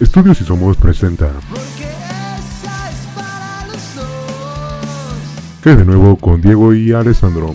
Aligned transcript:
Estudios 0.00 0.40
y 0.40 0.44
Somos 0.44 0.78
presenta. 0.78 1.30
Que 5.62 5.76
de 5.76 5.84
nuevo 5.84 6.16
con 6.16 6.40
Diego 6.40 6.72
y 6.72 6.90
Alessandro. 6.92 7.52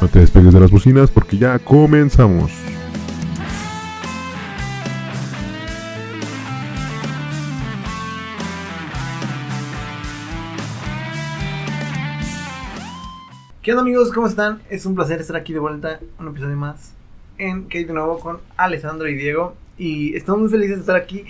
No 0.00 0.08
te 0.08 0.20
despegues 0.20 0.54
de 0.54 0.60
las 0.60 0.70
bocinas 0.70 1.10
porque 1.10 1.38
ya 1.38 1.58
comenzamos. 1.58 2.52
¿Qué 13.60 13.72
onda 13.72 13.82
amigos? 13.82 14.12
¿Cómo 14.12 14.28
están? 14.28 14.62
Es 14.70 14.86
un 14.86 14.94
placer 14.94 15.20
estar 15.20 15.34
aquí 15.34 15.52
de 15.52 15.58
vuelta, 15.58 15.98
un 16.20 16.28
episodio 16.28 16.56
más 16.56 16.99
en 17.40 17.62
Kate 17.64 17.86
de 17.86 17.92
nuevo 17.94 18.20
con 18.20 18.38
Alessandro 18.56 19.08
y 19.08 19.14
Diego 19.14 19.54
y 19.78 20.14
estamos 20.14 20.42
muy 20.42 20.50
felices 20.50 20.76
de 20.76 20.80
estar 20.80 20.96
aquí. 20.96 21.24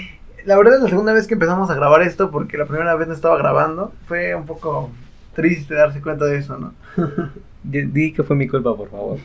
La 0.44 0.56
verdad 0.56 0.76
es 0.76 0.82
la 0.82 0.88
segunda 0.88 1.12
vez 1.12 1.26
que 1.26 1.34
empezamos 1.34 1.70
a 1.70 1.74
grabar 1.74 2.02
esto 2.02 2.30
porque 2.30 2.58
la 2.58 2.66
primera 2.66 2.96
vez 2.96 3.06
no 3.06 3.14
estaba 3.14 3.38
grabando. 3.38 3.92
Fue 4.06 4.34
un 4.34 4.44
poco 4.44 4.90
triste 5.34 5.74
darse 5.74 6.02
cuenta 6.02 6.24
de 6.24 6.38
eso, 6.38 6.58
¿no? 6.58 6.74
Di, 7.62 8.12
que 8.12 8.24
fue 8.24 8.34
mi 8.34 8.48
culpa, 8.48 8.76
por 8.76 8.90
favor. 8.90 9.18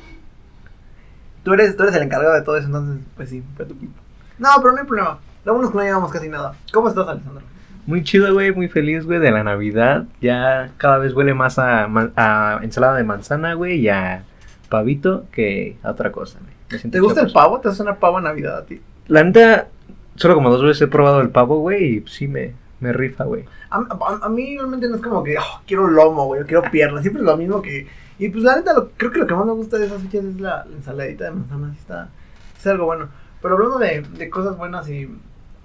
Tú 1.43 1.53
eres, 1.53 1.75
tú 1.75 1.83
eres 1.83 1.95
el 1.95 2.03
encargado 2.03 2.35
de 2.35 2.41
todo 2.43 2.57
eso, 2.57 2.67
entonces 2.67 3.03
pues 3.15 3.29
sí, 3.29 3.43
fue 3.55 3.65
tu 3.65 3.77
culpa. 3.77 3.99
No, 4.37 4.49
pero 4.61 4.73
no 4.73 4.79
hay 4.79 4.85
problema. 4.85 5.19
Lo 5.43 5.53
bueno 5.53 5.67
es 5.67 5.71
que 5.71 5.77
no 5.77 5.83
llevamos 5.83 6.11
casi 6.11 6.29
nada. 6.29 6.55
¿Cómo 6.71 6.89
estás, 6.89 7.07
Alessandro? 7.07 7.41
Muy 7.87 8.03
chido, 8.03 8.31
güey, 8.33 8.51
muy 8.51 8.67
feliz, 8.67 9.05
güey, 9.05 9.19
de 9.19 9.31
la 9.31 9.43
Navidad. 9.43 10.05
Ya 10.21 10.71
cada 10.77 10.97
vez 10.97 11.13
huele 11.13 11.33
más 11.33 11.57
a, 11.57 11.85
a 12.15 12.59
ensalada 12.61 12.97
de 12.97 13.03
manzana, 13.03 13.53
güey, 13.53 13.79
y 13.79 13.89
a 13.89 14.23
pavito 14.69 15.25
que 15.31 15.77
a 15.83 15.91
otra 15.91 16.11
cosa, 16.11 16.39
güey. 16.41 16.54
¿Te 16.67 16.99
gusta 16.99 17.21
el 17.21 17.31
pavo? 17.31 17.59
¿Te 17.59 17.69
hace 17.69 17.81
una 17.83 17.95
pavo 17.99 18.17
en 18.17 18.23
Navidad 18.25 18.57
a 18.59 18.65
ti? 18.65 18.81
La 19.07 19.23
neta, 19.23 19.67
solo 20.15 20.33
como 20.35 20.49
dos 20.49 20.63
veces 20.63 20.81
he 20.83 20.87
probado 20.87 21.21
el 21.21 21.29
pavo, 21.29 21.59
güey, 21.59 21.97
y 21.97 22.07
sí 22.07 22.27
me, 22.27 22.53
me 22.79 22.91
rifa, 22.93 23.23
güey. 23.25 23.45
A, 23.69 23.77
a- 23.77 24.25
a 24.25 24.29
mí 24.29 24.57
realmente 24.57 24.87
no 24.87 24.95
es 24.95 25.01
como 25.01 25.23
que 25.23 25.37
"Oh, 25.37 25.61
quiero 25.67 25.87
lomo, 25.87 26.25
güey, 26.25 26.41
o 26.41 26.45
quiero 26.45 26.63
pierna, 26.71 27.01
siempre 27.01 27.21
es 27.21 27.25
lo 27.25 27.37
mismo 27.37 27.61
que... 27.61 27.87
Y 28.17 28.29
pues 28.29 28.43
la 28.43 28.55
neta, 28.55 28.73
lo- 28.73 28.89
creo 28.97 29.11
que 29.11 29.19
lo 29.19 29.27
que 29.27 29.35
más 29.35 29.45
me 29.45 29.51
gusta 29.51 29.77
de 29.77 29.85
esas 29.87 30.01
fechas 30.01 30.23
es 30.25 30.39
la, 30.39 30.65
la 30.65 30.75
ensaladita 30.75 31.25
de 31.25 31.31
manzana, 31.31 31.71
sí 31.73 31.77
está, 31.81 32.09
es 32.57 32.67
algo 32.67 32.85
bueno. 32.85 33.09
Pero 33.41 33.55
hablando 33.55 33.77
de, 33.77 34.01
de 34.01 34.29
cosas 34.29 34.57
buenas 34.57 34.89
y, 34.89 35.09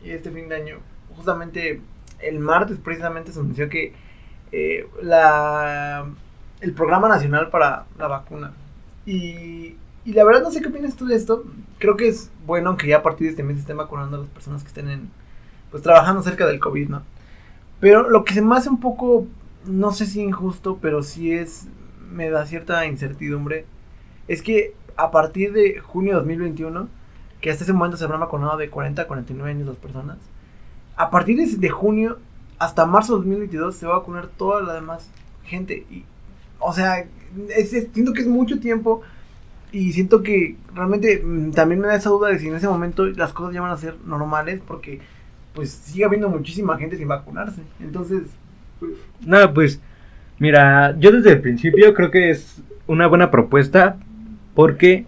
y 0.05 0.11
este 0.11 0.31
fin 0.31 0.48
de 0.48 0.57
año, 0.57 0.77
justamente 1.17 1.81
el 2.19 2.39
martes 2.41 2.79
precisamente 2.83 3.33
se 3.33 3.39
anunció 3.41 3.69
que 3.70 3.95
eh, 4.53 4.87
la, 5.03 6.05
el 6.61 6.73
programa 6.73 7.09
nacional 7.09 7.48
para 7.48 7.85
la 7.98 8.09
vacuna. 8.09 8.53
Y, 9.07 9.77
y 10.05 10.12
la 10.12 10.25
verdad 10.25 10.43
no 10.43 10.51
sé 10.51 10.61
qué 10.62 10.69
opinas 10.69 10.97
tú 10.97 11.06
de 11.06 11.17
esto, 11.17 11.45
creo 11.79 11.97
que 11.97 12.09
es 12.09 12.31
bueno 12.47 12.77
que 12.77 12.89
ya 12.89 12.98
a 12.98 13.03
partir 13.03 13.27
de 13.27 13.31
este 13.33 13.43
mes 13.43 13.56
se 13.56 13.61
estén 13.62 13.77
vacunando 13.77 14.17
a 14.17 14.20
las 14.20 14.29
personas 14.29 14.62
que 14.62 14.69
estén 14.69 14.89
en, 14.89 15.11
pues 15.70 15.83
trabajando 15.83 16.23
cerca 16.23 16.47
del 16.47 16.61
COVID, 16.61 16.89
¿no? 16.89 17.03
Pero 17.81 18.09
lo 18.09 18.25
que 18.25 18.34
se 18.34 18.42
me 18.42 18.57
hace 18.57 18.69
un 18.69 18.81
poco, 18.81 19.27
no 19.67 19.92
sé 19.92 20.07
si 20.07 20.20
injusto, 20.23 20.79
pero 20.81 21.03
sí 21.03 21.33
es, 21.33 21.67
me 22.11 22.31
da 22.31 22.47
cierta 22.47 22.87
incertidumbre, 22.87 23.67
es 24.29 24.42
que 24.42 24.75
a 24.97 25.11
partir 25.11 25.53
de 25.53 25.81
junio 25.81 26.12
de 26.12 26.19
2021, 26.20 26.89
que 27.41 27.51
hasta 27.51 27.64
ese 27.64 27.73
momento 27.73 27.97
se 27.97 28.05
habrán 28.05 28.20
vacunado 28.20 28.59
de 28.59 28.70
40 28.70 29.03
a 29.03 29.07
49 29.07 29.51
años 29.53 29.67
las 29.69 29.77
personas, 29.79 30.19
a 30.97 31.11
partir 31.11 31.37
de, 31.39 31.47
de 31.57 31.69
junio 31.70 32.19
hasta 32.59 32.85
marzo 32.87 33.14
de 33.14 33.19
2022 33.20 33.75
se 33.75 33.87
va 33.87 33.95
a 33.95 33.98
vacunar 33.98 34.29
toda 34.29 34.61
la 34.62 34.75
demás 34.75 35.09
gente. 35.45 35.87
Y, 35.91 36.05
o 36.59 36.73
sea, 36.73 37.07
es- 37.48 37.70
siento 37.70 38.12
que 38.12 38.20
es 38.23 38.27
mucho 38.27 38.61
tiempo 38.61 39.03
y 39.73 39.93
siento 39.93 40.23
que 40.23 40.57
realmente 40.75 41.23
mm, 41.25 41.53
también 41.53 41.81
me 41.81 41.89
da 41.89 41.97
esa 41.97 42.11
duda 42.11 42.29
de 42.29 42.39
si 42.39 42.49
en 42.49 42.55
ese 42.55 42.69
momento 42.69 43.07
las 43.07 43.33
cosas 43.33 43.55
ya 43.55 43.61
van 43.61 43.71
a 43.73 43.77
ser 43.77 43.97
normales 44.05 44.61
porque 44.67 45.01
pues 45.55 45.70
sigue 45.70 46.05
habiendo 46.05 46.29
muchísima 46.29 46.79
gente 46.79 46.97
sin 46.97 47.08
vacunarse. 47.08 47.63
Entonces, 47.80 48.23
pues, 48.79 48.92
No, 49.27 49.53
pues, 49.53 49.80
mira, 50.39 50.97
yo 50.98 51.13
desde 51.13 51.33
el 51.33 51.41
principio 51.41 51.92
creo 51.95 52.11
que 52.11 52.30
es 52.30 52.63
una 52.86 53.07
buena 53.07 53.30
propuesta 53.30 53.97
porque, 54.55 55.07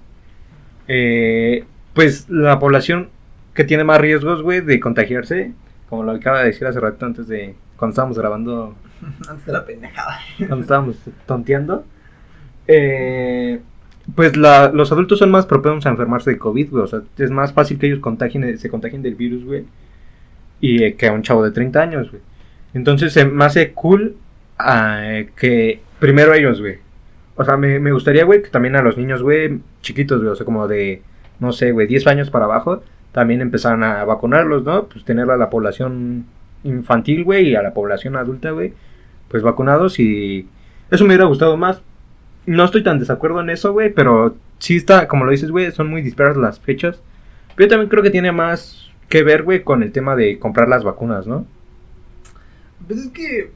eh, 0.89 1.65
pues, 1.95 2.29
la 2.29 2.59
población 2.59 3.09
que 3.55 3.65
tiene 3.65 3.85
más 3.85 4.01
riesgos, 4.01 4.43
güey, 4.43 4.61
de 4.61 4.81
contagiarse, 4.81 5.53
como 5.89 6.03
lo 6.05 6.13
acaba 6.13 6.41
de 6.41 6.47
decir 6.47 6.67
hace 6.67 6.81
rato 6.81 7.05
antes 7.07 7.29
de, 7.29 7.55
cuando 7.77 7.93
estábamos 7.93 8.19
grabando, 8.19 8.75
antes 9.29 9.47
de 9.47 9.53
la 9.53 9.65
pendejada. 9.65 10.19
cuando 10.39 10.61
estábamos 10.61 10.97
tonteando, 11.27 11.85
eh, 12.67 13.61
pues 14.15 14.37
la- 14.37 14.71
los 14.73 14.91
adultos 14.93 15.19
son 15.19 15.31
más 15.31 15.47
propensos 15.47 15.87
a 15.87 15.91
enfermarse 15.91 16.31
de 16.31 16.39
COVID, 16.39 16.71
güey, 16.71 16.85
o 16.85 16.87
sea, 16.87 17.03
es 17.19 17.31
más 17.31 17.53
fácil 17.53 17.79
que 17.79 17.87
ellos 17.87 18.01
contagien, 18.01 18.59
se 18.59 18.69
contagien 18.71 19.03
del 19.03 19.15
virus, 19.15 19.45
güey, 19.45 19.65
y 20.61 20.83
eh, 20.85 20.95
que 20.95 21.09
a 21.09 21.13
un 21.13 21.23
chavo 21.23 21.45
de 21.45 21.51
30 21.51 21.81
años, 21.81 22.11
güey. 22.11 22.23
Entonces 22.75 23.13
se 23.13 23.25
me 23.25 23.45
hace 23.45 23.73
cool 23.73 24.17
ah, 24.59 25.21
que 25.37 25.81
primero 25.99 26.35
ellos, 26.35 26.61
güey. 26.61 26.77
O 27.37 27.45
sea, 27.45 27.57
me, 27.57 27.79
me 27.81 27.93
gustaría, 27.93 28.25
güey, 28.25 28.43
que 28.43 28.51
también 28.51 28.77
a 28.77 28.83
los 28.83 28.97
niños, 28.97 29.23
güey, 29.23 29.61
chiquitos, 29.81 30.19
güey, 30.21 30.33
o 30.33 30.37
sea, 30.37 30.45
como 30.45 30.69
de, 30.69 31.03
no 31.41 31.53
sé, 31.53 31.73
güey, 31.73 31.87
10 31.87 32.07
años 32.07 32.31
para 32.31 32.45
abajo, 32.45 32.83
también 33.13 33.41
empezaran 33.41 33.83
a 33.83 34.05
vacunarlos, 34.05 34.65
¿no? 34.65 34.85
Pues 34.85 35.05
tener 35.05 35.31
a 35.31 35.37
la 35.37 35.51
población 35.51 36.27
infantil, 36.65 37.25
güey, 37.25 37.49
y 37.51 37.55
a 37.57 37.63
la 37.63 37.75
población 37.75 38.17
adulta, 38.17 38.51
güey, 38.53 38.73
pues 39.29 39.43
vacunados 39.43 39.99
y 39.99 40.47
eso 40.91 41.05
me 41.05 41.09
hubiera 41.09 41.25
gustado 41.25 41.57
más. 41.57 41.83
No 42.47 42.65
estoy 42.65 42.83
tan 42.83 42.99
desacuerdo 42.99 43.41
en 43.41 43.51
eso, 43.51 43.73
güey, 43.73 43.93
pero 43.93 44.37
sí 44.59 44.77
está, 44.77 45.09
como 45.09 45.25
lo 45.25 45.31
dices, 45.31 45.51
güey, 45.51 45.71
son 45.73 45.89
muy 45.89 46.03
dispersas 46.03 46.37
las 46.37 46.59
fechas. 46.59 47.01
Pero 47.55 47.67
yo 47.67 47.71
también 47.71 47.89
creo 47.89 48.03
que 48.03 48.11
tiene 48.11 48.33
más 48.33 48.91
que 49.09 49.23
ver, 49.23 49.43
güey, 49.43 49.63
con 49.63 49.83
el 49.83 49.93
tema 49.93 50.17
de 50.17 50.39
comprar 50.39 50.69
las 50.69 50.85
vacunas, 50.85 51.27
¿no? 51.27 51.47
Pues 52.87 53.01
es 53.01 53.09
que, 53.11 53.53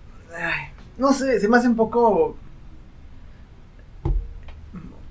no 0.99 1.13
sé, 1.13 1.41
se 1.41 1.49
me 1.49 1.57
hace 1.57 1.69
un 1.69 1.77
poco... 1.77 2.37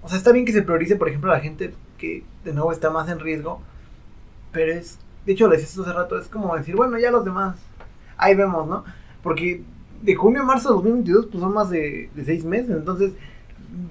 O 0.02 0.08
sea, 0.08 0.18
está 0.18 0.32
bien 0.32 0.46
que 0.46 0.54
se 0.54 0.62
priorice, 0.62 0.96
por 0.96 1.10
ejemplo, 1.10 1.32
a 1.32 1.36
la 1.36 1.42
gente 1.42 1.74
que 1.98 2.24
de 2.44 2.54
nuevo 2.54 2.72
está 2.72 2.92
más 2.92 3.10
en 3.10 3.20
riesgo, 3.20 3.62
pero 4.52 4.72
es, 4.72 5.00
de 5.26 5.34
hecho, 5.34 5.48
lo 5.48 5.54
decías 5.54 5.78
hace 5.78 5.92
rato, 5.92 6.20
es 6.20 6.28
como 6.28 6.56
decir, 6.56 6.76
bueno, 6.76 7.00
ya 7.00 7.10
los 7.10 7.26
demás, 7.26 7.58
ahí 8.16 8.36
vemos, 8.36 8.68
¿no? 8.68 8.86
Porque 9.24 9.64
de 10.04 10.16
junio 10.16 10.42
a 10.42 10.46
marzo 10.46 10.70
de 10.70 10.76
2022, 10.76 11.26
pues 11.28 11.42
son 11.42 11.54
más 11.54 11.72
de, 11.72 12.10
de 12.14 12.24
seis 12.24 12.46
meses, 12.46 12.70
entonces 12.70 13.14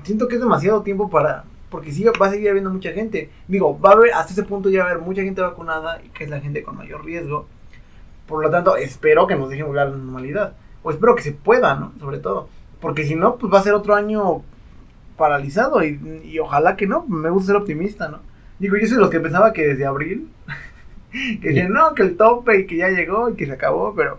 siento 0.02 0.28
que 0.28 0.36
es 0.36 0.40
demasiado 0.40 0.82
tiempo 0.82 1.10
para... 1.10 1.44
Porque 1.70 1.90
sí 1.90 2.04
va 2.04 2.26
a 2.26 2.30
seguir 2.30 2.50
habiendo 2.50 2.70
mucha 2.70 2.92
gente. 2.92 3.30
Digo, 3.48 3.78
va 3.80 3.90
a 3.90 3.92
haber, 3.94 4.14
hasta 4.14 4.32
ese 4.32 4.44
punto 4.44 4.70
ya 4.70 4.84
va 4.84 4.90
a 4.90 4.92
haber 4.92 5.02
mucha 5.02 5.22
gente 5.22 5.40
vacunada 5.40 6.00
y 6.04 6.08
que 6.10 6.24
es 6.24 6.30
la 6.30 6.40
gente 6.40 6.62
con 6.62 6.76
mayor 6.76 7.04
riesgo. 7.04 7.46
Por 8.26 8.42
lo 8.42 8.50
tanto, 8.50 8.76
espero 8.76 9.26
que 9.26 9.34
nos 9.34 9.50
dejen 9.50 9.66
volver 9.66 9.82
a 9.82 9.90
la 9.90 9.96
normalidad. 9.96 10.54
O 10.84 10.90
espero 10.90 11.16
que 11.16 11.22
se 11.22 11.32
pueda, 11.32 11.74
¿no? 11.74 11.92
Sobre 11.98 12.18
todo. 12.18 12.48
Porque 12.80 13.04
si 13.04 13.16
no, 13.16 13.36
pues 13.36 13.52
va 13.52 13.58
a 13.58 13.62
ser 13.62 13.74
otro 13.74 13.94
año 13.94 14.42
paralizado. 15.16 15.82
Y, 15.82 16.22
y 16.24 16.38
ojalá 16.38 16.76
que 16.76 16.86
no. 16.86 17.04
Me 17.06 17.30
gusta 17.30 17.48
ser 17.48 17.56
optimista, 17.56 18.08
¿no? 18.08 18.20
Digo, 18.58 18.76
yo 18.76 18.86
soy 18.86 18.96
de 18.96 19.02
los 19.02 19.10
que 19.10 19.20
pensaba 19.20 19.52
que 19.52 19.66
desde 19.66 19.86
abril. 19.86 20.28
que 21.10 21.48
decían, 21.48 21.72
no, 21.72 21.94
que 21.94 22.02
el 22.02 22.16
tope 22.16 22.60
y 22.60 22.66
que 22.66 22.76
ya 22.76 22.88
llegó 22.88 23.30
y 23.30 23.34
que 23.34 23.46
se 23.46 23.52
acabó. 23.52 23.94
Pero, 23.94 24.18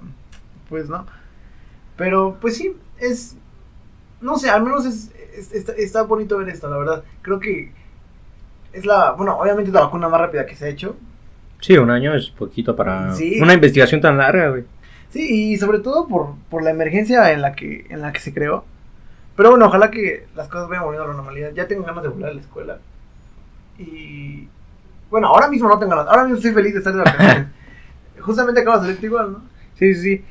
pues 0.69 0.89
no. 0.89 1.05
Pero, 1.95 2.38
pues 2.41 2.57
sí, 2.57 2.75
es. 2.99 3.38
No 4.21 4.38
sé, 4.38 4.49
al 4.49 4.63
menos 4.63 4.85
es, 4.85 5.11
es- 5.38 5.53
está, 5.53 5.73
está 5.73 6.03
bonito 6.03 6.38
ver 6.38 6.50
esto, 6.50 6.69
la 6.69 6.78
verdad. 6.78 7.03
Creo 7.22 7.40
que 7.40 7.72
es 8.73 8.85
la. 8.85 9.12
Bueno, 9.12 9.38
obviamente 9.38 9.69
es 9.69 9.73
la 9.73 9.81
vacuna 9.81 10.07
más 10.09 10.19
rápida 10.22 10.46
que 10.46 10.56
se 10.56 10.66
ha 10.66 10.69
hecho. 10.69 10.96
Sí, 11.62 11.78
un 11.78 11.90
año 11.90 12.13
es 12.16 12.29
poquito 12.29 12.75
para 12.75 13.13
Sí. 13.16 13.40
una 13.41 13.53
investigación 13.53 14.01
tan 14.01 14.18
larga, 14.18 14.50
güey. 14.50 14.63
Sí, 15.09 15.51
y 15.53 15.57
sobre 15.57 15.79
todo 15.79 16.07
por, 16.07 16.35
por 16.50 16.62
la 16.63 16.72
emergencia 16.72 17.31
en 17.31 17.41
la 17.41 17.53
que 17.53 17.85
en 17.90 18.01
la 18.01 18.12
que 18.12 18.19
se 18.19 18.34
creó. 18.34 18.66
Pero 19.38 19.51
bueno, 19.51 19.66
ojalá 19.68 19.90
que 19.91 20.28
las 20.35 20.47
cosas 20.47 20.68
vayan 20.69 20.84
volviendo 20.84 21.06
a 21.06 21.07
la 21.09 21.13
normalidad. 21.16 21.51
Ya 21.54 21.68
tengo 21.68 21.83
ganas 21.83 22.04
de 22.04 22.09
volver 22.09 22.30
a 22.30 22.33
la 22.33 22.42
escuela. 22.42 22.80
Y 23.77 24.48
bueno, 25.09 25.27
ahora 25.27 25.48
mismo 25.48 25.68
no 25.69 25.77
tengo 25.80 25.92
ganas. 25.92 26.07
Ahora 26.07 26.24
mismo 26.24 26.38
estoy 26.38 26.51
feliz 26.54 26.74
de 26.74 26.80
estar 26.80 26.94
de 26.94 27.00
vacaciones. 27.00 27.48
Justamente 28.19 28.62
acabo 28.62 28.80
de 28.80 28.88
salir 28.88 29.04
igual, 29.06 29.31
¿no? 29.33 29.39
Sí, 29.77 29.94
sí, 29.94 30.01
sí. 30.01 30.25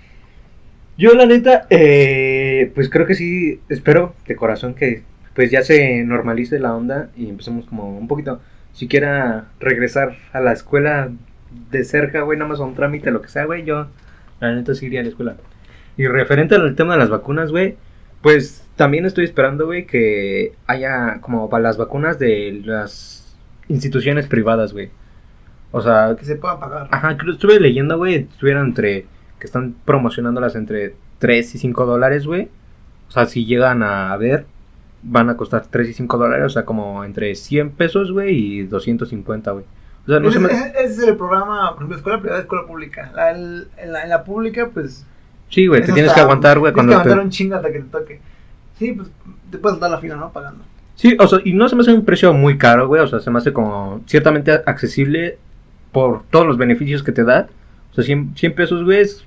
Yo, 0.97 1.15
la 1.15 1.27
neta, 1.27 1.67
eh, 1.71 2.71
pues 2.75 2.89
creo 2.89 3.07
que 3.07 3.15
sí, 3.15 3.61
espero 3.69 4.15
de 4.27 4.37
corazón 4.37 4.75
que 4.75 5.03
pues 5.35 5.51
ya 5.51 5.63
se 5.63 6.05
normalice 6.05 6.61
la 6.61 6.75
onda 6.75 7.11
y 7.17 7.29
empecemos 7.29 7.67
como 7.67 7.99
un 7.99 8.07
poquito, 8.07 8.41
siquiera 8.73 9.47
regresar 9.59 10.17
a 10.33 10.41
la 10.41 10.53
escuela 10.53 11.11
de 11.71 11.85
cerca, 11.85 12.23
güey, 12.23 12.39
nada 12.39 12.51
más 12.51 12.61
a 12.61 12.65
un 12.65 12.75
trámite, 12.75 13.11
lo 13.11 13.23
que 13.23 13.29
sea, 13.29 13.45
güey, 13.45 13.65
yo 13.65 13.89
la 14.41 14.55
neta 14.55 14.75
sí 14.75 14.87
iría 14.87 15.01
a 15.01 15.03
la 15.03 15.09
escuela. 15.09 15.37
Y 15.97 16.07
referente 16.07 16.55
al 16.55 16.75
tema 16.75 16.95
de 16.95 17.01
las 17.01 17.11
vacunas, 17.11 17.51
güey, 17.51 17.77
pues 18.23 18.67
también 18.77 19.07
estoy 19.07 19.25
esperando, 19.25 19.67
güey, 19.67 19.87
que 19.87 20.53
haya 20.67 21.21
como 21.21 21.49
para 21.51 21.63
las 21.63 21.77
vacunas 21.77 22.19
de 22.19 22.63
las 22.65 23.37
instituciones 23.69 24.27
privadas, 24.27 24.73
güey. 24.73 24.91
O 25.71 25.81
sea, 25.81 26.15
Que 26.19 26.25
se 26.25 26.37
pueda 26.37 26.59
pagar. 26.59 26.89
Ajá, 26.91 27.17
creo 27.17 27.33
estuve 27.33 27.59
leyendo, 27.59 27.99
güey, 27.99 28.15
estuvieran 28.15 28.67
entre, 28.67 29.07
que 29.45 29.47
están 29.47 29.75
promocionándolas 29.85 30.57
entre 30.57 30.95
3 31.19 31.55
y 31.55 31.59
5 31.59 31.85
dólares, 31.85 32.27
güey. 32.27 32.49
O 33.09 33.13
sea, 33.13 33.27
si 33.27 33.45
llegan 33.45 33.83
a 33.83 34.17
ver, 34.17 34.47
van 35.03 35.29
a 35.29 35.37
costar 35.37 35.67
3 35.69 35.91
y 35.91 35.93
5 35.93 36.17
dólares, 36.17 36.47
o 36.47 36.49
sea, 36.49 36.65
como 36.65 37.05
entre 37.05 37.35
100 37.35 37.71
pesos, 37.73 38.11
güey, 38.11 38.35
y 38.35 38.63
250, 38.63 39.51
güey. 39.51 39.65
O 40.07 40.11
sea, 40.11 40.19
no 40.21 40.31
se 40.33 40.39
me- 40.41 40.49
es 40.79 40.99
el 40.99 41.17
programa, 41.17 41.69
por 41.71 41.79
ejemplo, 41.79 41.97
escuela 41.97 42.21
privada, 42.21 42.41
escuela 42.41 42.67
pública. 42.67 43.13
La- 43.15 43.31
el- 43.33 43.69
en, 43.77 43.93
la, 43.93 44.03
en 44.03 44.09
la 44.09 44.25
pública, 44.25 44.71
pues. 44.73 45.05
Sí, 45.51 45.67
güey, 45.67 45.81
te 45.83 45.93
tienes 45.93 46.05
está- 46.07 46.15
que 46.15 46.21
aguantar, 46.23 46.59
güey, 46.59 46.73
Tienes 46.73 46.75
cuando 46.75 46.91
que 46.93 46.95
aguantar 47.11 47.19
te... 47.19 47.25
un 47.25 47.31
chingo 47.31 47.57
hasta 47.57 47.71
que 47.71 47.79
te 47.81 47.85
toque. 47.91 48.21
Sí, 48.79 48.93
pues 48.93 49.11
te 49.51 49.59
puedes 49.59 49.79
dar 49.79 49.91
la 49.91 49.99
fila, 49.99 50.17
¿no? 50.17 50.31
Pagando. 50.33 50.65
Sí, 50.95 51.17
o 51.21 51.27
sea, 51.27 51.41
y 51.45 51.53
no 51.53 51.69
se 51.69 51.77
me 51.77 51.83
hace 51.83 51.93
un 51.93 52.05
precio 52.05 52.33
muy 52.33 52.57
caro, 52.57 52.89
güey, 52.89 53.03
o 53.03 53.07
sea, 53.07 53.21
se 53.21 53.31
me 53.31 53.39
hace 53.39 53.53
como 53.53 54.01
ciertamente 54.07 54.53
accesible 54.53 55.39
por 55.93 56.23
todos 56.31 56.47
los 56.47 56.57
beneficios 56.57 57.03
que 57.03 57.13
te 57.13 57.25
da. 57.25 57.49
O 57.93 57.95
sea, 57.95 58.05
100, 58.05 58.33
100 58.37 58.55
pesos, 58.55 58.83
güey, 58.85 59.01
es- 59.01 59.25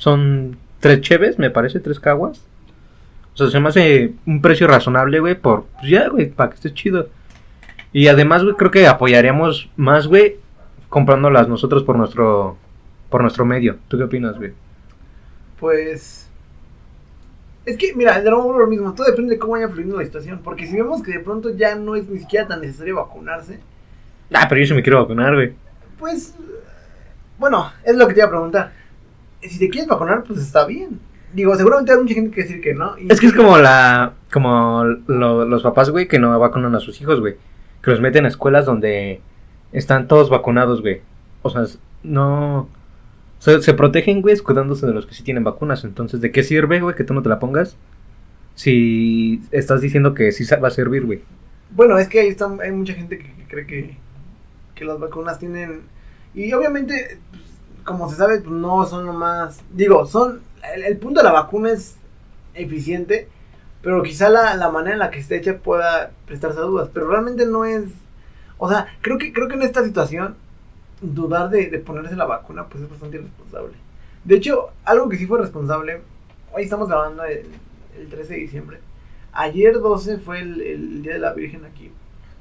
son 0.00 0.56
tres 0.80 1.02
cheves, 1.02 1.38
me 1.38 1.50
parece, 1.50 1.78
tres 1.78 2.00
caguas. 2.00 2.40
O 3.34 3.36
sea, 3.36 3.48
se 3.50 3.60
me 3.60 3.68
hace 3.68 4.14
un 4.26 4.40
precio 4.40 4.66
razonable, 4.66 5.20
güey, 5.20 5.34
por, 5.34 5.64
pues 5.78 5.90
ya, 5.90 6.08
güey, 6.08 6.30
para 6.30 6.48
que 6.50 6.56
esté 6.56 6.72
chido. 6.72 7.08
Y 7.92 8.08
además, 8.08 8.42
güey, 8.42 8.56
creo 8.56 8.70
que 8.70 8.86
apoyaríamos 8.86 9.68
más, 9.76 10.06
güey, 10.06 10.36
comprándolas 10.88 11.48
nosotros 11.48 11.82
por 11.84 11.96
nuestro, 11.96 12.56
por 13.10 13.20
nuestro 13.22 13.44
medio. 13.44 13.76
¿Tú 13.88 13.98
qué 13.98 14.04
opinas, 14.04 14.36
güey? 14.38 14.52
Pues. 15.58 16.28
Es 17.66 17.76
que, 17.76 17.94
mira, 17.94 18.18
de 18.20 18.30
nuevo 18.30 18.58
lo 18.58 18.66
mismo, 18.66 18.94
todo 18.94 19.06
depende 19.06 19.34
de 19.34 19.38
cómo 19.38 19.52
vaya 19.52 19.68
fluyendo 19.68 19.98
la 19.98 20.04
situación. 20.04 20.40
Porque 20.42 20.66
si 20.66 20.76
vemos 20.76 21.02
que 21.02 21.12
de 21.12 21.20
pronto 21.20 21.54
ya 21.54 21.74
no 21.74 21.94
es 21.94 22.08
ni 22.08 22.18
siquiera 22.20 22.48
tan 22.48 22.62
necesario 22.62 22.96
vacunarse, 22.96 23.60
Ah, 24.32 24.46
pero 24.48 24.60
yo 24.60 24.66
sí 24.68 24.74
me 24.74 24.82
quiero 24.82 25.00
vacunar, 25.02 25.34
güey. 25.34 25.52
pues. 25.98 26.34
Bueno, 27.38 27.72
es 27.84 27.96
lo 27.96 28.06
que 28.06 28.14
te 28.14 28.20
iba 28.20 28.26
a 28.26 28.30
preguntar. 28.30 28.72
Si 29.42 29.58
te 29.58 29.68
quieres 29.70 29.88
vacunar, 29.88 30.24
pues 30.24 30.40
está 30.40 30.66
bien. 30.66 31.00
Digo, 31.32 31.54
seguramente 31.54 31.92
hay 31.92 31.98
mucha 31.98 32.14
gente 32.14 32.30
que 32.34 32.42
decir 32.42 32.60
que 32.60 32.74
no. 32.74 32.98
y- 32.98 33.10
Es 33.10 33.20
que 33.20 33.26
es 33.28 33.32
como 33.32 33.56
la. 33.58 34.14
Como 34.32 34.84
lo- 35.06 35.44
los 35.44 35.62
papás, 35.62 35.90
güey, 35.90 36.08
que 36.08 36.18
no 36.18 36.38
vacunan 36.38 36.74
a 36.74 36.80
sus 36.80 37.00
hijos, 37.00 37.20
güey. 37.20 37.36
Que 37.82 37.90
los 37.92 38.00
meten 38.00 38.24
a 38.24 38.28
escuelas 38.28 38.66
donde 38.66 39.20
están 39.72 40.08
todos 40.08 40.28
vacunados, 40.30 40.80
güey. 40.82 41.00
O 41.42 41.50
sea, 41.50 41.64
no. 42.02 42.68
Se 43.38 43.72
protegen, 43.72 44.20
güey, 44.20 44.36
cuidándose 44.38 44.86
de 44.86 44.92
los 44.92 45.06
que 45.06 45.14
sí 45.14 45.22
tienen 45.22 45.44
vacunas. 45.44 45.84
Entonces, 45.84 46.20
¿de 46.20 46.30
qué 46.30 46.42
sirve, 46.42 46.80
güey, 46.80 46.94
que 46.94 47.04
tú 47.04 47.14
no 47.14 47.22
te 47.22 47.30
la 47.30 47.38
pongas? 47.38 47.76
Si 48.54 49.40
estás 49.52 49.80
diciendo 49.80 50.12
que 50.14 50.32
sí 50.32 50.44
va 50.62 50.68
a 50.68 50.72
servir, 50.72 51.06
güey. 51.06 51.22
Bueno, 51.70 51.96
es 51.98 52.08
que 52.08 52.20
ahí 52.20 52.28
está, 52.28 52.48
hay 52.62 52.72
mucha 52.72 52.92
gente 52.94 53.18
que, 53.18 53.24
que 53.24 53.44
cree 53.48 53.66
que, 53.66 53.96
que 54.74 54.84
las 54.84 54.98
vacunas 54.98 55.38
tienen... 55.38 55.82
Y 56.34 56.52
obviamente, 56.52 57.18
pues, 57.30 57.42
como 57.90 58.08
se 58.10 58.16
sabe, 58.16 58.40
pues 58.40 58.50
no 58.50 58.84
son 58.86 59.06
nomás... 59.06 59.60
Digo, 59.72 60.06
son... 60.06 60.40
El, 60.74 60.82
el 60.84 60.96
punto 60.98 61.20
de 61.20 61.24
la 61.24 61.32
vacuna 61.32 61.70
es 61.72 61.96
eficiente, 62.54 63.28
pero 63.82 64.02
quizá 64.02 64.28
la, 64.28 64.54
la 64.56 64.70
manera 64.70 64.94
en 64.94 64.98
la 64.98 65.10
que 65.10 65.18
esté 65.18 65.36
hecha 65.36 65.58
pueda 65.58 66.10
prestarse 66.26 66.58
a 66.58 66.62
dudas. 66.62 66.90
Pero 66.92 67.08
realmente 67.08 67.46
no 67.46 67.64
es... 67.64 67.84
O 68.58 68.68
sea, 68.68 68.88
creo 69.00 69.18
que, 69.18 69.32
creo 69.32 69.48
que 69.48 69.54
en 69.54 69.62
esta 69.62 69.84
situación, 69.84 70.36
dudar 71.00 71.50
de, 71.50 71.70
de 71.70 71.78
ponerse 71.78 72.14
la 72.16 72.26
vacuna, 72.26 72.66
pues 72.66 72.84
es 72.84 72.90
bastante 72.90 73.16
irresponsable. 73.16 73.74
De 74.24 74.36
hecho, 74.36 74.68
algo 74.84 75.08
que 75.08 75.16
sí 75.16 75.26
fue 75.26 75.40
responsable, 75.40 76.02
hoy 76.52 76.64
estamos 76.64 76.88
grabando 76.88 77.24
el, 77.24 77.46
el 77.98 78.08
13 78.08 78.34
de 78.34 78.40
diciembre. 78.40 78.80
Ayer 79.32 79.80
12 79.80 80.18
fue 80.18 80.40
el, 80.40 80.60
el 80.60 81.02
Día 81.02 81.14
de 81.14 81.20
la 81.20 81.32
Virgen 81.32 81.64
aquí. 81.64 81.90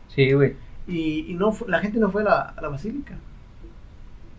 Sí, 0.10 0.34
güey. 0.34 0.56
Y, 0.88 1.31
y 1.31 1.34
no 1.36 1.56
la 1.68 1.80
gente 1.80 2.00
no 2.00 2.12
fue 2.12 2.24
a 2.24 2.25
la, 2.25 2.42
a 2.42 2.62
la 2.62 2.68
basílica. 2.68 3.16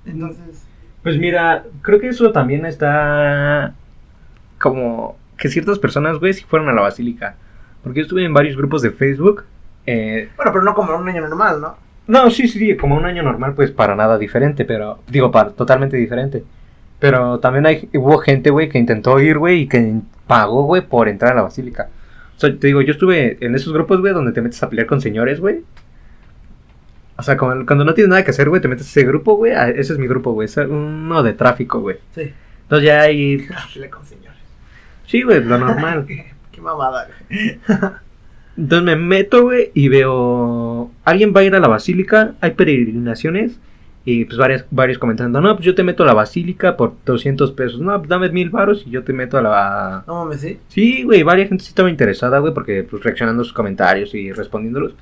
Entonces, 0.04 0.64
Pues 1.02 1.18
mira, 1.18 1.64
creo 1.82 2.00
que 2.00 2.08
eso 2.08 2.30
también 2.32 2.66
está 2.66 3.74
como 4.58 5.16
que 5.36 5.48
ciertas 5.48 5.78
personas, 5.78 6.18
güey, 6.18 6.34
sí 6.34 6.44
fueron 6.46 6.68
a 6.68 6.72
la 6.72 6.82
basílica. 6.82 7.36
Porque 7.82 8.00
yo 8.00 8.02
estuve 8.02 8.24
en 8.24 8.34
varios 8.34 8.56
grupos 8.56 8.82
de 8.82 8.90
Facebook. 8.90 9.44
Eh, 9.86 10.28
bueno, 10.36 10.52
pero 10.52 10.64
no 10.64 10.74
como 10.74 10.94
un 10.94 11.08
año 11.08 11.22
normal, 11.22 11.60
¿no? 11.60 11.90
no, 12.10 12.28
sí, 12.28 12.48
sí, 12.48 12.76
como 12.76 12.96
un 12.96 13.06
año 13.06 13.22
normal, 13.22 13.54
pues 13.54 13.70
para 13.70 13.94
nada 13.94 14.18
diferente, 14.18 14.64
pero 14.64 14.98
digo, 15.08 15.30
para 15.30 15.50
totalmente 15.50 15.96
diferente. 15.96 16.42
Pero 16.98 17.38
también 17.38 17.66
hay, 17.66 17.88
hubo 17.94 18.18
gente, 18.18 18.50
güey, 18.50 18.68
que 18.68 18.78
intentó 18.78 19.20
ir, 19.20 19.38
güey, 19.38 19.62
y 19.62 19.68
que 19.68 19.94
pagó, 20.26 20.64
güey, 20.64 20.82
por 20.82 21.08
entrar 21.08 21.32
a 21.32 21.36
la 21.36 21.42
basílica. 21.42 21.88
O 22.36 22.40
sea, 22.40 22.50
te 22.58 22.66
digo, 22.66 22.82
yo 22.82 22.92
estuve 22.92 23.38
en 23.40 23.54
esos 23.54 23.72
grupos, 23.72 24.00
güey, 24.00 24.12
donde 24.12 24.32
te 24.32 24.42
metes 24.42 24.60
a 24.62 24.68
pelear 24.68 24.88
con 24.88 25.00
señores, 25.00 25.40
güey. 25.40 25.62
O 27.20 27.22
sea, 27.22 27.36
como- 27.36 27.66
cuando 27.66 27.84
no 27.84 27.94
tienes 27.94 28.08
nada 28.08 28.24
que 28.24 28.30
hacer, 28.30 28.48
güey, 28.48 28.60
te 28.60 28.68
metes 28.68 28.86
a 28.86 28.90
ese 28.90 29.04
grupo, 29.04 29.36
güey. 29.36 29.52
Ese 29.52 29.92
es 29.92 29.98
mi 29.98 30.08
grupo, 30.08 30.32
güey. 30.32 30.46
Es 30.46 30.56
uno 30.56 31.22
de 31.22 31.34
tráfico, 31.34 31.80
güey. 31.80 31.96
Sí. 32.14 32.32
Entonces 32.62 32.86
ya 32.86 33.02
ahí... 33.02 33.46
Con 33.90 34.04
señores. 34.04 34.38
Sí, 35.06 35.22
güey, 35.22 35.44
lo 35.44 35.58
normal. 35.58 36.04
qué, 36.08 36.32
qué 36.50 36.60
mamada, 36.60 37.08
güey. 37.28 37.58
Entonces 38.56 38.84
me 38.84 38.96
meto, 38.96 39.42
güey, 39.44 39.70
y 39.74 39.88
veo... 39.88 40.90
Alguien 41.04 41.32
va 41.34 41.40
a 41.40 41.44
ir 41.44 41.54
a 41.54 41.60
la 41.60 41.68
basílica, 41.68 42.34
hay 42.40 42.50
peregrinaciones, 42.50 43.58
y 44.04 44.24
pues 44.24 44.38
varias, 44.38 44.66
varios 44.70 44.98
comentando, 44.98 45.40
no, 45.40 45.54
pues 45.54 45.64
yo 45.64 45.74
te 45.74 45.82
meto 45.82 46.02
a 46.02 46.06
la 46.06 46.14
basílica 46.14 46.76
por 46.76 46.94
200 47.06 47.52
pesos, 47.52 47.80
no, 47.80 47.96
pues 47.98 48.08
dame 48.08 48.28
mil 48.30 48.50
varos 48.50 48.84
y 48.86 48.90
yo 48.90 49.04
te 49.04 49.12
meto 49.12 49.38
a 49.38 49.42
la... 49.42 50.04
No 50.06 50.24
mames, 50.24 50.40
¿sí? 50.40 50.58
Sí, 50.68 51.04
güey, 51.04 51.22
varias 51.22 51.48
gente 51.48 51.64
sí 51.64 51.68
estaba 51.70 51.90
interesada, 51.90 52.38
güey, 52.38 52.52
porque 52.52 52.82
pues 52.82 53.02
reaccionando 53.02 53.42
a 53.42 53.44
sus 53.44 53.52
comentarios 53.52 54.14
y 54.14 54.32
respondiéndolos. 54.32 54.94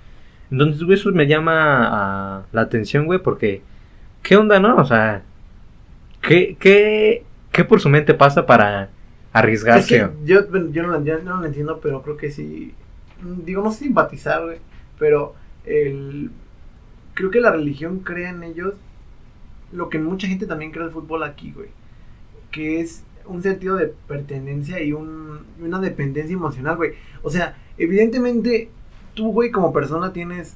Entonces, 0.51 0.83
eso 0.89 1.13
me 1.13 1.27
llama 1.27 2.47
la 2.53 2.61
atención, 2.61 3.07
güey, 3.07 3.19
porque... 3.19 3.63
¿Qué 4.23 4.37
onda, 4.37 4.59
no? 4.61 4.77
O 4.77 4.85
sea, 4.85 5.23
¿qué, 6.21 6.57
qué, 6.59 7.25
qué 7.53 7.65
por 7.65 7.81
su 7.81 7.89
mente 7.89 8.15
pasa 8.15 8.45
para 8.47 8.85
Es 8.85 8.89
arriesgarse? 9.33 9.89
que 9.89 10.11
yo, 10.25 10.41
yo 10.71 10.83
no, 10.83 10.89
lo, 10.89 11.05
yo 11.05 11.19
no 11.21 11.41
lo 11.41 11.47
entiendo, 11.47 11.81
pero 11.81 12.03
creo 12.03 12.17
que 12.17 12.31
sí. 12.31 12.75
Digo, 13.45 13.63
no 13.63 13.73
simpatizar, 13.73 14.45
güey. 14.45 14.59
Pero 14.99 15.35
el, 15.65 16.31
creo 17.15 17.31
que 17.31 17.41
la 17.41 17.53
religión 17.53 18.01
crea 18.01 18.31
en 18.31 18.43
ellos 18.43 18.75
lo 19.73 19.89
que 19.89 19.99
mucha 19.99 20.27
gente 20.27 20.47
también 20.47 20.73
cree 20.73 20.85
el 20.85 20.91
fútbol 20.91 21.23
aquí, 21.23 21.53
güey. 21.53 21.69
Que 22.51 22.81
es 22.81 23.05
un 23.27 23.43
sentido 23.43 23.77
de 23.77 23.93
pertenencia 24.09 24.83
y 24.83 24.93
un, 24.93 25.41
una 25.61 25.81
dependencia 25.81 26.35
emocional, 26.35 26.77
güey. 26.77 26.93
O 27.23 27.31
sea, 27.31 27.57
evidentemente, 27.77 28.71
tú, 29.19 29.33
güey, 29.33 29.51
como 29.51 29.73
persona 29.73 30.13
tienes. 30.13 30.55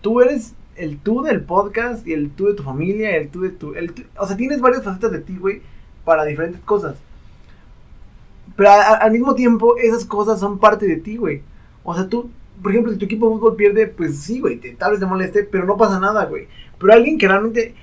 Tú 0.00 0.20
eres 0.20 0.54
el 0.74 0.98
tú 0.98 1.22
del 1.22 1.42
podcast 1.42 2.04
y 2.04 2.12
el 2.12 2.30
tú 2.30 2.46
de 2.46 2.54
tu 2.54 2.64
familia, 2.64 3.16
el 3.16 3.28
tú 3.28 3.42
de 3.42 3.50
tu. 3.50 3.74
El 3.74 3.92
tú- 3.92 4.02
o 4.18 4.26
sea, 4.26 4.36
tienes 4.36 4.60
varias 4.60 4.82
facetas 4.82 5.12
de 5.12 5.20
ti, 5.20 5.36
güey, 5.36 5.62
para 6.04 6.24
diferentes 6.24 6.60
cosas. 6.62 6.96
Pero 8.56 8.70
a- 8.70 8.82
a- 8.82 8.94
al 8.96 9.12
mismo 9.12 9.36
tiempo, 9.36 9.76
esas 9.76 10.04
cosas 10.04 10.40
son 10.40 10.58
parte 10.58 10.86
de 10.86 10.96
ti, 10.96 11.16
güey. 11.16 11.42
O 11.84 11.94
sea, 11.94 12.08
tú, 12.08 12.28
por 12.60 12.72
ejemplo, 12.72 12.92
si 12.92 12.98
tu 12.98 13.04
equipo 13.04 13.28
de 13.28 13.36
fútbol 13.36 13.54
pierde, 13.54 13.86
pues 13.86 14.18
sí, 14.18 14.40
güey, 14.40 14.56
te, 14.58 14.72
tal 14.72 14.90
vez 14.90 15.00
te 15.00 15.06
moleste, 15.06 15.44
pero 15.44 15.64
no 15.64 15.76
pasa 15.76 16.00
nada, 16.00 16.24
güey. 16.26 16.48
Pero 16.80 16.92
alguien 16.92 17.18
que 17.18 17.28
realmente 17.28 17.74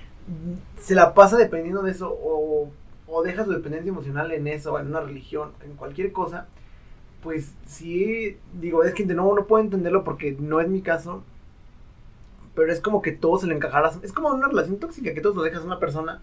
se 0.82 0.96
la 0.96 1.14
pasa 1.14 1.38
dependiendo 1.38 1.82
de 1.82 1.92
eso, 1.92 2.10
o, 2.12 2.70
o 3.08 3.24
deja 3.24 3.46
su 3.46 3.52
dependencia 3.52 3.90
emocional 3.90 4.32
en 4.34 4.48
eso, 4.48 4.78
en 4.80 4.88
una 4.88 5.00
religión, 5.00 5.52
en 5.64 5.76
cualquier 5.78 6.12
cosa, 6.12 6.48
pues 7.22 7.54
sí, 7.66 8.38
digo, 8.60 8.84
es 8.84 8.94
que 8.94 9.06
de 9.06 9.14
nuevo 9.14 9.36
no 9.36 9.46
puedo 9.46 9.64
entenderlo 9.64 10.04
porque 10.04 10.36
no 10.40 10.62
es 10.62 10.70
mi 10.70 10.82
caso. 10.82 11.24
Pero 12.56 12.72
es 12.72 12.80
como 12.80 13.02
que 13.02 13.12
todo 13.12 13.38
se 13.38 13.48
le 13.48 13.56
encajara. 13.56 13.92
Es 14.02 14.14
como 14.14 14.30
una 14.30 14.48
relación 14.48 14.78
tóxica, 14.78 15.14
que 15.14 15.22
todos 15.22 15.36
lo 15.36 15.44
dejas 15.44 15.62
a 15.62 15.66
una 15.66 15.80
persona. 15.80 16.22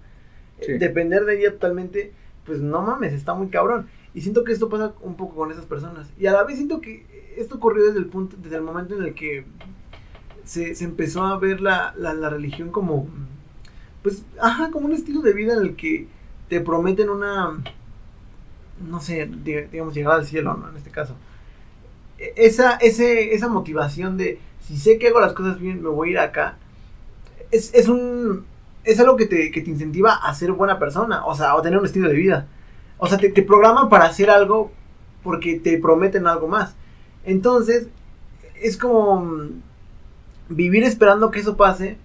Sí. 0.60 0.78
Depender 0.78 1.24
de 1.24 1.38
ella 1.38 1.52
totalmente, 1.52 2.12
pues 2.44 2.60
no 2.60 2.82
mames, 2.82 3.12
está 3.12 3.34
muy 3.34 3.48
cabrón. 3.48 3.88
Y 4.14 4.22
siento 4.22 4.44
que 4.44 4.52
esto 4.52 4.68
pasa 4.68 4.94
un 5.02 5.16
poco 5.16 5.34
con 5.34 5.52
esas 5.52 5.66
personas. 5.66 6.10
Y 6.18 6.26
a 6.26 6.32
la 6.32 6.44
vez 6.44 6.56
siento 6.56 6.80
que 6.80 7.06
esto 7.36 7.56
ocurrió 7.56 7.84
desde 7.84 7.98
el 7.98 8.06
punto, 8.06 8.36
desde 8.42 8.56
el 8.56 8.62
momento 8.62 8.94
en 8.96 9.02
el 9.02 9.14
que 9.14 9.44
se, 10.44 10.74
se 10.74 10.84
empezó 10.84 11.24
a 11.24 11.38
ver 11.38 11.60
la, 11.60 11.94
la, 11.98 12.14
la 12.14 12.30
religión 12.30 12.70
como, 12.70 13.06
pues, 14.02 14.24
ajá, 14.40 14.70
como 14.70 14.86
un 14.86 14.92
estilo 14.92 15.20
de 15.20 15.34
vida 15.34 15.52
en 15.52 15.60
el 15.60 15.76
que 15.76 16.08
te 16.48 16.60
prometen 16.60 17.10
una, 17.10 17.58
no 18.80 19.00
sé, 19.00 19.26
di- 19.26 19.62
digamos, 19.72 19.94
llegar 19.94 20.14
al 20.14 20.26
cielo, 20.26 20.54
¿no? 20.56 20.68
En 20.70 20.76
este 20.76 20.90
caso. 20.90 21.14
E- 22.18 22.32
Esa, 22.36 22.76
ese, 22.76 23.34
esa 23.34 23.48
motivación 23.48 24.16
de, 24.16 24.38
si 24.60 24.76
sé 24.78 24.98
que 24.98 25.08
hago 25.08 25.20
las 25.20 25.32
cosas 25.32 25.60
bien, 25.60 25.82
me 25.82 25.88
voy 25.88 26.08
a 26.08 26.12
ir 26.12 26.18
acá, 26.18 26.56
es, 27.50 27.72
es 27.74 27.88
un, 27.88 28.46
es 28.84 29.00
algo 29.00 29.16
que 29.16 29.26
te, 29.26 29.50
que 29.50 29.62
te 29.62 29.70
incentiva 29.70 30.14
a 30.14 30.34
ser 30.34 30.52
buena 30.52 30.78
persona, 30.78 31.26
o 31.26 31.34
sea, 31.34 31.54
o 31.56 31.62
tener 31.62 31.78
un 31.78 31.86
estilo 31.86 32.08
de 32.08 32.14
vida. 32.16 32.46
O 32.98 33.06
sea, 33.08 33.18
te, 33.18 33.30
te 33.30 33.42
programan 33.42 33.88
para 33.88 34.06
hacer 34.06 34.30
algo 34.30 34.72
porque 35.22 35.60
te 35.60 35.78
prometen 35.78 36.26
algo 36.26 36.48
más. 36.48 36.74
Entonces, 37.24 37.88
es 38.60 38.76
como 38.76 39.20
mm, 39.22 39.50
vivir 40.48 40.84
esperando 40.84 41.30
que 41.30 41.40
eso 41.40 41.56
pase. 41.56 41.98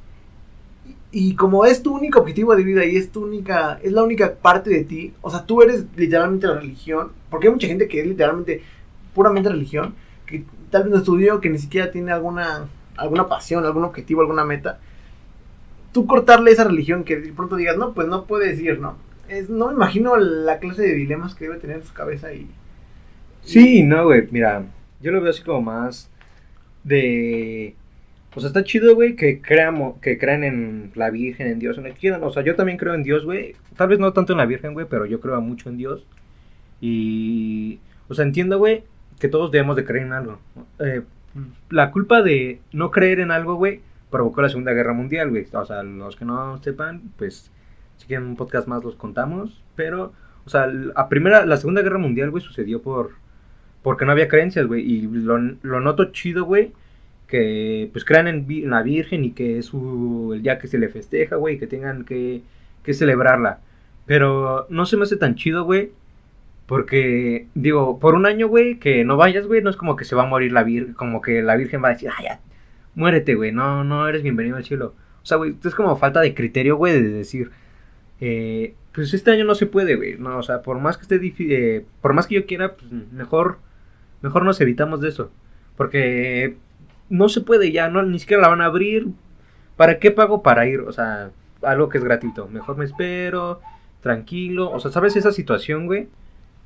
Y, 1.13 1.35
como 1.35 1.65
es 1.65 1.83
tu 1.83 1.93
único 1.93 2.19
objetivo 2.19 2.55
de 2.55 2.63
vida 2.63 2.85
y 2.85 2.95
es 2.95 3.11
tu 3.11 3.23
única, 3.25 3.79
es 3.83 3.91
la 3.91 4.03
única 4.03 4.35
parte 4.35 4.69
de 4.69 4.85
ti, 4.85 5.13
o 5.21 5.29
sea, 5.29 5.45
tú 5.45 5.61
eres 5.61 5.85
literalmente 5.97 6.47
la 6.47 6.55
religión, 6.55 7.11
porque 7.29 7.47
hay 7.47 7.53
mucha 7.53 7.67
gente 7.67 7.89
que 7.89 7.99
es 7.99 8.07
literalmente 8.07 8.61
puramente 9.13 9.49
religión, 9.49 9.93
que 10.25 10.45
tal 10.69 10.83
vez 10.83 10.91
no 10.91 10.97
estudió, 10.99 11.41
que 11.41 11.49
ni 11.49 11.59
siquiera 11.59 11.91
tiene 11.91 12.13
alguna, 12.13 12.67
alguna 12.95 13.27
pasión, 13.27 13.65
algún 13.65 13.83
objetivo, 13.83 14.21
alguna 14.21 14.45
meta. 14.45 14.79
Tú 15.91 16.07
cortarle 16.07 16.51
esa 16.51 16.63
religión 16.63 17.03
que 17.03 17.19
de 17.19 17.33
pronto 17.33 17.57
digas, 17.57 17.77
no, 17.77 17.93
pues 17.93 18.07
no 18.07 18.25
puedes 18.25 18.57
ir, 18.59 18.79
¿no? 18.79 18.95
No 19.49 19.67
me 19.67 19.73
imagino 19.73 20.15
la 20.17 20.59
clase 20.59 20.81
de 20.81 20.93
dilemas 20.93 21.35
que 21.35 21.45
debe 21.45 21.59
tener 21.59 21.77
en 21.77 21.83
su 21.83 21.93
cabeza 21.93 22.33
y... 22.33 22.49
Sí, 23.43 23.83
no, 23.83 24.05
güey, 24.05 24.27
mira, 24.31 24.63
yo 25.01 25.11
lo 25.11 25.21
veo 25.21 25.31
así 25.31 25.43
como 25.43 25.61
más 25.61 26.09
de... 26.83 27.75
Sea, 28.39 28.47
está 28.47 28.63
chido, 28.63 28.95
güey, 28.95 29.15
que, 29.15 29.41
creamos, 29.41 29.99
que 29.99 30.17
crean 30.17 30.43
en 30.43 30.91
la 30.95 31.09
Virgen, 31.09 31.47
en 31.47 31.59
Dios, 31.59 31.77
en 31.77 31.85
el 31.85 31.93
que 31.93 31.99
quieran. 31.99 32.23
O 32.23 32.29
sea, 32.29 32.43
yo 32.43 32.55
también 32.55 32.77
creo 32.77 32.93
en 32.93 33.03
Dios, 33.03 33.25
güey. 33.25 33.55
Tal 33.75 33.89
vez 33.89 33.99
no 33.99 34.13
tanto 34.13 34.31
en 34.31 34.37
la 34.37 34.45
Virgen, 34.45 34.73
güey, 34.73 34.85
pero 34.89 35.05
yo 35.05 35.19
creo 35.19 35.39
mucho 35.41 35.69
en 35.69 35.77
Dios. 35.77 36.05
Y, 36.79 37.79
o 38.07 38.13
sea, 38.13 38.23
entiendo, 38.23 38.57
güey, 38.57 38.83
que 39.19 39.27
todos 39.27 39.51
debemos 39.51 39.75
de 39.75 39.83
creer 39.83 40.05
en 40.07 40.13
algo. 40.13 40.39
Eh, 40.79 41.01
la 41.69 41.91
culpa 41.91 42.21
de 42.21 42.61
no 42.71 42.89
creer 42.89 43.19
en 43.19 43.31
algo, 43.31 43.55
güey, 43.55 43.81
provocó 44.09 44.41
la 44.41 44.49
Segunda 44.49 44.71
Guerra 44.71 44.93
Mundial, 44.93 45.29
güey. 45.29 45.45
O 45.51 45.65
sea, 45.65 45.83
los 45.83 46.15
que 46.15 46.23
no 46.25 46.61
sepan, 46.63 47.01
pues, 47.17 47.51
si 47.97 48.07
quieren 48.07 48.27
un 48.27 48.35
podcast 48.37 48.67
más 48.67 48.83
los 48.83 48.95
contamos. 48.95 49.61
Pero, 49.75 50.13
o 50.45 50.49
sea, 50.49 50.67
la 50.67 51.09
primera, 51.09 51.45
la 51.45 51.57
Segunda 51.57 51.81
Guerra 51.81 51.97
Mundial, 51.99 52.31
güey, 52.31 52.41
sucedió 52.41 52.81
por, 52.81 53.11
porque 53.83 54.05
no 54.05 54.13
había 54.13 54.29
creencias, 54.29 54.67
güey. 54.67 54.89
Y 54.89 55.01
lo, 55.01 55.37
lo 55.37 55.81
noto 55.81 56.11
chido, 56.11 56.45
güey, 56.45 56.71
que 57.31 57.89
pues 57.93 58.05
crean 58.05 58.27
en, 58.27 58.69
la 58.69 58.83
Virgen 58.83 59.23
y 59.23 59.31
que 59.31 59.57
es 59.57 59.71
el 59.73 60.43
día 60.43 60.59
que 60.59 60.67
se 60.67 60.77
le 60.77 60.89
festeja, 60.89 61.37
güey, 61.37 61.57
que 61.57 61.65
tengan 61.65 62.03
que, 62.05 62.41
que 62.83 62.93
celebrarla. 62.93 63.61
Pero 64.05 64.67
no 64.69 64.85
se 64.85 64.97
me 64.97 65.03
hace 65.03 65.15
tan 65.15 65.35
chido, 65.35 65.63
güey, 65.63 65.91
porque, 66.67 67.47
digo, 67.55 67.99
por 67.99 68.15
un 68.15 68.25
año, 68.25 68.47
güey, 68.49 68.79
que 68.79 69.05
no 69.05 69.17
vayas, 69.17 69.47
güey, 69.47 69.61
no 69.61 69.69
es 69.69 69.77
como 69.77 69.95
que 69.95 70.05
se 70.05 70.15
va 70.15 70.23
a 70.23 70.27
morir 70.27 70.51
la 70.51 70.63
Virgen, 70.63 70.93
como 70.93 71.21
que 71.21 71.41
la 71.41 71.55
Virgen 71.55 71.81
va 71.83 71.89
a 71.89 71.93
decir, 71.93 72.09
ay, 72.17 72.25
ya, 72.25 72.41
muérete, 72.95 73.35
güey, 73.35 73.51
no, 73.53 73.83
no 73.85 74.07
eres 74.07 74.23
bienvenido 74.23 74.57
al 74.57 74.65
cielo. 74.65 74.93
O 75.23 75.25
sea, 75.25 75.37
güey, 75.37 75.55
es 75.63 75.75
como 75.75 75.95
falta 75.97 76.19
de 76.19 76.33
criterio, 76.35 76.75
güey, 76.75 76.93
de 77.01 77.09
decir, 77.09 77.51
eh, 78.19 78.75
pues 78.93 79.13
este 79.13 79.31
año 79.31 79.45
no 79.45 79.55
se 79.55 79.67
puede, 79.67 79.95
güey, 79.95 80.17
no, 80.17 80.37
o 80.37 80.43
sea, 80.43 80.61
por 80.63 80.79
más 80.79 80.97
que 80.97 81.03
esté 81.03 81.19
difícil, 81.19 81.53
eh, 81.53 81.85
por 82.01 82.13
más 82.13 82.27
que 82.27 82.35
yo 82.35 82.45
quiera, 82.45 82.75
pues 82.75 82.91
mejor, 83.13 83.59
mejor 84.21 84.43
nos 84.43 84.59
evitamos 84.61 85.01
de 85.01 85.09
eso. 85.09 85.31
Porque 85.77 86.57
no 87.11 87.29
se 87.29 87.41
puede 87.41 87.71
ya, 87.71 87.89
no, 87.89 88.01
ni 88.01 88.17
siquiera 88.17 88.41
la 88.41 88.49
van 88.49 88.61
a 88.61 88.65
abrir. 88.65 89.09
¿Para 89.77 89.99
qué 89.99 90.09
pago 90.11 90.41
para 90.41 90.65
ir? 90.65 90.79
O 90.81 90.91
sea, 90.91 91.31
algo 91.61 91.89
que 91.89 91.99
es 91.99 92.03
gratuito. 92.03 92.47
Mejor 92.47 92.77
me 92.77 92.85
espero, 92.85 93.61
tranquilo. 94.01 94.71
O 94.71 94.79
sea, 94.79 94.91
¿sabes 94.91 95.15
esa 95.15 95.31
situación, 95.31 95.85
güey? 95.85 96.07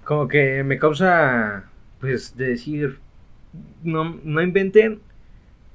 como 0.06 0.28
que 0.30 0.64
me 0.64 0.80
causa, 0.80 1.66
pues, 2.00 2.38
de 2.38 2.50
decir, 2.50 3.00
no, 3.84 4.20
no 4.24 4.42
inventen, 4.42 5.02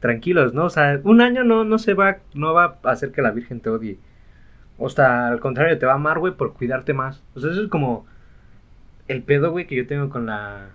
tranquilos, 0.00 0.54
¿no? 0.54 0.66
O 0.66 0.70
sea, 0.70 1.00
un 1.04 1.20
año 1.20 1.44
no, 1.44 1.64
no 1.64 1.78
se 1.78 1.94
va, 1.94 2.18
no 2.34 2.54
va 2.54 2.78
a 2.82 2.90
hacer 2.90 3.12
que 3.12 3.22
la 3.22 3.32
Virgen 3.32 3.60
te 3.60 3.70
odie. 3.70 3.98
O 4.78 4.88
sea, 4.88 5.28
al 5.28 5.40
contrario, 5.40 5.78
te 5.78 5.86
va 5.86 5.92
a 5.92 5.96
amar, 5.96 6.18
güey, 6.20 6.34
por 6.34 6.54
cuidarte 6.54 6.94
más. 6.94 7.22
O 7.34 7.40
sea, 7.40 7.50
eso 7.50 7.62
es 7.62 7.68
como 7.68 8.06
el 9.08 9.22
pedo, 9.22 9.50
güey, 9.50 9.66
que 9.66 9.76
yo 9.76 9.86
tengo 9.86 10.08
con 10.10 10.26
la, 10.26 10.70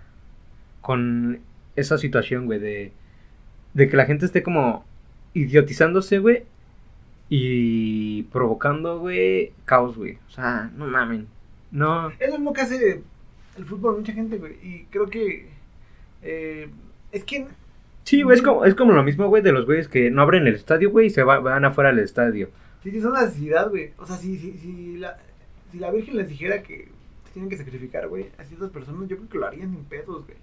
con 0.80 1.40
esa 1.76 1.98
situación, 1.98 2.46
güey, 2.46 2.60
de, 2.60 2.92
de 3.76 3.90
que 3.90 3.96
la 3.98 4.06
gente 4.06 4.24
esté 4.24 4.42
como 4.42 4.86
idiotizándose, 5.34 6.18
güey, 6.18 6.44
y 7.28 8.22
provocando, 8.24 8.98
güey, 8.98 9.52
caos, 9.66 9.98
güey. 9.98 10.18
O 10.28 10.30
sea, 10.30 10.70
no 10.74 10.86
mamen. 10.86 11.26
No. 11.70 12.08
Es 12.18 12.30
lo 12.30 12.38
mismo 12.38 12.54
que 12.54 12.62
hace 12.62 13.02
el 13.58 13.64
fútbol, 13.66 13.98
mucha 13.98 14.14
gente, 14.14 14.38
güey. 14.38 14.54
Y 14.62 14.86
creo 14.90 15.10
que. 15.10 15.50
Eh, 16.22 16.70
es 17.12 17.24
que. 17.24 17.46
Sí, 18.04 18.22
güey, 18.22 18.38
es 18.38 18.42
como, 18.42 18.64
es 18.64 18.74
como 18.74 18.92
lo 18.92 19.02
mismo, 19.02 19.28
güey, 19.28 19.42
de 19.42 19.52
los 19.52 19.66
güeyes 19.66 19.88
que 19.88 20.10
no 20.10 20.22
abren 20.22 20.46
el 20.46 20.54
estadio, 20.54 20.90
güey, 20.90 21.08
y 21.08 21.10
se 21.10 21.22
van 21.22 21.64
afuera 21.66 21.90
del 21.90 21.98
estadio. 21.98 22.48
Sí, 22.82 22.90
sí, 22.90 23.02
son 23.02 23.12
la 23.12 23.26
necesidad, 23.26 23.68
güey. 23.68 23.90
O 23.98 24.06
sea, 24.06 24.16
si, 24.16 24.38
si, 24.38 24.52
si, 24.52 24.96
la, 24.96 25.18
si 25.70 25.78
la 25.78 25.90
Virgen 25.90 26.16
les 26.16 26.30
dijera 26.30 26.62
que 26.62 26.88
tienen 27.34 27.50
que 27.50 27.58
sacrificar, 27.58 28.08
güey, 28.08 28.30
a 28.38 28.44
ciertas 28.44 28.70
personas, 28.70 29.06
yo 29.06 29.16
creo 29.18 29.28
que 29.28 29.38
lo 29.38 29.46
harían 29.46 29.70
sin 29.70 29.84
pedos, 29.84 30.24
güey. 30.24 30.38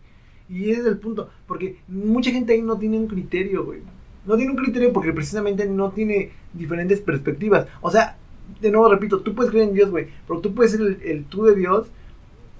Y 0.53 0.69
ese 0.69 0.81
es 0.81 0.88
el 0.88 1.00
punto, 1.00 1.29
porque 1.48 1.77
mucha 1.88 2.29
gente 2.29 2.53
ahí 2.53 2.62
no 2.62 2.77
tiene 2.77 3.00
un 3.00 3.07
criterio, 3.07 3.65
güey. 3.65 3.79
No 4.27 4.36
tiene 4.38 4.51
un 4.51 4.57
criterio 4.57 4.93
porque 4.93 5.12
precisamente 5.12 5.65
no 5.65 5.91
tiene 5.91 6.29
diferentes 6.53 7.01
perspectivas. 7.01 7.65
O 7.81 7.89
sea, 7.89 8.17
de 8.62 8.69
nuevo 8.69 8.88
repito, 8.88 9.22
tú 9.22 9.33
puedes 9.33 9.51
creer 9.51 9.69
en 9.69 9.74
Dios, 9.74 9.89
güey, 9.89 10.10
pero 10.27 10.41
tú 10.41 10.53
puedes 10.53 10.74
ser 10.74 11.00
el, 11.03 11.25
tú 11.25 11.45
de 11.45 11.55
Dios 11.55 11.88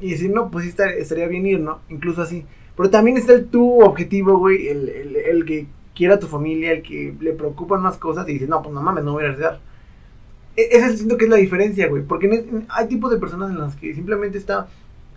y 0.01 0.09
decir, 0.09 0.31
no, 0.31 0.50
pues 0.50 0.65
sí 0.65 0.73
estaría 0.97 1.27
bien 1.27 1.45
ir, 1.45 1.59
¿no? 1.59 1.81
Incluso 1.88 2.23
así. 2.23 2.45
Pero 2.75 2.89
también 2.89 3.15
está 3.15 3.33
el 3.33 3.45
tu 3.45 3.83
objetivo, 3.83 4.39
güey, 4.39 4.69
el, 4.69 4.89
el, 4.89 5.15
el, 5.15 5.45
que 5.45 5.67
quiera 5.93 6.15
a 6.15 6.19
tu 6.19 6.25
familia, 6.25 6.71
el 6.71 6.81
que 6.81 7.13
le 7.19 7.33
preocupan 7.33 7.83
más 7.83 7.97
cosas 7.97 8.27
y 8.27 8.33
dice, 8.33 8.47
no, 8.47 8.63
pues 8.63 8.73
no 8.73 8.81
mames, 8.81 9.03
no 9.03 9.13
voy 9.13 9.23
a 9.23 9.27
arriesgar. 9.27 9.59
Esa 10.55 10.89
siento 10.89 11.17
que 11.17 11.25
es 11.25 11.29
la 11.29 11.38
diferencia, 11.38 11.88
güey, 11.88 12.01
porque 12.01 12.43
hay 12.69 12.88
tipos 12.88 13.12
de 13.12 13.19
personas 13.19 13.51
en 13.51 13.59
las 13.59 13.75
que 13.75 13.93
simplemente 13.93 14.39
está 14.39 14.67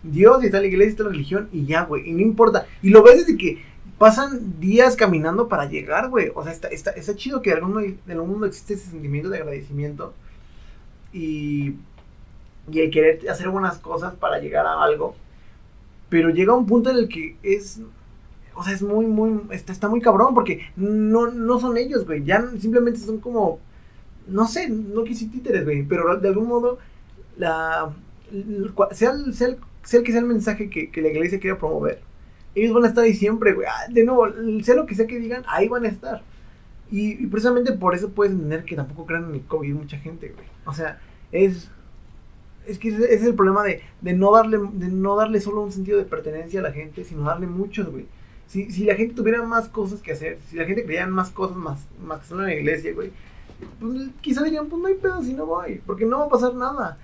Dios 0.02 0.42
y 0.42 0.46
está 0.46 0.60
la 0.60 0.66
iglesia 0.66 0.88
y 0.88 0.90
está 0.90 1.04
la 1.04 1.10
religión 1.10 1.48
y 1.52 1.66
ya, 1.66 1.84
güey, 1.84 2.08
y 2.08 2.12
no 2.12 2.20
importa. 2.20 2.66
Y 2.82 2.90
lo 2.90 3.02
ves 3.02 3.26
desde 3.26 3.38
que 3.38 3.62
pasan 3.98 4.60
días 4.60 4.96
caminando 4.96 5.48
para 5.48 5.66
llegar, 5.66 6.10
güey. 6.10 6.30
O 6.34 6.42
sea, 6.42 6.52
está, 6.52 6.68
está, 6.68 6.90
está 6.90 7.14
chido 7.14 7.42
que 7.42 7.50
en 7.52 7.58
algún 8.10 8.30
mundo 8.30 8.46
existe 8.46 8.74
ese 8.74 8.90
sentimiento 8.90 9.30
de 9.30 9.38
agradecimiento. 9.38 10.14
Y 11.12 11.76
y 12.70 12.80
el 12.80 12.90
querer 12.90 13.28
hacer 13.30 13.48
buenas 13.48 13.78
cosas 13.78 14.14
para 14.14 14.38
llegar 14.38 14.66
a 14.66 14.82
algo. 14.82 15.14
Pero 16.08 16.30
llega 16.30 16.54
un 16.54 16.66
punto 16.66 16.90
en 16.90 16.96
el 16.96 17.08
que 17.08 17.36
es. 17.42 17.80
O 18.54 18.64
sea, 18.64 18.72
es 18.72 18.82
muy, 18.82 19.06
muy. 19.06 19.42
Está, 19.50 19.72
está 19.72 19.88
muy 19.88 20.00
cabrón 20.00 20.34
porque 20.34 20.66
no, 20.76 21.30
no 21.30 21.60
son 21.60 21.76
ellos, 21.76 22.04
güey. 22.06 22.24
Ya 22.24 22.44
simplemente 22.58 23.00
son 23.00 23.18
como. 23.18 23.60
No 24.26 24.46
sé, 24.46 24.68
no 24.68 25.04
quise 25.04 25.26
títeres, 25.26 25.64
güey. 25.64 25.84
Pero 25.84 26.16
de 26.16 26.28
algún 26.28 26.48
modo, 26.48 26.78
la. 27.36 27.90
Sea 28.92 29.12
el, 29.12 29.34
sea 29.34 29.48
el, 29.48 29.58
que 29.90 30.12
sea 30.12 30.20
el 30.20 30.26
mensaje 30.26 30.68
que, 30.68 30.90
que 30.90 31.02
la 31.02 31.08
iglesia 31.08 31.40
quiera 31.40 31.58
promover. 31.58 32.00
Ellos 32.54 32.72
van 32.72 32.84
a 32.84 32.88
estar 32.88 33.04
ahí 33.04 33.14
siempre, 33.14 33.52
güey. 33.52 33.66
Ah, 33.68 33.90
de 33.90 34.04
nuevo, 34.04 34.26
sea 34.62 34.74
lo 34.74 34.86
que 34.86 34.94
sea 34.94 35.06
que 35.06 35.18
digan, 35.18 35.44
ahí 35.46 35.68
van 35.68 35.84
a 35.84 35.88
estar. 35.88 36.22
Y, 36.90 37.26
precisamente 37.26 37.72
por 37.72 37.94
eso 37.94 38.10
puedes 38.10 38.32
entender 38.32 38.64
que 38.64 38.76
tampoco 38.76 39.06
crean 39.06 39.28
en 39.28 39.34
el 39.34 39.42
COVID 39.42 39.74
mucha 39.74 39.98
gente, 39.98 40.28
güey. 40.28 40.46
O 40.64 40.72
sea, 40.72 41.00
es 41.32 41.70
es 42.66 42.78
que 42.80 42.88
ese 42.88 43.14
es 43.14 43.22
el 43.22 43.34
problema 43.34 43.62
de, 43.62 43.80
de, 44.00 44.12
no 44.12 44.32
darle, 44.32 44.58
de 44.58 44.88
no 44.88 45.14
darle 45.14 45.40
solo 45.40 45.62
un 45.62 45.70
sentido 45.70 45.98
de 45.98 46.04
pertenencia 46.04 46.58
a 46.58 46.64
la 46.64 46.72
gente, 46.72 47.04
sino 47.04 47.22
darle 47.22 47.46
muchos, 47.46 47.88
güey. 47.88 48.06
Si, 48.48 48.70
si 48.70 48.84
la 48.84 48.96
gente 48.96 49.14
tuviera 49.14 49.42
más 49.42 49.68
cosas 49.68 50.00
que 50.00 50.12
hacer, 50.12 50.38
si 50.48 50.56
la 50.56 50.64
gente 50.64 50.84
en 50.98 51.10
más 51.10 51.30
cosas 51.30 51.56
más, 51.56 51.86
más 52.04 52.20
que 52.20 52.26
solo 52.26 52.42
en 52.42 52.48
la 52.48 52.54
iglesia, 52.54 52.92
güey, 52.92 53.12
pues 53.80 54.08
quizá 54.20 54.42
dirían, 54.42 54.66
pues 54.66 54.82
no 54.82 54.88
hay 54.88 54.94
pedo 54.94 55.22
si 55.22 55.34
no 55.34 55.46
voy, 55.46 55.80
porque 55.86 56.04
no 56.04 56.18
va 56.18 56.26
a 56.26 56.28
pasar 56.28 56.54
nada. 56.54 56.98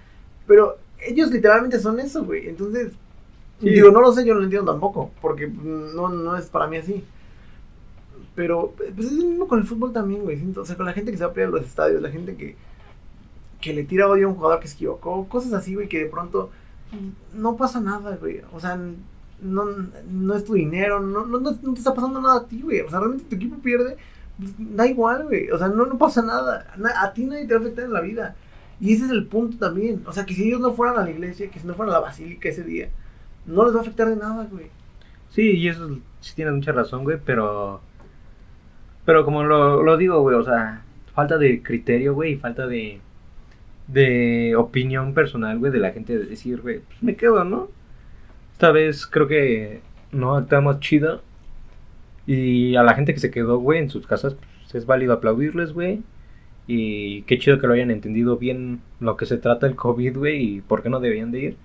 Pero 0.46 0.78
ellos 1.06 1.30
literalmente 1.30 1.78
son 1.78 2.00
eso, 2.00 2.24
güey. 2.24 2.48
Entonces, 2.48 2.92
digo, 3.60 3.90
no 3.90 4.00
lo 4.00 4.12
sé, 4.12 4.24
yo 4.24 4.34
no 4.34 4.40
lo 4.40 4.44
entiendo 4.44 4.70
tampoco, 4.70 5.10
porque 5.20 5.48
no, 5.48 6.08
no 6.08 6.36
es 6.36 6.46
para 6.46 6.66
mí 6.66 6.76
así. 6.76 7.04
Pero, 8.34 8.74
pues 8.76 9.06
es 9.06 9.12
lo 9.12 9.26
mismo 9.26 9.48
con 9.48 9.58
el 9.58 9.66
fútbol 9.66 9.92
también, 9.92 10.22
güey. 10.22 10.38
O 10.56 10.64
sea, 10.64 10.76
con 10.76 10.86
la 10.86 10.92
gente 10.92 11.10
que 11.10 11.18
se 11.18 11.24
va 11.24 11.30
a 11.30 11.34
pelear 11.34 11.50
a 11.50 11.56
los 11.56 11.66
estadios, 11.66 12.00
la 12.00 12.10
gente 12.10 12.34
que, 12.36 12.56
que 13.60 13.74
le 13.74 13.84
tira 13.84 14.08
odio 14.08 14.26
a 14.26 14.30
un 14.30 14.36
jugador 14.36 14.60
que 14.60 14.68
se 14.68 14.74
equivocó, 14.74 15.28
cosas 15.28 15.52
así, 15.52 15.74
güey, 15.74 15.88
que 15.88 15.98
de 15.98 16.10
pronto 16.10 16.50
no 17.34 17.56
pasa 17.56 17.80
nada, 17.80 18.16
güey. 18.16 18.40
O 18.52 18.60
sea, 18.60 18.78
no, 19.40 19.64
no 20.10 20.34
es 20.34 20.44
tu 20.44 20.54
dinero, 20.54 21.00
no, 21.00 21.26
no, 21.26 21.40
no, 21.40 21.54
te 21.54 21.78
está 21.78 21.94
pasando 21.94 22.20
nada 22.20 22.40
a 22.40 22.46
ti, 22.46 22.62
güey. 22.62 22.80
O 22.80 22.88
sea, 22.88 23.00
realmente 23.00 23.24
tu 23.28 23.36
equipo 23.36 23.58
pierde, 23.58 23.96
pues, 24.38 24.52
da 24.58 24.86
igual, 24.86 25.24
güey. 25.24 25.50
O 25.50 25.58
sea, 25.58 25.68
no, 25.68 25.86
no 25.86 25.98
pasa 25.98 26.22
nada. 26.22 26.66
A 27.00 27.12
ti 27.12 27.24
nadie 27.24 27.46
te 27.46 27.54
va 27.54 27.60
a 27.60 27.62
afectar 27.62 27.84
en 27.84 27.92
la 27.92 28.00
vida. 28.00 28.36
Y 28.82 28.92
ese 28.92 29.06
es 29.06 29.10
el 29.10 29.26
punto 29.26 29.56
también. 29.56 30.02
O 30.06 30.12
sea, 30.12 30.26
que 30.26 30.34
si 30.34 30.48
ellos 30.48 30.60
no 30.60 30.74
fueran 30.74 30.98
a 30.98 31.04
la 31.04 31.10
iglesia, 31.10 31.50
que 31.50 31.58
si 31.58 31.66
no 31.66 31.74
fueran 31.74 31.94
a 31.94 31.98
la 31.98 32.04
basílica 32.04 32.50
ese 32.50 32.64
día, 32.64 32.90
no 33.46 33.64
les 33.64 33.74
va 33.74 33.78
a 33.78 33.82
afectar 33.82 34.08
de 34.08 34.16
nada, 34.16 34.46
güey. 34.52 34.66
Sí, 35.30 35.52
y 35.52 35.68
eso 35.68 35.98
sí 36.20 36.34
tienes 36.34 36.52
mucha 36.52 36.72
razón, 36.72 37.04
güey, 37.04 37.18
pero... 37.24 37.80
Pero 39.06 39.24
como 39.24 39.42
lo, 39.42 39.82
lo 39.82 39.96
digo, 39.96 40.20
güey, 40.20 40.36
o 40.36 40.44
sea, 40.44 40.82
falta 41.14 41.38
de 41.38 41.62
criterio, 41.62 42.14
güey, 42.14 42.32
y 42.32 42.36
falta 42.36 42.66
de 42.66 43.00
de 43.86 44.54
opinión 44.56 45.14
personal, 45.14 45.58
güey, 45.58 45.72
de 45.72 45.78
la 45.78 45.92
gente 45.92 46.18
de 46.18 46.24
decir, 46.24 46.60
güey, 46.60 46.80
pues 46.80 47.02
me 47.02 47.16
quedo, 47.16 47.44
¿no? 47.44 47.68
Esta 48.52 48.70
vez 48.70 49.06
creo 49.06 49.26
que 49.26 49.80
no 50.12 50.36
actuamos 50.36 50.80
chido. 50.80 51.22
Y 52.26 52.76
a 52.76 52.82
la 52.82 52.94
gente 52.94 53.12
que 53.14 53.20
se 53.20 53.30
quedó, 53.30 53.58
güey, 53.58 53.80
en 53.80 53.90
sus 53.90 54.06
casas, 54.06 54.34
pues 54.34 54.74
es 54.74 54.86
válido 54.86 55.12
aplaudirles, 55.12 55.72
güey. 55.72 56.02
Y 56.66 57.22
qué 57.22 57.38
chido 57.38 57.58
que 57.58 57.66
lo 57.66 57.74
hayan 57.74 57.90
entendido 57.90 58.36
bien 58.36 58.80
lo 59.00 59.16
que 59.16 59.26
se 59.26 59.38
trata 59.38 59.66
el 59.66 59.76
COVID, 59.76 60.16
güey, 60.16 60.56
y 60.56 60.60
por 60.60 60.82
qué 60.82 60.90
no 60.90 61.00
debían 61.00 61.32
de 61.32 61.40
ir. 61.40 61.56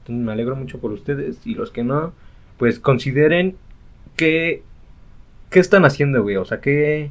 Entonces 0.00 0.24
me 0.24 0.32
alegro 0.32 0.56
mucho 0.56 0.80
por 0.80 0.92
ustedes. 0.92 1.46
Y 1.46 1.54
los 1.54 1.70
que 1.70 1.84
no, 1.84 2.12
pues 2.56 2.78
consideren 2.78 3.56
que... 4.16 4.62
¿Qué 5.50 5.60
están 5.60 5.86
haciendo, 5.86 6.22
güey? 6.22 6.36
O 6.36 6.44
sea, 6.44 6.60
¿qué, 6.60 7.10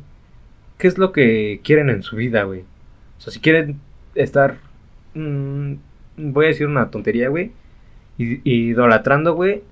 ¿qué 0.77 0.87
es 0.87 0.99
lo 0.99 1.11
que 1.11 1.59
quieren 1.63 1.89
en 1.89 2.03
su 2.03 2.15
vida, 2.15 2.43
güey? 2.43 2.61
O 3.17 3.21
sea, 3.21 3.33
si 3.33 3.39
quieren 3.39 3.79
estar, 4.13 4.57
mm, 5.15 5.73
voy 6.17 6.45
a 6.45 6.49
decir 6.49 6.67
una 6.67 6.91
tontería, 6.91 7.29
güey, 7.29 7.51
idolatrando, 8.17 9.33
güey, 9.33 9.63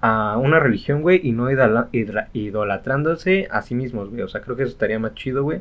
a 0.00 0.38
una 0.38 0.60
religión, 0.60 1.02
güey, 1.02 1.20
y 1.22 1.32
no 1.32 1.48
idolatrándose 2.32 3.48
a 3.50 3.62
sí 3.62 3.74
mismos, 3.74 4.10
güey. 4.10 4.22
O 4.22 4.28
sea, 4.28 4.40
creo 4.40 4.56
que 4.56 4.62
eso 4.64 4.72
estaría 4.72 4.98
más 4.98 5.14
chido, 5.14 5.42
güey. 5.42 5.60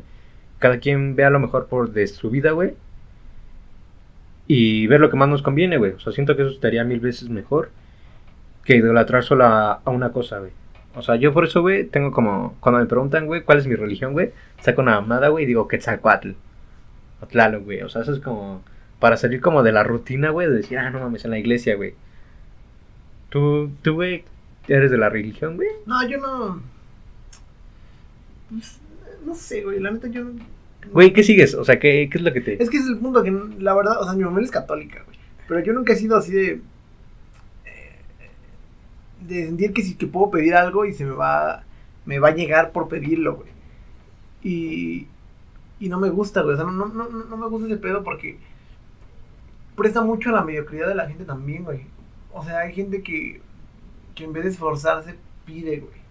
Cada 0.59 0.79
quien 0.79 1.15
vea 1.15 1.29
lo 1.29 1.39
mejor 1.39 1.67
por 1.67 1.91
de 1.91 2.07
su 2.07 2.29
vida, 2.29 2.51
güey. 2.51 2.73
Y 4.47 4.87
ver 4.87 4.99
lo 4.99 5.09
que 5.09 5.17
más 5.17 5.29
nos 5.29 5.41
conviene, 5.41 5.77
güey. 5.77 5.91
O 5.91 5.99
sea, 5.99 6.13
siento 6.13 6.35
que 6.35 6.43
eso 6.43 6.51
estaría 6.51 6.83
mil 6.83 6.99
veces 6.99 7.29
mejor 7.29 7.69
que 8.63 8.75
idolatrar 8.75 9.23
solo 9.23 9.45
a, 9.45 9.81
una 9.85 10.11
cosa, 10.11 10.39
güey. 10.39 10.51
O 10.95 11.01
sea, 11.01 11.15
yo 11.15 11.33
por 11.33 11.45
eso, 11.45 11.61
güey, 11.61 11.85
tengo 11.85 12.11
como. 12.11 12.55
Cuando 12.59 12.79
me 12.79 12.85
preguntan, 12.87 13.27
güey, 13.27 13.43
cuál 13.43 13.59
es 13.59 13.67
mi 13.67 13.75
religión, 13.75 14.13
güey, 14.13 14.31
saco 14.61 14.81
una 14.81 14.99
mamada, 15.01 15.29
güey, 15.29 15.43
y 15.43 15.47
digo 15.47 15.67
Quetzalcoatl. 15.67 16.31
O 17.21 17.27
Tlaloc, 17.27 17.63
güey. 17.63 17.81
O 17.81 17.89
sea, 17.89 18.01
eso 18.01 18.13
es 18.13 18.19
como. 18.19 18.63
Para 18.99 19.17
salir 19.17 19.41
como 19.41 19.61
de 19.61 19.71
la 19.71 19.83
rutina, 19.83 20.29
güey, 20.29 20.47
de 20.49 20.55
decir, 20.55 20.77
ah, 20.77 20.89
no 20.89 20.99
mames, 20.99 21.25
en 21.25 21.31
la 21.31 21.37
iglesia, 21.37 21.75
güey. 21.75 21.93
¿Tú, 23.29 23.71
tú, 23.81 23.95
güey, 23.95 24.23
eres 24.67 24.89
de 24.89 24.97
la 24.97 25.09
religión, 25.09 25.57
güey? 25.57 25.67
No, 25.85 26.07
yo 26.07 26.17
no. 26.19 26.61
Pues, 28.49 28.79
no 29.25 29.35
sé, 29.35 29.63
güey. 29.63 29.79
La 29.79 29.91
neta, 29.91 30.07
yo. 30.07 30.23
Güey, 30.91 31.13
¿qué 31.13 31.23
sigues? 31.23 31.53
O 31.55 31.63
sea, 31.65 31.79
¿qué, 31.79 32.07
qué 32.11 32.17
es 32.17 32.23
lo 32.23 32.31
que 32.33 32.41
te.? 32.41 32.61
Es 32.61 32.69
que 32.69 32.77
ese 32.77 32.85
es 32.87 32.91
el 32.93 32.99
punto 32.99 33.23
que, 33.23 33.31
la 33.59 33.73
verdad, 33.73 33.99
o 34.01 34.05
sea, 34.05 34.13
mi 34.13 34.23
mamá 34.23 34.41
es 34.41 34.51
católica, 34.51 35.03
güey. 35.05 35.17
Pero 35.47 35.59
yo 35.61 35.73
nunca 35.73 35.93
he 35.93 35.95
sido 35.95 36.17
así 36.17 36.31
de. 36.33 36.61
eh, 37.65 37.99
De 39.27 39.45
sentir 39.45 39.73
que 39.73 39.81
sí 39.81 39.95
que 39.95 40.07
puedo 40.07 40.29
pedir 40.31 40.55
algo 40.55 40.85
y 40.85 40.93
se 40.93 41.05
me 41.05 41.11
va. 41.13 41.63
Me 42.05 42.19
va 42.19 42.29
a 42.29 42.35
llegar 42.35 42.71
por 42.71 42.87
pedirlo, 42.87 43.35
güey. 43.37 43.49
Y. 44.43 45.07
Y 45.79 45.89
no 45.89 45.99
me 45.99 46.09
gusta, 46.09 46.41
güey. 46.41 46.53
O 46.53 46.57
sea, 46.57 46.65
no, 46.65 46.71
no, 46.71 46.85
no, 46.87 47.25
no 47.25 47.37
me 47.37 47.47
gusta 47.47 47.67
ese 47.67 47.77
pedo 47.77 48.03
porque. 48.03 48.37
Presta 49.75 50.01
mucho 50.01 50.29
a 50.29 50.33
la 50.33 50.43
mediocridad 50.43 50.87
de 50.87 50.95
la 50.95 51.07
gente 51.07 51.25
también, 51.25 51.63
güey. 51.63 51.81
O 52.31 52.43
sea, 52.43 52.59
hay 52.59 52.73
gente 52.73 53.01
que. 53.01 53.41
Que 54.13 54.23
en 54.23 54.33
vez 54.33 54.43
de 54.45 54.49
esforzarse, 54.51 55.15
pide, 55.45 55.79
güey. 55.79 56.05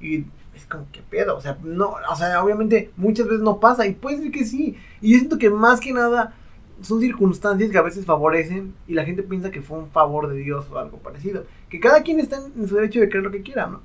Y 0.00 0.24
es 0.58 0.66
como, 0.66 0.86
¿qué 0.92 1.00
pedo? 1.08 1.36
O 1.36 1.40
sea, 1.40 1.58
no, 1.62 1.96
o 2.10 2.16
sea, 2.16 2.42
obviamente 2.42 2.90
muchas 2.96 3.26
veces 3.26 3.40
no 3.42 3.60
pasa 3.60 3.86
y 3.86 3.94
puede 3.94 4.18
ser 4.18 4.30
que 4.30 4.44
sí. 4.44 4.76
Y 5.00 5.12
yo 5.12 5.18
siento 5.18 5.38
que 5.38 5.50
más 5.50 5.80
que 5.80 5.92
nada 5.92 6.34
son 6.82 7.00
circunstancias 7.00 7.70
que 7.70 7.78
a 7.78 7.82
veces 7.82 8.06
favorecen 8.06 8.74
y 8.86 8.94
la 8.94 9.04
gente 9.04 9.22
piensa 9.22 9.50
que 9.50 9.62
fue 9.62 9.78
un 9.78 9.88
favor 9.88 10.28
de 10.28 10.36
Dios 10.38 10.66
o 10.70 10.78
algo 10.78 10.98
parecido. 10.98 11.44
Que 11.68 11.80
cada 11.80 12.02
quien 12.02 12.20
está 12.20 12.38
en, 12.56 12.68
su 12.68 12.74
derecho 12.76 13.00
de 13.00 13.08
creer 13.08 13.24
lo 13.24 13.30
que 13.30 13.42
quiera, 13.42 13.66
¿no? 13.66 13.80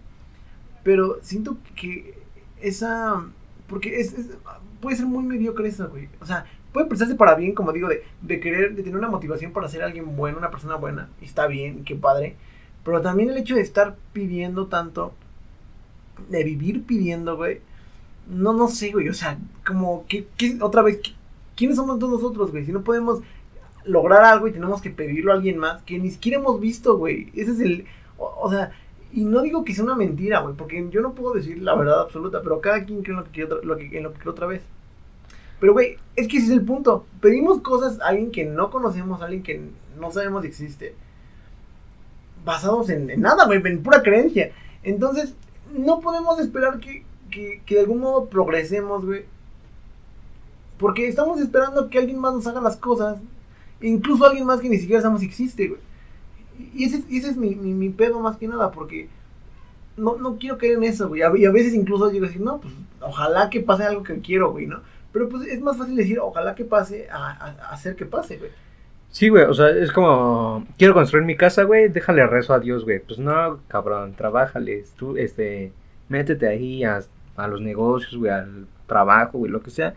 Pero 0.84 1.20
siento 1.22 1.58
que 1.75 2.15
esa... 2.62 3.24
Porque 3.68 4.00
es, 4.00 4.13
es- 4.13 4.38
puede 4.82 4.98
ser 4.98 5.06
muy 5.06 5.24
mediocre 5.24 5.68
eso, 5.70 5.89
güey. 5.89 6.10
O 6.22 6.25
sea, 6.25 6.46
puede 6.74 6.88
prestarse 6.88 7.15
para 7.15 7.36
bien, 7.36 7.53
como 7.53 7.72
digo, 7.72 7.88
de, 7.88 8.03
de 8.22 8.39
querer, 8.39 8.75
de 8.75 8.84
tener 8.84 8.98
una 8.98 9.10
motivación 9.10 9.53
para 9.53 9.70
ser 9.70 9.84
alguien 9.84 10.15
bueno, 10.15 10.38
una 10.38 10.51
persona 10.51 10.75
buena. 10.75 11.10
Y 11.22 11.25
está 11.25 11.48
bien, 11.48 11.84
qué 11.86 11.96
padre. 11.96 12.36
Pero 12.84 13.01
también 13.01 13.30
el 13.30 13.38
hecho 13.38 13.56
de 13.56 13.62
estar 13.62 13.96
pidiendo 14.12 14.68
tanto, 14.68 15.13
de 16.29 16.43
vivir 16.43 16.84
pidiendo, 16.86 17.36
güey. 17.38 17.60
No, 18.29 18.53
no 18.53 18.67
sé, 18.67 18.91
güey. 18.91 19.10
O 19.10 19.13
sea, 19.13 19.38
como, 19.65 20.05
que 20.08 20.27
otra 20.62 20.82
vez, 20.82 20.98
¿qué- 21.03 21.13
¿quiénes 21.55 21.77
somos 21.77 22.00
todos 22.00 22.22
nosotros, 22.22 22.51
güey? 22.51 22.65
Si 22.65 22.72
no 22.72 22.82
podemos 22.84 23.22
lograr 23.86 24.24
algo 24.24 24.48
y 24.48 24.53
tenemos 24.53 24.82
que 24.82 24.89
pedirlo 24.89 25.32
a 25.32 25.36
alguien 25.36 25.58
más 25.58 25.82
que 25.84 26.00
ni 26.00 26.10
siquiera 26.12 26.39
hemos 26.39 26.60
visto, 26.60 26.98
güey. 26.98 27.29
Ese 27.36 27.51
es 27.51 27.60
el. 27.60 27.86
O, 28.17 28.50
sea, 28.50 28.72
y 29.12 29.25
no 29.25 29.41
digo 29.41 29.65
que 29.65 29.74
sea 29.75 29.84
una 29.84 29.96
mentira, 29.96 30.39
güey, 30.39 30.55
porque 30.55 30.88
yo 30.89 31.01
no 31.01 31.13
puedo 31.13 31.34
decir 31.34 31.62
la 31.62 31.75
verdad 31.75 32.01
absoluta, 32.01 32.41
pero 32.41 32.62
cada 32.62 32.86
quien 32.86 33.03
cree 33.03 33.13
en 33.13 33.20
lo 33.20 33.25
que 33.25 33.32
quiere 33.32 33.53
otra, 33.53 33.67
lo 33.67 33.77
que, 33.77 33.86
en 33.86 34.03
cree 34.13 34.29
otra 34.29 34.48
vez. 34.48 34.62
Pero, 35.60 35.74
güey, 35.74 35.98
es 36.15 36.27
que 36.27 36.38
ese 36.38 36.48
es 36.48 36.51
el 36.53 36.62
punto. 36.65 37.05
Pedimos 37.22 37.62
cosas 37.62 38.00
a 38.01 38.08
alguien 38.08 38.32
que 38.32 38.46
no 38.46 38.70
conocemos, 38.70 39.22
a 39.22 39.25
alguien 39.25 39.43
que 39.43 39.62
no 40.00 40.12
sabemos 40.12 40.41
si 40.43 40.48
existe. 40.50 40.96
Basados 42.46 42.89
en, 42.89 43.10
en 43.10 43.22
nada, 43.22 43.46
güey, 43.46 43.62
en 43.65 43.82
pura 43.84 44.01
creencia. 44.03 44.51
Entonces, 44.84 45.34
no 45.74 46.00
podemos 46.00 46.39
esperar 46.39 46.80
que, 46.80 47.03
que, 47.30 47.62
que 47.65 47.75
de 47.75 47.82
algún 47.82 48.00
modo 48.00 48.25
progresemos, 48.25 49.06
güey. 49.06 49.25
Porque 50.77 51.08
estamos 51.08 51.39
esperando 51.39 51.89
que 51.89 52.00
alguien 52.00 52.20
más 52.20 52.34
nos 52.34 52.48
haga 52.48 52.62
las 52.62 52.77
cosas. 52.77 53.18
Incluso 53.82 54.25
alguien 54.25 54.46
más 54.46 54.60
que 54.60 54.70
ni 54.70 54.77
siquiera 54.77 55.01
sabemos 55.01 55.22
si 55.22 55.27
existe, 55.27 55.68
güey. 55.68 55.82
Y 56.74 56.86
ese, 56.86 57.03
ese 57.10 57.30
es 57.30 57.38
mi, 57.38 57.56
mi, 57.56 57.74
mi 57.74 57.89
pedo 57.89 58.20
más 58.20 58.38
que 58.38 58.48
nada, 58.48 58.72
porque 58.72 59.10
no, 59.98 60.15
no 60.18 60.38
quiero 60.38 60.58
caer 60.58 60.74
en 60.74 60.84
eso, 60.84 61.08
güey. 61.08 61.22
A- 61.22 61.36
Y 61.38 61.46
a 61.46 61.51
veces 61.51 61.74
incluso 61.74 62.10
digo 62.10 62.25
así, 62.25 62.39
no, 62.39 62.60
pues 62.60 62.74
ojalá 63.01 63.50
que 63.50 63.60
pase 63.60 63.84
algo 63.84 64.03
que 64.03 64.20
quiero, 64.20 64.51
güey, 64.51 64.68
¿no? 64.68 64.82
Pero 65.12 65.30
pues 65.30 65.48
es 65.48 65.62
más 65.62 65.77
fácil 65.77 65.96
decir, 65.96 66.20
ojalá 66.20 66.55
que 66.55 66.66
pase, 66.66 67.09
a, 67.09 67.18
a- 67.31 67.51
a 67.70 67.70
hacer 67.74 67.96
que 67.96 68.05
pase, 68.05 68.38
güey. 68.38 68.51
Sí, 69.14 69.30
güey, 69.30 69.44
o 69.44 69.54
sea, 69.54 69.70
es 69.70 69.92
como, 69.92 70.66
quiero 70.76 70.96
construir 70.96 71.24
mi 71.24 71.38
casa, 71.38 71.64
güey, 71.64 71.88
déjale 71.88 72.26
rezo 72.26 72.52
a 72.56 72.60
Dios, 72.60 72.84
güey. 72.84 72.98
Pues 73.00 73.20
no, 73.20 73.60
cabrón, 73.68 74.16
trabájales, 74.16 74.92
tú, 74.98 75.18
este, 75.18 75.72
métete 76.10 76.48
ahí 76.48 76.84
a, 76.84 77.00
a 77.36 77.48
los 77.48 77.62
negocios, 77.62 78.18
güey, 78.18 78.32
al 78.32 78.66
trabajo, 78.88 79.38
güey, 79.38 79.52
lo 79.52 79.62
que 79.62 79.70
sea. 79.70 79.94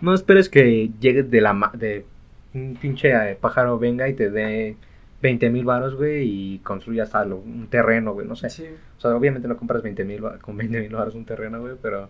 No 0.00 0.14
esperes 0.14 0.48
que 0.48 0.90
llegue 0.98 1.24
de 1.24 1.42
la, 1.42 1.70
de 1.74 2.06
un 2.54 2.78
pinche 2.80 3.10
eh, 3.10 3.36
pájaro 3.38 3.78
venga 3.78 4.08
y 4.08 4.14
te 4.14 4.30
dé 4.30 4.76
20 5.20 5.50
mil 5.50 5.66
varos, 5.66 5.94
güey, 5.94 6.22
y 6.54 6.58
construyas 6.60 7.14
algo, 7.14 7.40
un 7.40 7.68
terreno, 7.68 8.14
güey, 8.14 8.26
no 8.26 8.34
sé. 8.34 8.48
Sí. 8.48 8.66
O 8.96 9.00
sea, 9.00 9.14
obviamente 9.14 9.46
no 9.46 9.58
compras 9.58 9.82
20 9.82 10.04
mil 10.04 10.22
con 10.40 10.56
20 10.56 10.80
mil 10.80 10.94
baros 10.94 11.14
un 11.14 11.26
terreno, 11.26 11.60
güey, 11.60 11.74
pero 11.82 12.08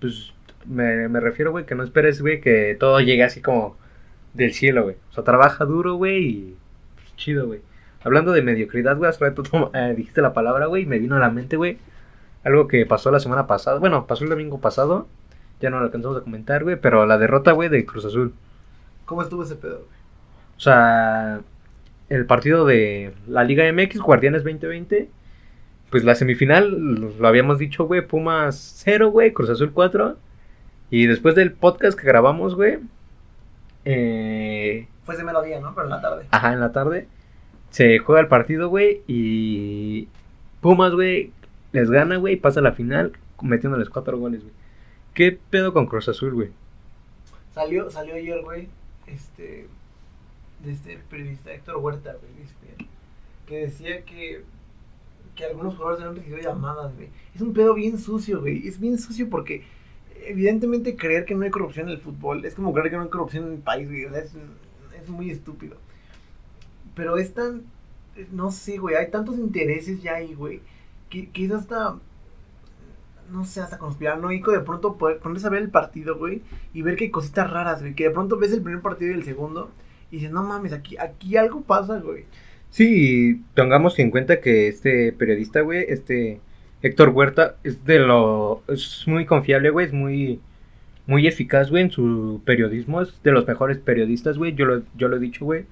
pues 0.00 0.32
me, 0.66 1.08
me 1.08 1.18
refiero, 1.18 1.50
güey, 1.50 1.66
que 1.66 1.74
no 1.74 1.82
esperes, 1.82 2.20
güey, 2.22 2.40
que 2.40 2.76
todo 2.78 3.00
llegue 3.00 3.24
así 3.24 3.42
como 3.42 3.76
del 4.38 4.54
cielo, 4.54 4.84
güey. 4.84 4.96
O 5.10 5.12
sea, 5.12 5.24
trabaja 5.24 5.64
duro, 5.66 5.94
güey, 5.94 6.24
y 6.24 6.56
pues, 6.94 7.16
chido, 7.16 7.46
güey. 7.46 7.60
Hablando 8.02 8.32
de 8.32 8.42
mediocridad, 8.42 8.96
güey, 8.96 9.10
hace 9.10 9.24
rato 9.24 9.42
tú, 9.50 9.70
eh, 9.74 9.94
dijiste 9.96 10.22
la 10.22 10.32
palabra, 10.32 10.66
güey, 10.66 10.84
y 10.84 10.86
me 10.86 10.98
vino 10.98 11.16
a 11.16 11.18
la 11.18 11.30
mente, 11.30 11.56
güey, 11.56 11.78
algo 12.44 12.68
que 12.68 12.86
pasó 12.86 13.10
la 13.10 13.20
semana 13.20 13.46
pasada, 13.46 13.78
bueno, 13.78 14.06
pasó 14.06 14.24
el 14.24 14.30
domingo 14.30 14.60
pasado, 14.60 15.08
ya 15.60 15.70
no 15.70 15.78
lo 15.80 15.86
alcanzamos 15.86 16.16
a 16.16 16.22
comentar, 16.22 16.62
güey, 16.64 16.76
pero 16.76 17.04
la 17.04 17.18
derrota, 17.18 17.52
güey, 17.52 17.68
de 17.68 17.84
Cruz 17.84 18.04
Azul. 18.04 18.32
¿Cómo 19.04 19.22
estuvo 19.22 19.42
ese 19.42 19.56
pedo, 19.56 19.78
güey? 19.78 19.98
O 20.56 20.60
sea, 20.60 21.40
el 22.08 22.26
partido 22.26 22.64
de 22.64 23.12
la 23.26 23.44
Liga 23.44 23.70
MX, 23.72 24.00
Guardianes 24.00 24.44
2020. 24.44 25.08
Pues 25.90 26.04
la 26.04 26.14
semifinal, 26.14 26.70
lo 26.70 27.10
lo 27.18 27.28
habíamos 27.28 27.58
dicho, 27.58 27.86
güey, 27.86 28.06
Pumas 28.06 28.82
0, 28.84 29.10
güey, 29.10 29.32
Cruz 29.32 29.50
Azul 29.50 29.72
4. 29.72 30.16
Y 30.90 31.06
después 31.06 31.34
del 31.34 31.52
podcast 31.52 31.98
que 31.98 32.06
grabamos, 32.06 32.54
güey, 32.54 32.78
eh, 33.90 34.88
Fue 35.04 35.14
ese 35.14 35.24
mero 35.24 35.42
día, 35.42 35.60
¿no? 35.60 35.74
Pero 35.74 35.86
en 35.86 35.90
la 35.90 36.00
tarde. 36.00 36.26
ajá, 36.30 36.52
en 36.52 36.60
la 36.60 36.72
tarde, 36.72 37.08
se 37.70 37.98
juega 37.98 38.20
el 38.20 38.28
partido, 38.28 38.68
güey, 38.68 39.02
y 39.06 40.08
Pumas, 40.60 40.92
güey, 40.92 41.32
les 41.72 41.90
gana, 41.90 42.16
güey, 42.16 42.34
y 42.34 42.36
pasa 42.36 42.60
a 42.60 42.62
la 42.62 42.72
final 42.72 43.12
metiéndoles 43.40 43.88
4 43.88 44.18
goles, 44.18 44.42
güey. 44.42 44.52
¿Qué 45.14 45.38
pedo 45.50 45.72
con 45.72 45.86
Cruz 45.86 46.08
Azul, 46.08 46.34
güey? 46.34 46.50
Salió, 47.54 47.90
salió 47.90 48.14
ayer, 48.14 48.42
güey, 48.42 48.68
este, 49.06 49.68
de 50.64 50.72
este 50.72 50.98
periodista 51.08 51.52
Héctor 51.52 51.76
Huerta, 51.76 52.14
güey, 52.20 52.44
este, 52.44 52.86
que 53.46 53.58
decía 53.60 54.04
que, 54.04 54.44
que 55.34 55.44
algunos 55.44 55.76
jugadores 55.76 56.00
habían 56.04 56.16
recibido 56.16 56.42
llamadas, 56.42 56.94
güey. 56.94 57.08
Es 57.34 57.40
un 57.40 57.54
pedo 57.54 57.74
bien 57.74 57.98
sucio, 57.98 58.40
güey. 58.40 58.66
Es 58.68 58.78
bien 58.78 58.98
sucio 58.98 59.30
porque 59.30 59.64
evidentemente 60.24 60.96
creer 60.96 61.24
que 61.24 61.34
no 61.34 61.44
hay 61.44 61.50
corrupción 61.50 61.88
en 61.88 61.94
el 61.94 62.00
fútbol 62.00 62.44
es 62.44 62.54
como 62.54 62.72
creer 62.72 62.90
que 62.90 62.96
no 62.96 63.02
hay 63.02 63.08
corrupción 63.08 63.46
en 63.46 63.52
el 63.54 63.58
país, 63.58 63.88
güey. 63.88 64.04
O 64.04 64.10
sea, 64.10 64.20
es, 64.20 64.32
es 65.02 65.08
muy 65.08 65.30
estúpido. 65.30 65.76
Pero 66.94 67.16
es 67.18 67.32
tan, 67.34 67.62
no 68.32 68.50
sé, 68.50 68.78
güey, 68.78 68.96
hay 68.96 69.10
tantos 69.10 69.38
intereses 69.38 70.02
ya 70.02 70.14
ahí, 70.16 70.34
güey, 70.34 70.60
que, 71.08 71.30
que 71.30 71.44
es 71.44 71.52
hasta 71.52 71.98
no 73.30 73.44
sé, 73.44 73.60
hasta 73.60 73.78
conspiranoico 73.78 74.52
de 74.52 74.60
pronto 74.60 74.96
poder 74.96 75.18
ponerse 75.18 75.46
a 75.46 75.50
ver 75.50 75.62
el 75.62 75.70
partido, 75.70 76.16
güey, 76.16 76.42
y 76.72 76.82
ver 76.82 76.96
que 76.96 77.04
hay 77.04 77.10
cositas 77.10 77.50
raras, 77.50 77.80
güey, 77.80 77.94
que 77.94 78.04
de 78.04 78.10
pronto 78.10 78.38
ves 78.38 78.52
el 78.52 78.62
primer 78.62 78.80
partido 78.80 79.10
y 79.10 79.14
el 79.14 79.24
segundo, 79.24 79.70
y 80.10 80.16
dices, 80.16 80.30
no 80.30 80.42
mames, 80.42 80.72
aquí, 80.72 80.96
aquí 80.96 81.36
algo 81.36 81.62
pasa, 81.62 81.98
güey. 82.00 82.24
Sí, 82.70 83.42
tengamos 83.54 83.98
en 83.98 84.10
cuenta 84.10 84.40
que 84.40 84.68
este 84.68 85.12
periodista, 85.12 85.60
güey, 85.60 85.84
este 85.88 86.40
Héctor 86.82 87.08
Huerta, 87.10 87.56
es 87.64 87.84
de 87.84 87.98
lo. 87.98 88.62
Es 88.68 89.04
muy 89.06 89.26
confiable, 89.26 89.70
güey, 89.70 89.86
es 89.86 89.92
muy. 89.92 90.40
Muy 91.06 91.26
eficaz, 91.26 91.70
güey, 91.70 91.84
en 91.84 91.90
su 91.90 92.42
periodismo. 92.44 93.00
Es 93.00 93.22
de 93.22 93.32
los 93.32 93.46
mejores 93.48 93.78
periodistas, 93.78 94.36
güey. 94.36 94.54
Yo 94.54 94.66
lo, 94.66 94.82
yo 94.96 95.08
lo 95.08 95.16
he 95.16 95.20
dicho, 95.20 95.44
güey. 95.46 95.64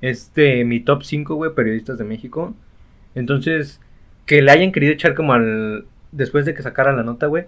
Este, 0.00 0.64
mi 0.64 0.80
top 0.80 1.04
5, 1.04 1.34
güey, 1.36 1.54
periodistas 1.54 1.98
de 1.98 2.04
México. 2.04 2.54
Entonces, 3.14 3.80
que 4.26 4.42
le 4.42 4.50
hayan 4.50 4.72
querido 4.72 4.92
echar 4.92 5.14
como 5.14 5.32
al. 5.34 5.86
Después 6.10 6.44
de 6.44 6.54
que 6.54 6.62
sacara 6.62 6.92
la 6.92 7.02
nota, 7.04 7.26
güey. 7.26 7.44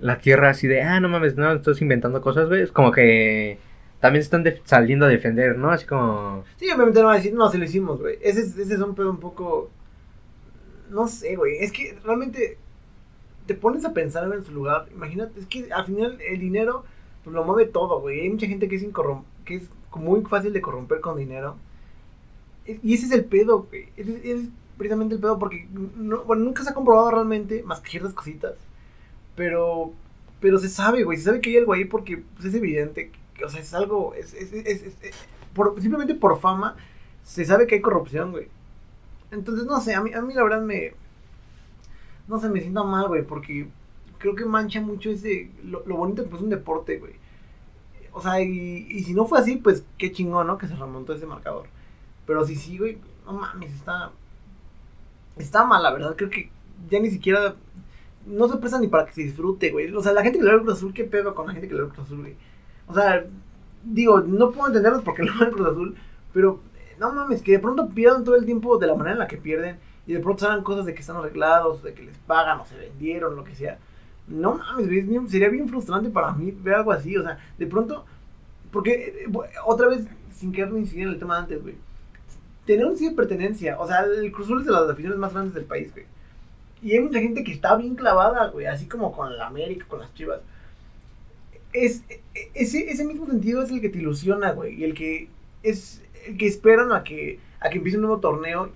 La 0.00 0.18
tierra 0.18 0.50
así 0.50 0.66
de, 0.66 0.82
ah, 0.82 0.98
no 1.00 1.08
mames, 1.08 1.36
no, 1.36 1.52
estás 1.52 1.80
inventando 1.80 2.20
cosas, 2.20 2.48
güey. 2.48 2.62
Es 2.62 2.72
como 2.72 2.90
que. 2.92 3.58
También 4.00 4.20
están 4.22 4.42
de- 4.42 4.60
saliendo 4.64 5.06
a 5.06 5.08
defender, 5.08 5.56
¿no? 5.56 5.70
Así 5.70 5.86
como. 5.86 6.42
Sí, 6.56 6.66
obviamente 6.74 6.98
no 6.98 7.06
van 7.06 7.14
a 7.14 7.18
decir, 7.18 7.32
no, 7.34 7.48
se 7.48 7.58
lo 7.58 7.64
hicimos, 7.64 8.00
güey. 8.00 8.16
Ese, 8.20 8.40
es- 8.40 8.58
ese 8.58 8.74
es 8.74 8.80
un 8.80 8.96
pedo 8.96 9.10
un 9.10 9.20
poco, 9.20 9.70
no 10.92 11.08
sé, 11.08 11.36
güey, 11.36 11.58
es 11.58 11.72
que 11.72 11.98
realmente 12.04 12.58
te 13.46 13.54
pones 13.54 13.84
a 13.84 13.92
pensar 13.92 14.32
en 14.32 14.44
su 14.44 14.52
lugar, 14.52 14.86
imagínate, 14.94 15.40
es 15.40 15.46
que 15.46 15.72
al 15.72 15.84
final 15.86 16.18
el 16.20 16.38
dinero 16.38 16.84
pues, 17.24 17.34
lo 17.34 17.44
mueve 17.44 17.66
todo, 17.66 18.00
güey. 18.00 18.20
Hay 18.20 18.30
mucha 18.30 18.46
gente 18.46 18.68
que 18.68 18.76
es, 18.76 18.84
que 19.44 19.54
es 19.56 19.64
muy 19.96 20.22
fácil 20.22 20.52
de 20.52 20.60
corromper 20.60 21.00
con 21.00 21.16
dinero. 21.16 21.56
Y 22.66 22.94
ese 22.94 23.06
es 23.06 23.12
el 23.12 23.24
pedo, 23.24 23.64
güey. 23.64 23.88
Es, 23.96 24.06
es 24.08 24.48
precisamente 24.78 25.14
el 25.16 25.20
pedo 25.20 25.38
porque 25.38 25.66
no, 25.96 26.22
bueno, 26.24 26.44
nunca 26.44 26.62
se 26.62 26.70
ha 26.70 26.74
comprobado 26.74 27.10
realmente, 27.10 27.62
más 27.64 27.80
que 27.80 27.90
ciertas 27.90 28.12
cositas. 28.14 28.54
Pero, 29.34 29.92
pero 30.40 30.58
se 30.58 30.68
sabe, 30.68 31.02
güey. 31.04 31.18
Se 31.18 31.24
sabe 31.24 31.40
que 31.40 31.50
hay 31.50 31.56
algo 31.58 31.72
ahí 31.72 31.84
porque 31.84 32.22
pues, 32.34 32.46
es 32.46 32.54
evidente. 32.54 33.10
o 33.44 33.48
sea, 33.48 33.60
es 33.60 33.74
algo. 33.74 34.14
Es- 34.14 34.34
es- 34.34 34.52
por- 35.54 35.80
simplemente 35.80 36.14
por 36.14 36.38
fama 36.40 36.76
se 37.24 37.44
sabe 37.44 37.66
que 37.66 37.76
hay 37.76 37.80
corrupción, 37.80 38.30
güey. 38.30 38.48
Entonces, 39.32 39.66
no 39.66 39.80
sé, 39.80 39.94
a 39.94 40.02
mí, 40.02 40.12
a 40.12 40.20
mí 40.22 40.34
la 40.34 40.44
verdad 40.44 40.62
me. 40.62 40.94
no 42.28 42.38
sé, 42.38 42.48
me 42.48 42.60
siento 42.60 42.84
mal, 42.84 43.08
güey, 43.08 43.24
porque 43.24 43.68
creo 44.18 44.36
que 44.36 44.44
mancha 44.44 44.80
mucho 44.80 45.10
ese, 45.10 45.50
lo, 45.64 45.82
lo 45.86 45.96
bonito 45.96 46.28
que 46.28 46.36
es 46.36 46.42
un 46.42 46.50
deporte, 46.50 46.98
güey. 46.98 47.14
O 48.12 48.20
sea, 48.20 48.40
y, 48.40 48.86
y 48.90 49.02
si 49.04 49.14
no 49.14 49.24
fue 49.24 49.40
así, 49.40 49.56
pues 49.56 49.84
qué 49.98 50.12
chingón, 50.12 50.46
¿no? 50.46 50.58
Que 50.58 50.68
se 50.68 50.76
remontó 50.76 51.14
ese 51.14 51.26
marcador. 51.26 51.66
Pero 52.26 52.44
si 52.46 52.56
sí, 52.56 52.78
güey, 52.78 52.98
no 53.24 53.32
mames, 53.32 53.72
está, 53.72 54.12
está 55.36 55.64
mal, 55.64 55.82
la 55.82 55.92
verdad, 55.92 56.14
creo 56.16 56.30
que 56.30 56.50
ya 56.90 57.00
ni 57.00 57.10
siquiera, 57.10 57.56
no 58.26 58.48
se 58.48 58.58
presta 58.58 58.78
ni 58.78 58.88
para 58.88 59.06
que 59.06 59.12
se 59.12 59.22
disfrute, 59.22 59.70
güey. 59.70 59.92
O 59.94 60.02
sea, 60.02 60.12
la 60.12 60.22
gente 60.22 60.38
que 60.38 60.44
le 60.44 60.50
da 60.50 60.56
el 60.56 60.62
Cruz 60.62 60.76
Azul, 60.76 60.92
¿qué 60.92 61.04
pedo 61.04 61.34
con 61.34 61.46
la 61.46 61.52
gente 61.52 61.68
que 61.68 61.74
le 61.74 61.80
da 61.80 61.86
el 61.86 61.92
Cruz 61.92 62.06
Azul, 62.06 62.20
güey? 62.20 62.36
O 62.86 62.94
sea, 62.94 63.24
digo, 63.82 64.20
no 64.20 64.50
puedo 64.50 64.68
entenderlos 64.68 65.02
porque 65.02 65.22
no 65.24 65.42
el 65.42 65.50
Cruz 65.50 65.68
Azul, 65.68 65.96
pero 66.32 66.60
no 67.02 67.12
mames, 67.12 67.42
que 67.42 67.52
de 67.52 67.58
pronto 67.58 67.88
pierdan 67.90 68.24
todo 68.24 68.36
el 68.36 68.46
tiempo 68.46 68.78
de 68.78 68.86
la 68.86 68.94
manera 68.94 69.12
en 69.12 69.18
la 69.18 69.26
que 69.26 69.36
pierden 69.36 69.76
y 70.06 70.12
de 70.14 70.20
pronto 70.20 70.44
salgan 70.46 70.64
cosas 70.64 70.86
de 70.86 70.94
que 70.94 71.00
están 71.00 71.16
arreglados, 71.16 71.82
de 71.82 71.92
que 71.94 72.04
les 72.04 72.16
pagan 72.18 72.60
o 72.60 72.66
se 72.66 72.76
vendieron, 72.76 73.36
lo 73.36 73.44
que 73.44 73.54
sea. 73.54 73.78
No 74.28 74.54
mames, 74.54 74.86
sería 75.30 75.48
bien 75.48 75.68
frustrante 75.68 76.08
para 76.10 76.32
mí 76.32 76.52
ver 76.62 76.74
algo 76.74 76.92
así, 76.92 77.16
o 77.16 77.22
sea, 77.22 77.38
de 77.58 77.66
pronto, 77.66 78.04
porque 78.70 79.26
eh, 79.26 79.32
otra 79.66 79.88
vez, 79.88 80.06
sin 80.32 80.52
querer 80.52 80.72
incidir 80.74 81.04
en 81.04 81.10
el 81.10 81.18
tema 81.18 81.38
antes, 81.38 81.60
güey, 81.60 81.74
tener 82.66 82.86
un 82.86 82.92
sitio 82.94 83.10
de 83.10 83.16
pertenencia, 83.16 83.78
o 83.80 83.86
sea, 83.86 84.04
el 84.04 84.30
Cruz 84.32 84.46
Azul 84.46 84.60
es 84.60 84.66
de 84.66 84.72
las 84.72 84.88
aficiones 84.88 85.18
más 85.18 85.32
grandes 85.32 85.54
del 85.54 85.64
país, 85.64 85.92
güey. 85.92 86.06
Y 86.82 86.92
hay 86.92 87.00
mucha 87.00 87.20
gente 87.20 87.44
que 87.44 87.52
está 87.52 87.76
bien 87.76 87.94
clavada, 87.94 88.48
güey, 88.48 88.66
así 88.66 88.86
como 88.86 89.12
con 89.12 89.36
la 89.36 89.46
América, 89.46 89.86
con 89.88 90.00
las 90.00 90.12
Chivas. 90.14 90.40
Es, 91.72 92.02
e- 92.08 92.50
ese, 92.54 92.90
ese 92.90 93.04
mismo 93.04 93.26
sentido 93.26 93.62
es 93.62 93.70
el 93.70 93.80
que 93.80 93.88
te 93.88 93.98
ilusiona, 93.98 94.52
güey, 94.52 94.74
y 94.74 94.84
el 94.84 94.94
que 94.94 95.28
es 95.62 96.01
que 96.38 96.46
esperan 96.46 96.92
a 96.92 97.04
que, 97.04 97.38
a 97.60 97.70
que 97.70 97.78
empiece 97.78 97.98
un 97.98 98.02
nuevo 98.02 98.20
torneo 98.20 98.70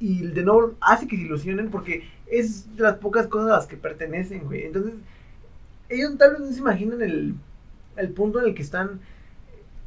y 0.00 0.22
de 0.26 0.42
nuevo 0.44 0.74
hace 0.80 1.08
que 1.08 1.16
se 1.16 1.22
ilusionen 1.22 1.70
porque 1.70 2.08
es 2.26 2.74
de 2.76 2.82
las 2.82 2.96
pocas 2.96 3.26
cosas 3.26 3.50
a 3.50 3.56
las 3.56 3.66
que 3.66 3.76
pertenecen, 3.76 4.44
güey. 4.44 4.64
Entonces, 4.64 4.94
ellos 5.88 6.16
tal 6.18 6.32
vez 6.32 6.40
no 6.40 6.52
se 6.52 6.60
imaginan 6.60 7.02
el, 7.02 7.34
el 7.96 8.08
punto 8.10 8.38
en 8.38 8.46
el 8.46 8.54
que 8.54 8.62
están, 8.62 9.00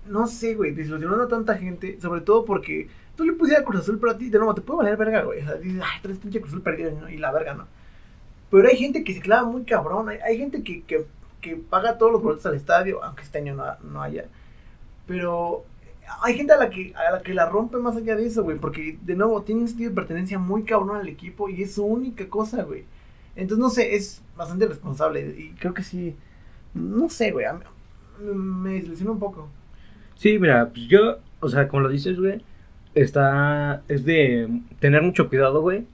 no 0.07 0.27
sé, 0.27 0.55
güey, 0.55 0.71
desilusionando 0.71 1.23
a 1.23 1.27
tanta 1.27 1.57
gente, 1.57 1.99
sobre 2.01 2.21
todo 2.21 2.45
porque 2.45 2.89
tú 3.15 3.23
le 3.23 3.33
pusieras 3.33 3.63
Cruz 3.63 3.81
Azul, 3.81 3.99
pero 3.99 4.11
a 4.11 4.17
ti, 4.17 4.29
de 4.29 4.37
nuevo, 4.37 4.55
te 4.55 4.61
puede 4.61 4.79
valer 4.79 4.97
verga, 4.97 5.21
güey. 5.23 5.47
O 5.47 5.57
dices, 5.57 5.81
ay, 5.83 5.99
tres 6.01 6.17
pinche 6.17 6.39
Cruz 6.39 6.53
Azul 6.53 6.63
perdido 6.63 7.09
y 7.09 7.17
la 7.17 7.31
verga, 7.31 7.53
¿no? 7.53 7.67
Pero 8.49 8.67
hay 8.67 8.75
gente 8.75 9.03
que 9.03 9.13
se 9.13 9.21
clava 9.21 9.47
muy 9.47 9.63
cabrón, 9.63 10.09
hay, 10.09 10.17
hay 10.17 10.37
gente 10.37 10.63
que, 10.63 10.83
que, 10.83 11.05
que 11.39 11.55
paga 11.55 11.97
todos 11.97 12.11
los 12.11 12.21
boletos 12.21 12.45
al 12.45 12.55
estadio, 12.55 13.01
aunque 13.03 13.23
este 13.23 13.37
año 13.37 13.55
no, 13.55 13.63
no 13.83 14.01
haya. 14.01 14.25
Pero 15.07 15.63
hay 16.21 16.35
gente 16.35 16.53
a 16.53 16.57
la 16.57 16.69
que 16.69 16.93
a 16.95 17.11
la 17.11 17.21
que 17.21 17.33
la 17.33 17.47
rompe 17.49 17.77
más 17.77 17.95
allá 17.95 18.15
de 18.15 18.25
eso, 18.25 18.43
güey, 18.43 18.57
porque 18.57 18.97
de 19.01 19.15
nuevo 19.15 19.41
tiene 19.43 19.61
un 19.61 19.67
sentido 19.67 19.89
de 19.89 19.95
pertenencia 19.95 20.39
muy 20.39 20.63
cabrón 20.63 20.97
al 20.97 21.07
equipo 21.07 21.49
y 21.49 21.63
es 21.63 21.73
su 21.75 21.85
única 21.85 22.27
cosa, 22.27 22.63
güey. 22.63 22.85
Entonces 23.35 23.59
no 23.59 23.69
sé, 23.69 23.95
es 23.95 24.21
bastante 24.35 24.67
responsable 24.67 25.21
y 25.37 25.51
creo 25.59 25.73
que 25.73 25.83
sí, 25.83 26.15
no 26.73 27.09
sé, 27.09 27.31
güey, 27.31 27.45
me 28.19 28.73
desilusiona 28.73 29.11
un 29.11 29.19
poco. 29.19 29.49
Sí, 30.15 30.37
mira, 30.37 30.69
pues 30.69 30.87
yo, 30.87 31.17
o 31.39 31.49
sea, 31.49 31.67
como 31.67 31.83
lo 31.83 31.89
dices, 31.89 32.19
güey, 32.19 32.43
está, 32.93 33.81
es 33.87 34.05
de 34.05 34.61
tener 34.79 35.01
mucho 35.01 35.29
cuidado, 35.29 35.61
güey, 35.61 35.85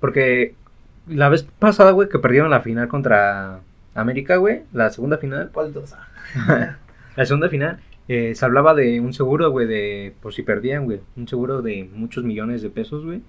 porque 0.00 0.54
la 1.06 1.28
vez 1.28 1.42
pasada, 1.58 1.90
güey, 1.90 2.08
que 2.08 2.18
perdieron 2.18 2.50
la 2.50 2.60
final 2.60 2.88
contra 2.88 3.60
América, 3.94 4.36
güey, 4.36 4.62
la 4.72 4.90
segunda 4.90 5.18
final, 5.18 5.50
¿Cuál 5.52 5.72
todos? 5.72 5.94
Ah, 5.94 6.78
la 7.16 7.26
segunda 7.26 7.48
final, 7.48 7.80
eh, 8.08 8.34
se 8.34 8.44
hablaba 8.44 8.74
de 8.74 9.00
un 9.00 9.12
seguro, 9.12 9.50
güey, 9.50 9.66
de, 9.66 10.14
por 10.20 10.34
si 10.34 10.42
perdían, 10.42 10.84
güey, 10.84 11.00
un 11.16 11.28
seguro 11.28 11.62
de 11.62 11.88
muchos 11.92 12.24
millones 12.24 12.62
de 12.62 12.70
pesos, 12.70 13.04
güey, 13.04 13.22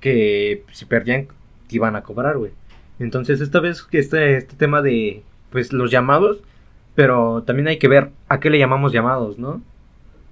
que 0.00 0.64
si 0.72 0.84
perdían, 0.86 1.28
te 1.68 1.76
iban 1.76 1.96
a 1.96 2.02
cobrar, 2.02 2.38
güey. 2.38 2.52
Entonces, 2.98 3.40
esta 3.40 3.60
vez 3.60 3.82
que 3.82 3.98
este, 3.98 4.36
este 4.36 4.56
tema 4.56 4.82
de, 4.82 5.22
pues, 5.50 5.72
los 5.72 5.90
llamados, 5.90 6.42
pero 6.94 7.42
también 7.44 7.68
hay 7.68 7.78
que 7.78 7.88
ver 7.88 8.10
a 8.28 8.40
qué 8.40 8.50
le 8.50 8.58
llamamos 8.58 8.92
llamados, 8.92 9.38
¿no? 9.38 9.62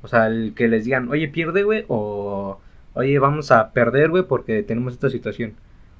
O 0.03 0.09
sea, 0.09 0.27
el 0.29 0.55
que 0.55 0.69
les 0.69 0.85
digan, 0.85 1.09
oye, 1.09 1.29
pierde, 1.29 1.63
güey, 1.63 1.85
o 1.89 2.61
oye, 2.95 3.19
vamos 3.19 3.51
a 3.51 3.73
perder, 3.73 4.11
güey, 4.11 4.25
porque 4.25 4.63
tenemos 4.63 4.95
esta 4.95 5.11
situación. 5.11 5.55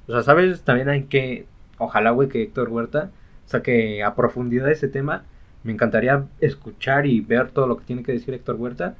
O 0.07 0.13
sea, 0.13 0.23
¿sabes? 0.23 0.63
También 0.63 0.89
hay 0.89 1.03
que, 1.03 1.45
ojalá, 1.77 2.11
güey, 2.11 2.29
que 2.29 2.43
Héctor 2.43 2.69
Huerta 2.69 3.11
saque 3.45 4.03
a 4.03 4.15
profundidad 4.15 4.71
ese 4.71 4.87
tema. 4.87 5.23
Me 5.63 5.71
encantaría 5.71 6.25
escuchar 6.39 7.05
y 7.05 7.21
ver 7.21 7.51
todo 7.51 7.67
lo 7.67 7.77
que 7.77 7.85
tiene 7.85 8.03
que 8.03 8.13
decir 8.13 8.33
Héctor 8.33 8.55
Huerta. 8.55 8.95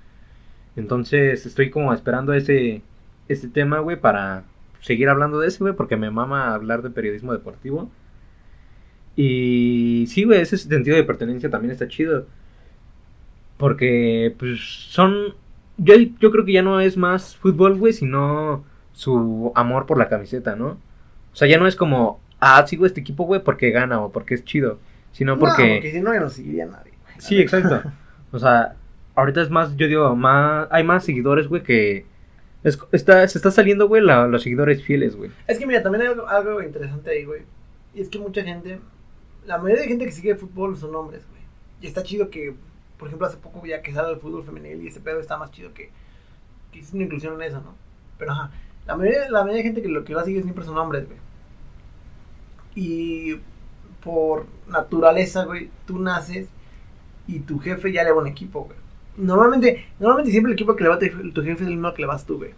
Entonces, 0.75 1.45
estoy 1.45 1.69
como 1.69 1.93
esperando 1.93 2.33
ese, 2.33 2.81
ese 3.27 3.47
tema, 3.49 3.79
güey, 3.79 3.99
para 3.99 4.43
seguir 4.81 5.09
hablando 5.09 5.39
de 5.39 5.47
ese, 5.47 5.59
güey, 5.59 5.73
porque 5.75 5.97
me 5.97 6.11
mama 6.11 6.53
hablar 6.53 6.81
de 6.81 6.89
periodismo 6.89 7.33
deportivo. 7.33 7.89
Y 9.15 10.05
sí, 10.07 10.23
güey, 10.23 10.41
ese 10.41 10.57
sentido 10.57 10.95
de 10.95 11.03
pertenencia 11.03 11.49
también 11.49 11.71
está 11.71 11.87
chido. 11.87 12.27
Porque, 13.57 14.35
pues, 14.37 14.59
son... 14.89 15.35
Yo, 15.77 15.95
yo 16.19 16.31
creo 16.31 16.45
que 16.45 16.53
ya 16.53 16.61
no 16.61 16.79
es 16.79 16.97
más 16.97 17.35
fútbol, 17.37 17.77
güey, 17.77 17.93
sino 17.93 18.63
su 18.93 19.51
amor 19.55 19.85
por 19.85 19.97
la 19.97 20.09
camiseta, 20.09 20.55
¿no? 20.55 20.77
O 21.33 21.35
sea, 21.35 21.47
ya 21.47 21.57
no 21.57 21.67
es 21.67 21.75
como, 21.75 22.19
ah, 22.39 22.65
sigo 22.67 22.85
este 22.85 23.01
equipo, 23.01 23.23
güey, 23.25 23.43
porque 23.43 23.71
gana 23.71 24.01
o 24.01 24.11
porque 24.11 24.35
es 24.35 24.43
chido. 24.45 24.79
Sino 25.11 25.33
No, 25.35 25.39
porque... 25.39 25.73
porque 25.75 25.91
si 25.91 26.01
no, 26.01 26.13
ya 26.13 26.19
no 26.21 26.29
seguiría 26.29 26.65
nadie. 26.65 26.91
güey. 27.03 27.15
Sí, 27.19 27.39
exacto. 27.41 27.83
O 28.31 28.39
sea, 28.39 28.75
ahorita 29.15 29.41
es 29.41 29.49
más, 29.49 29.75
yo 29.75 29.87
digo, 29.87 30.15
más, 30.15 30.67
hay 30.71 30.83
más 30.83 31.03
seguidores, 31.03 31.47
güey, 31.47 31.63
que... 31.63 32.05
es- 32.63 32.79
está, 32.91 33.27
se 33.27 33.37
está 33.37 33.51
saliendo, 33.51 33.87
güey, 33.87 34.01
la- 34.01 34.27
los 34.27 34.43
seguidores 34.43 34.83
fieles, 34.83 35.15
güey. 35.15 35.31
Es 35.47 35.59
que 35.59 35.65
mira, 35.67 35.83
también 35.83 36.03
hay 36.03 36.07
algo, 36.09 36.27
algo 36.27 36.61
interesante 36.63 37.09
ahí, 37.11 37.25
güey. 37.25 37.41
Y 37.93 38.01
es 38.01 38.09
que 38.09 38.19
mucha 38.19 38.41
gente, 38.43 38.79
la 39.45 39.57
mayoría 39.57 39.81
de 39.83 39.87
gente 39.89 40.05
que 40.05 40.11
sigue 40.11 40.35
fútbol 40.35 40.77
son 40.77 40.95
hombres, 40.95 41.23
güey. 41.29 41.41
Y 41.81 41.87
está 41.87 42.03
chido 42.03 42.29
que, 42.29 42.53
por 42.97 43.07
ejemplo, 43.09 43.27
hace 43.27 43.37
poco 43.37 43.65
ya 43.65 43.81
que 43.81 43.91
sale 43.93 44.13
el 44.13 44.19
fútbol 44.19 44.43
femenil 44.45 44.81
y 44.81 44.87
ese 44.87 45.01
pedo 45.01 45.19
está 45.19 45.35
más 45.37 45.51
chido 45.51 45.73
que, 45.73 45.89
que 46.71 46.79
hiciste 46.79 46.95
una 46.95 47.05
inclusión 47.05 47.33
en 47.33 47.41
eso, 47.41 47.57
¿no? 47.59 47.75
Pero 48.17 48.31
ajá, 48.31 48.51
la 48.87 48.95
mayoría, 48.95 49.29
la 49.29 49.39
mayoría 49.41 49.57
de 49.57 49.63
gente 49.63 49.81
que 49.81 49.89
lo 49.89 50.03
que 50.05 50.13
la 50.13 50.23
sigue 50.23 50.41
siempre 50.43 50.63
son 50.63 50.77
hombres, 50.77 51.05
güey. 51.07 51.17
Y 52.75 53.39
por 54.03 54.45
naturaleza, 54.67 55.45
güey, 55.45 55.69
tú 55.85 55.99
naces 55.99 56.47
y 57.27 57.39
tu 57.39 57.59
jefe 57.59 57.91
ya 57.91 58.03
le 58.03 58.11
va 58.11 58.21
un 58.21 58.27
equipo, 58.27 58.63
güey. 58.65 58.77
Normalmente, 59.17 59.85
normalmente 59.99 60.31
siempre 60.31 60.51
el 60.51 60.55
equipo 60.57 60.75
que 60.75 60.83
le 60.83 60.89
va 60.89 60.97
tu 60.99 61.31
tu 61.31 61.41
jefe 61.43 61.61
es 61.63 61.67
el 61.67 61.75
mismo 61.75 61.93
que 61.93 62.01
le 62.01 62.07
vas 62.07 62.25
tú, 62.25 62.37
güey. 62.37 62.51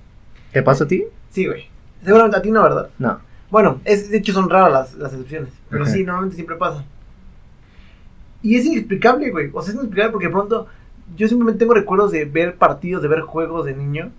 ¿Te 0.51 0.62
pasa 0.63 0.84
a 0.84 0.88
ti? 0.88 1.03
Sí, 1.32 1.45
güey. 1.47 1.65
Seguramente 2.03 2.38
a 2.38 2.41
ti 2.41 2.51
no, 2.51 2.62
¿verdad? 2.63 2.89
No. 2.99 3.19
Bueno, 3.49 3.82
es, 3.86 4.10
de 4.10 4.17
hecho 4.17 4.34
son 4.34 4.49
raras 4.49 4.71
las, 4.71 4.93
las 4.95 5.13
excepciones, 5.13 5.49
pero 5.69 5.86
sí, 5.86 6.03
normalmente 6.03 6.36
siempre 6.36 6.56
pasa. 6.56 6.84
Y 8.41 8.56
es 8.56 8.65
inexplicable, 8.65 9.32
güey. 9.32 9.49
O 9.53 9.62
sea, 9.62 9.69
es 9.69 9.75
inexplicable 9.75 10.12
porque 10.12 10.27
de 10.27 10.34
pronto 10.34 10.67
yo 11.15 11.27
simplemente 11.27 11.60
tengo 11.60 11.73
recuerdos 11.73 12.12
de 12.12 12.25
ver 12.25 12.56
partidos, 12.56 13.01
de 13.01 13.08
ver 13.10 13.21
juegos 13.21 13.65
de 13.65 13.75
niño. 13.75 14.12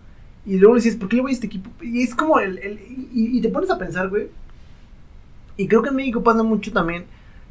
Y 0.47 0.59
luego 0.59 0.75
dices, 0.77 0.97
¿por 0.97 1.09
qué 1.09 1.17
le 1.17 1.23
voy 1.23 1.31
a 1.33 1.35
este 1.35 1.47
equipo? 1.47 1.71
Y 1.83 2.03
es 2.03 2.15
como 2.15 2.39
el... 2.39 2.59
el- 2.59 2.79
y, 3.13 3.39
y 3.39 3.41
te 3.41 3.49
pones 3.49 3.71
a 3.71 3.79
pensar, 3.79 4.09
güey. 4.09 4.29
Y 5.57 5.69
creo 5.69 5.83
que 5.83 5.90
en 5.90 5.97
México 5.97 6.23
pasa 6.23 6.43
mucho 6.43 6.73
también 6.73 7.05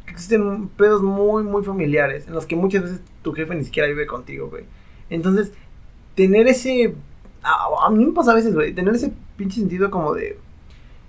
que 0.06 0.12
existen 0.12 0.68
pedos 0.70 1.02
muy, 1.02 1.44
muy 1.44 1.64
familiares 1.64 2.28
en 2.28 2.34
los 2.34 2.46
que 2.46 2.56
muchas 2.56 2.84
veces 2.84 3.02
tu 3.22 3.32
jefe 3.34 3.56
ni 3.56 3.64
siquiera 3.64 3.88
vive 3.88 4.06
contigo, 4.06 4.50
güey. 4.50 4.66
Entonces, 5.10 5.52
tener 6.16 6.48
ese... 6.48 6.94
A, 7.44 7.88
a 7.88 7.90
mí 7.90 8.06
me 8.06 8.12
pasa 8.12 8.32
a 8.32 8.36
veces, 8.36 8.54
güey, 8.54 8.74
tener 8.74 8.94
ese 8.96 9.14
pinche 9.38 9.60
sentido 9.60 9.90
como 9.90 10.14
de... 10.14 10.38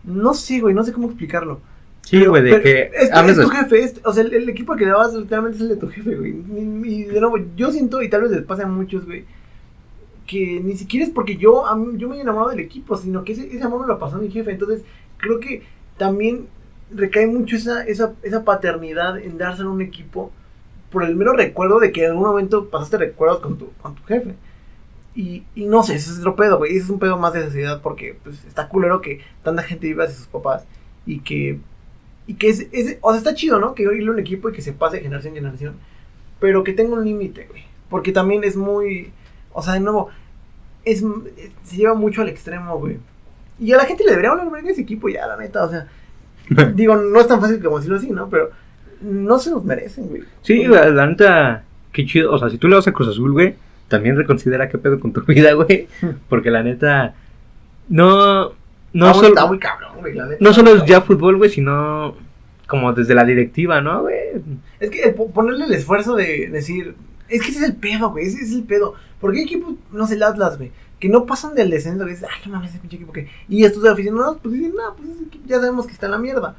No 0.05 0.35
sé, 0.35 0.61
güey, 0.61 0.75
no 0.75 0.85
sé 0.85 0.93
cómo 0.93 1.07
explicarlo. 1.07 1.61
Sí, 2.03 2.25
güey, 2.27 2.43
de 2.43 2.61
que... 2.61 2.91
Es, 2.95 3.11
es 3.31 3.37
tu 3.47 3.49
jefe, 3.49 3.83
es- 3.83 4.01
o 4.05 4.13
sea, 4.13 4.23
el, 4.23 4.35
el 4.35 4.49
equipo 4.49 4.73
al 4.75 4.79
que 4.79 4.85
le 4.85 4.93
vas 4.93 5.15
literalmente 5.15 5.57
es 5.57 5.63
el 5.63 5.69
de 5.71 5.77
tu 5.77 5.89
jefe, 5.89 6.15
güey. 6.15 6.33
Y, 6.33 6.87
y 6.89 7.05
de 7.05 7.21
nuevo, 7.21 7.39
yo 7.57 7.73
siento, 7.73 8.03
y 8.03 8.11
tal 8.11 8.23
vez 8.23 8.31
les 8.31 8.43
pase 8.43 8.63
a 8.63 8.67
muchos, 8.67 9.07
güey, 9.07 9.25
que 10.27 10.61
ni 10.63 10.77
siquiera 10.77 11.07
es 11.07 11.13
porque 11.13 11.37
yo, 11.37 11.67
a 11.67 11.75
mí- 11.77 11.99
yo 11.99 12.09
me 12.09 12.17
he 12.17 12.21
enamorado 12.21 12.51
del 12.51 12.61
equipo, 12.61 12.97
sino 12.97 13.25
que 13.25 13.33
ese, 13.33 13.47
ese 13.47 13.63
amor 13.65 13.81
me 13.83 13.87
lo 13.87 13.99
pasó 13.99 14.19
mi 14.19 14.31
jefe. 14.31 14.51
Entonces, 14.53 14.83
creo 15.17 15.41
que 15.41 15.63
también 15.97 16.47
recae 16.91 17.27
mucho 17.27 17.57
esa, 17.57 17.85
esa, 17.85 18.15
esa 18.23 18.45
paternidad 18.45 19.19
en 19.19 19.39
darse 19.39 19.63
a 19.63 19.69
un 19.69 19.81
equipo 19.81 20.31
por 20.91 21.05
el 21.05 21.17
mero 21.17 21.33
recuerdo 21.33 21.81
de 21.81 21.93
que 21.93 22.05
en 22.05 22.13
algún 22.13 22.27
momento 22.27 22.69
pasaste 22.69 22.99
recuerdos 22.99 23.41
con 23.41 23.59
tu, 23.59 23.73
con 23.83 23.95
tu 23.95 24.03
jefe. 24.05 24.35
Y, 25.15 25.45
y 25.55 25.67
no 25.67 25.83
sé, 25.83 25.95
ese 25.95 26.11
es 26.11 26.19
otro 26.19 26.37
pedo, 26.37 26.59
güey. 26.59 26.73
Ese 26.73 26.85
es 26.85 26.91
un 26.91 26.99
pedo 26.99 27.19
más 27.19 27.33
de 27.33 27.45
sociedad 27.45 27.81
porque 27.83 28.17
pues, 28.23 28.45
está 28.45 28.69
culero 28.69 29.01
que 29.01 29.21
tanta 29.43 29.63
gente 29.63 29.87
viva 29.87 30.05
hacia 30.05 30.17
sus 30.17 30.27
papás 30.27 30.65
y 31.07 31.21
que 31.21 31.61
y 32.27 32.35
que 32.35 32.49
es, 32.49 32.67
o 33.01 33.11
sea, 33.11 33.19
está 33.19 33.35
chido, 33.35 33.59
¿no? 33.59 33.75
Que 33.75 33.83
irle 33.83 34.09
a 34.09 34.13
un 34.13 34.19
equipo 34.19 34.49
y 34.49 34.53
que 34.53 34.63
se 34.63 34.73
pase 34.73 34.97
de 34.97 35.03
generación 35.03 35.35
en 35.35 35.43
generación. 35.43 35.75
Pero 36.41 36.65
que 36.65 36.73
tenga 36.73 36.95
un 36.95 37.05
límite, 37.05 37.47
güey. 37.47 37.65
Porque 37.91 38.13
también 38.13 38.45
es 38.45 38.57
muy. 38.57 39.13
O 39.53 39.63
sea, 39.63 39.75
de 39.75 39.81
nuevo, 39.81 40.09
es, 40.85 41.05
se 41.65 41.77
lleva 41.77 41.95
mucho 41.95 42.23
al 42.23 42.29
extremo, 42.29 42.79
güey. 42.79 42.99
Y 43.59 43.73
a 43.73 43.77
la 43.77 43.85
gente 43.85 44.05
le 44.05 44.11
debería 44.11 44.31
hablar 44.31 44.51
verga 44.51 44.71
ese 44.71 44.81
equipo 44.81 45.09
ya, 45.09 45.27
la 45.27 45.37
neta, 45.37 45.65
o 45.65 45.71
sea. 45.71 45.89
digo, 46.75 46.97
no 46.97 47.21
es 47.21 47.29
tan 47.29 47.41
fácil 47.41 47.63
como 47.63 47.79
decirlo 47.79 47.99
así, 47.99 48.11
¿no? 48.11 48.29
Pero 48.29 48.51
no 49.01 49.39
se 49.39 49.51
los 49.51 49.65
merecen, 49.65 50.09
güey. 50.09 50.23
Sí, 50.43 50.65
la, 50.65 50.89
la 50.91 51.07
neta, 51.07 51.65
qué 51.93 52.07
chido. 52.07 52.33
O 52.33 52.39
sea, 52.39 52.51
si 52.51 52.59
tú 52.59 52.69
le 52.69 52.77
vas 52.77 52.87
a 52.87 52.93
Cruz 52.93 53.09
Azul, 53.09 53.33
güey, 53.33 53.55
también 53.89 54.17
reconsidera 54.17 54.69
qué 54.69 54.79
pedo 54.79 55.01
con 55.01 55.13
tu 55.13 55.23
vida, 55.27 55.53
güey. 55.55 55.89
Porque 56.29 56.51
la 56.51 56.63
neta, 56.63 57.15
no, 57.89 58.53
no 58.93 59.07
está, 59.07 59.15
solo... 59.15 59.29
está 59.29 59.47
muy 59.47 59.59
cabrón, 59.59 59.93
güey, 60.01 60.15
la 60.15 60.27
neta. 60.27 60.39
No 60.41 60.53
solo 60.53 60.75
es 60.75 60.85
ya 60.85 61.01
fútbol, 61.01 61.37
güey, 61.37 61.51
sino 61.51 62.17
como 62.67 62.93
desde 62.93 63.15
la 63.15 63.25
directiva, 63.25 63.81
¿no, 63.81 64.03
güey? 64.03 64.17
Es 64.81 64.91
que 64.91 65.11
ponerle 65.11 65.67
el 65.67 65.73
esfuerzo 65.73 66.17
de 66.17 66.49
decir. 66.49 66.95
Es 67.29 67.43
que 67.43 67.51
ese 67.51 67.61
es 67.61 67.65
el 67.65 67.77
pedo, 67.77 68.11
güey. 68.11 68.27
Ese 68.27 68.43
es 68.43 68.53
el 68.53 68.65
pedo. 68.65 68.95
Porque 69.21 69.39
hay 69.39 69.45
equipos, 69.45 69.75
no 69.93 70.07
sé, 70.07 70.15
el 70.15 70.23
Atlas, 70.23 70.59
güey. 70.59 70.73
Que 71.05 71.11
no 71.11 71.27
pasan 71.27 71.55
del 71.55 71.69
descenso. 71.69 72.07
Que 72.07 72.13
dices, 72.13 72.27
ay, 72.31 72.41
no 72.47 72.53
mames, 72.53 72.71
ese 72.71 72.79
pinche 72.79 72.97
equipo 72.97 73.13
que. 73.13 73.29
Y 73.47 73.63
estos 73.65 73.85
aficionados, 73.85 74.39
pues 74.43 74.55
dicen, 74.55 74.73
no, 74.75 74.95
pues 74.97 75.11
ese 75.11 75.25
equipo 75.25 75.45
ya 75.47 75.57
sabemos 75.57 75.87
que 75.87 75.93
está 75.93 76.07
en 76.07 76.13
la 76.13 76.19
mierda. 76.19 76.57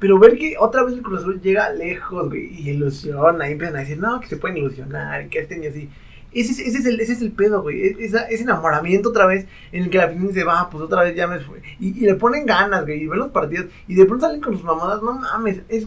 Pero 0.00 0.18
ver 0.18 0.36
que 0.36 0.56
otra 0.58 0.82
vez 0.82 0.94
el 0.94 1.02
Cruz 1.02 1.20
Azul 1.20 1.40
llega 1.40 1.70
lejos, 1.72 2.28
güey. 2.30 2.46
Y 2.52 2.70
ilusiona. 2.70 3.48
Y 3.48 3.52
empiezan 3.52 3.76
a 3.76 3.80
decir, 3.80 3.98
no, 3.98 4.18
que 4.18 4.26
se 4.26 4.38
pueden 4.38 4.56
ilusionar. 4.56 5.24
Y 5.24 5.28
que 5.28 5.38
estén 5.38 5.62
y 5.62 5.68
así. 5.68 5.88
Ese, 6.32 6.50
es- 6.52 6.58
ese, 6.58 6.78
es 6.78 6.86
el, 6.86 7.00
ese 7.00 7.12
es 7.12 7.20
el 7.22 7.30
pedo, 7.30 7.62
güey. 7.62 7.80
Es- 7.86 7.98
esa- 8.00 8.24
ese 8.28 8.42
enamoramiento 8.42 9.10
otra 9.10 9.26
vez 9.26 9.46
en 9.70 9.84
el 9.84 9.90
que 9.90 9.98
la 9.98 10.04
afición 10.06 10.26
dice, 10.26 10.42
va, 10.42 10.68
pues 10.68 10.82
otra 10.82 11.02
vez 11.04 11.14
ya 11.14 11.28
me 11.28 11.38
fue. 11.38 11.62
Y, 11.78 11.90
y 11.96 12.06
le 12.06 12.16
ponen 12.16 12.46
ganas, 12.46 12.82
güey. 12.82 13.02
Y 13.02 13.06
ven 13.06 13.20
los 13.20 13.30
partidos. 13.30 13.66
Y 13.86 13.94
de 13.94 14.04
pronto 14.04 14.26
salen 14.26 14.40
con 14.40 14.54
sus 14.54 14.64
mamadas. 14.64 15.00
No 15.00 15.12
mames. 15.12 15.60
Es, 15.68 15.86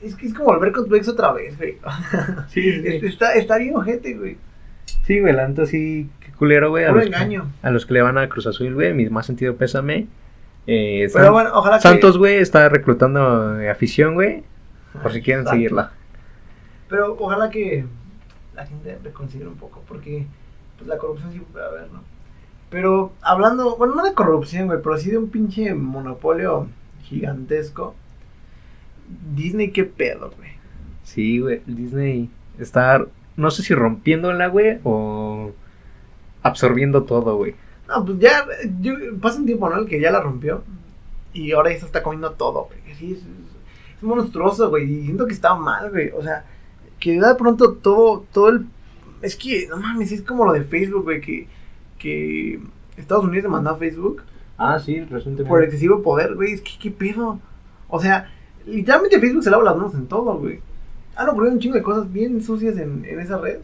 es 0.00 0.16
es 0.22 0.32
como 0.32 0.46
volver 0.46 0.72
con 0.72 0.88
tu 0.88 0.94
ex 0.94 1.06
otra 1.08 1.32
vez, 1.34 1.58
güey. 1.58 1.76
Sí, 2.48 2.66
Es- 2.84 3.02
Está, 3.12 3.34
está 3.34 3.58
bien 3.58 3.76
ojete, 3.76 4.14
güey. 4.14 4.38
Sí, 5.04 5.20
güey, 5.20 5.32
la 5.32 5.46
neta 5.48 5.66
sí, 5.66 6.08
qué 6.20 6.32
culero, 6.32 6.70
güey. 6.70 6.84
A, 6.84 6.92
los 6.92 7.02
que- 7.02 7.08
engaño. 7.08 7.50
a 7.62 7.70
los 7.70 7.86
que 7.86 7.94
le 7.94 8.02
van 8.02 8.18
a 8.18 8.28
Cruz 8.28 8.46
Azul, 8.46 8.74
güey, 8.74 8.94
mi 8.94 9.08
más 9.10 9.26
sentido 9.26 9.56
pésame. 9.56 10.06
Eh, 10.66 11.08
Pero 11.12 11.24
San- 11.26 11.32
bueno, 11.32 11.50
ojalá 11.54 11.76
que... 11.76 11.82
Santos, 11.82 12.18
güey, 12.18 12.36
está 12.36 12.68
reclutando 12.68 13.58
eh, 13.60 13.70
afición, 13.70 14.14
güey, 14.14 14.42
por 15.02 15.12
si 15.12 15.22
quieren 15.22 15.46
seguirla. 15.46 15.92
Pero 16.88 17.16
ojalá 17.18 17.50
que 17.50 17.84
la 18.54 18.66
gente 18.66 18.98
reconsidere 19.02 19.48
un 19.48 19.56
poco, 19.56 19.82
porque 19.88 20.26
pues 20.76 20.88
la 20.88 20.98
corrupción 20.98 21.32
sí 21.32 21.40
puede 21.52 21.64
haber, 21.64 21.90
¿no? 21.90 22.02
Pero 22.68 23.12
hablando, 23.22 23.76
bueno, 23.76 23.94
no 23.96 24.04
de 24.04 24.12
corrupción, 24.14 24.66
güey, 24.66 24.78
pero 24.82 24.96
sí 24.98 25.10
de 25.10 25.18
un 25.18 25.28
pinche 25.30 25.74
monopolio 25.74 26.68
gigantesco. 27.02 27.94
Disney, 29.34 29.70
qué 29.70 29.84
pedo, 29.84 30.32
güey. 30.36 30.50
Sí, 31.02 31.40
güey, 31.40 31.62
Disney 31.66 32.30
está, 32.58 33.04
no 33.36 33.50
sé 33.50 33.62
si 33.62 33.74
rompiéndola, 33.74 34.48
güey, 34.48 34.78
o 34.84 35.52
absorbiendo 36.42 37.04
todo, 37.04 37.36
güey. 37.36 37.54
No, 37.88 38.04
pues 38.04 38.18
ya, 38.20 38.44
yo, 38.80 38.94
pasa 39.20 39.38
un 39.38 39.46
tiempo, 39.46 39.68
¿no? 39.68 39.78
El 39.80 39.86
que 39.86 40.00
ya 40.00 40.10
la 40.10 40.20
rompió. 40.20 40.62
Y 41.32 41.52
ahora 41.52 41.72
ya 41.72 41.80
se 41.80 41.86
está 41.86 42.02
comiendo 42.02 42.32
todo, 42.32 42.64
güey. 42.68 42.94
Sí, 42.96 43.12
es, 43.12 43.18
es- 43.18 43.24
es 43.96 44.02
monstruoso, 44.02 44.70
güey. 44.70 44.90
Y 44.92 45.04
siento 45.04 45.26
que 45.26 45.32
está 45.34 45.54
mal, 45.54 45.90
güey. 45.90 46.10
O 46.10 46.22
sea, 46.22 46.44
que 46.98 47.20
de 47.20 47.34
pronto 47.36 47.74
todo, 47.74 48.24
todo 48.32 48.48
el... 48.48 48.66
Es 49.22 49.36
que, 49.36 49.66
no 49.68 49.76
mames, 49.76 50.12
es 50.12 50.22
como 50.22 50.46
lo 50.46 50.52
de 50.52 50.62
Facebook, 50.64 51.02
güey, 51.04 51.20
que, 51.20 51.46
que 51.98 52.58
Estados 52.96 53.24
Unidos 53.24 53.42
demandó 53.44 53.70
a 53.70 53.76
Facebook 53.76 54.22
Ah, 54.56 54.78
sí, 54.78 55.00
recientemente. 55.00 55.44
por 55.48 55.62
excesivo 55.62 56.02
poder, 56.02 56.34
güey. 56.34 56.52
Es 56.54 56.60
que, 56.62 56.70
¿qué 56.80 56.90
pedo? 56.90 57.38
O 57.88 58.00
sea, 58.00 58.30
literalmente 58.66 59.18
Facebook 59.20 59.42
se 59.44 59.50
lava 59.50 59.62
las 59.64 59.76
manos 59.76 59.94
en 59.94 60.06
todo, 60.06 60.38
güey. 60.38 60.60
Han 61.20 61.28
ocurrido 61.28 61.52
un 61.52 61.60
chingo 61.60 61.74
de 61.76 61.82
cosas 61.82 62.10
bien 62.12 62.42
sucias 62.42 62.76
en, 62.78 63.04
en 63.04 63.20
esa 63.20 63.38
red. 63.38 63.58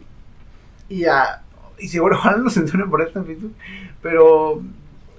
Y, 0.89 1.05
a, 1.05 1.41
y 1.79 1.87
seguro 1.87 2.15
ojalá 2.19 2.37
no 2.37 2.49
censuren 2.49 2.89
por 2.89 3.01
esto 3.01 3.19
en 3.19 3.25
Facebook. 3.25 3.53
Pero, 4.01 4.61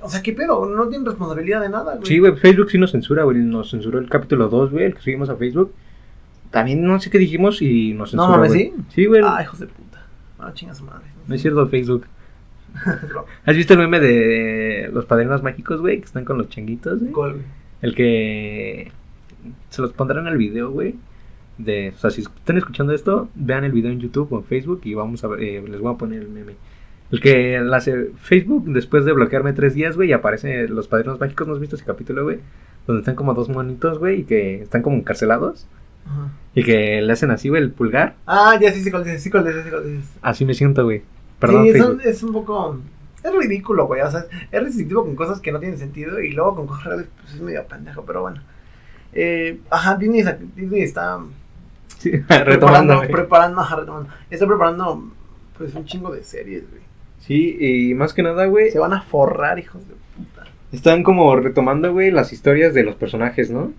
o 0.00 0.08
sea, 0.08 0.22
¿qué 0.22 0.32
pedo? 0.32 0.66
No 0.66 0.88
tienen 0.88 1.04
responsabilidad 1.06 1.60
de 1.60 1.68
nada, 1.68 1.94
güey. 1.96 2.06
Sí, 2.06 2.18
güey, 2.18 2.36
Facebook 2.36 2.70
sí 2.70 2.78
nos 2.78 2.92
censura, 2.92 3.24
güey, 3.24 3.38
nos 3.38 3.70
censuró 3.70 3.98
el 3.98 4.08
capítulo 4.08 4.48
2, 4.48 4.70
güey, 4.70 4.84
el 4.84 4.94
que 4.94 5.00
subimos 5.00 5.28
a 5.30 5.36
Facebook. 5.36 5.72
También 6.50 6.82
no 6.84 6.98
sé 7.00 7.10
qué 7.10 7.18
dijimos 7.18 7.60
y 7.60 7.92
nos 7.92 8.14
No 8.14 8.22
censuró, 8.22 8.36
mames, 8.38 8.52
güey. 8.52 8.64
¿sí? 8.68 8.74
Sí, 8.94 9.06
güey, 9.06 9.22
Ah, 9.24 9.42
hijos 9.42 9.58
de 9.58 9.66
puta. 9.66 10.02
No, 10.38 10.52
chinga 10.54 10.74
su 10.74 10.84
madre. 10.84 11.04
no 11.26 11.34
es 11.34 11.42
cierto 11.42 11.66
Facebook. 11.68 12.06
¿Has 13.44 13.56
visto 13.56 13.72
el 13.74 13.80
meme 13.80 13.98
de 13.98 14.90
los 14.92 15.04
padrinos 15.06 15.42
mágicos, 15.42 15.80
güey, 15.80 15.98
que 15.98 16.04
están 16.04 16.24
con 16.24 16.38
los 16.38 16.48
changuitos, 16.48 17.00
güey? 17.02 17.34
El 17.82 17.94
que 17.94 18.92
se 19.70 19.82
los 19.82 19.92
pondrán 19.92 20.26
en 20.26 20.32
el 20.32 20.38
video, 20.38 20.70
güey. 20.70 20.94
De, 21.58 21.92
o 21.94 21.98
sea, 21.98 22.10
si 22.10 22.20
están 22.22 22.56
escuchando 22.56 22.92
esto, 22.92 23.28
vean 23.34 23.64
el 23.64 23.72
video 23.72 23.90
en 23.90 23.98
YouTube 24.00 24.32
o 24.32 24.38
en 24.38 24.44
Facebook 24.44 24.80
y 24.84 24.94
vamos 24.94 25.24
a 25.24 25.28
ver, 25.28 25.42
eh, 25.42 25.62
les 25.68 25.80
voy 25.80 25.92
a 25.92 25.98
poner 25.98 26.22
el 26.22 26.28
meme. 26.28 26.54
El 27.10 27.20
que 27.20 27.58
la 27.60 27.78
hace 27.78 28.10
Facebook 28.20 28.64
después 28.66 29.04
de 29.04 29.12
bloquearme 29.12 29.52
tres 29.54 29.74
días, 29.74 29.96
güey, 29.96 30.10
y 30.10 30.12
aparece 30.12 30.68
los 30.68 30.86
padrinos 30.88 31.18
mágicos, 31.18 31.48
¿no 31.48 31.54
has 31.54 31.60
visto 31.60 31.74
ese 31.76 31.84
capítulo, 31.84 32.22
güey? 32.24 32.38
Donde 32.86 33.00
están 33.00 33.16
como 33.16 33.34
dos 33.34 33.48
monitos, 33.48 33.98
güey, 33.98 34.20
y 34.20 34.24
que 34.24 34.62
están 34.62 34.82
como 34.82 34.96
encarcelados. 34.96 35.66
Ajá. 36.06 36.28
Y 36.54 36.62
que 36.64 37.00
le 37.02 37.12
hacen 37.12 37.30
así, 37.30 37.48
güey, 37.48 37.62
el 37.62 37.70
pulgar. 37.70 38.14
Ah, 38.26 38.56
ya 38.60 38.72
sí, 38.72 38.82
sí, 38.82 38.90
sí, 38.90 39.18
sí. 39.18 39.30
Así 40.22 40.44
me 40.44 40.54
siento, 40.54 40.84
güey. 40.84 41.02
Perdón, 41.40 41.64
sí, 41.66 41.72
Facebook. 41.72 42.00
son- 42.02 42.08
es 42.10 42.22
un 42.22 42.32
poco. 42.32 42.80
Es 43.24 43.34
ridículo, 43.34 43.86
güey. 43.86 44.00
O 44.02 44.10
sea, 44.10 44.26
es 44.50 44.62
restrictivo 44.62 45.04
con 45.04 45.16
cosas 45.16 45.40
que 45.40 45.50
no 45.50 45.58
tienen 45.58 45.78
sentido 45.78 46.20
y 46.20 46.32
luego 46.32 46.56
con 46.56 46.66
cosas 46.66 46.84
reales, 46.84 47.06
pues 47.20 47.34
es 47.34 47.40
medio 47.40 47.64
pendejo, 47.66 48.04
pero 48.04 48.22
bueno. 48.22 48.40
Eh, 49.12 49.58
ajá, 49.70 49.96
Disney, 49.96 50.22
Disney 50.54 50.82
está 50.82 51.18
Sí, 52.02 52.10
preparando, 52.10 52.50
retomando, 52.50 53.00
preparando, 53.12 53.60
ajá, 53.60 53.76
retomando. 53.76 54.10
Está 54.30 54.46
preparando, 54.46 55.10
pues, 55.56 55.74
un 55.74 55.84
chingo 55.84 56.12
de 56.12 56.22
series, 56.22 56.68
güey. 56.70 56.82
Sí, 57.20 57.56
y 57.60 57.94
más 57.94 58.14
que 58.14 58.22
nada, 58.22 58.46
güey, 58.46 58.70
Se 58.70 58.78
van 58.78 58.92
a 58.92 59.02
forrar, 59.02 59.58
hijos 59.58 59.82
de 59.88 59.94
puta. 60.16 60.44
están 60.72 61.02
como 61.02 61.34
retomando, 61.36 61.92
güey, 61.92 62.10
las 62.12 62.32
historias 62.32 62.72
de 62.74 62.84
los 62.84 62.94
personajes, 62.94 63.50
¿no? 63.50 63.72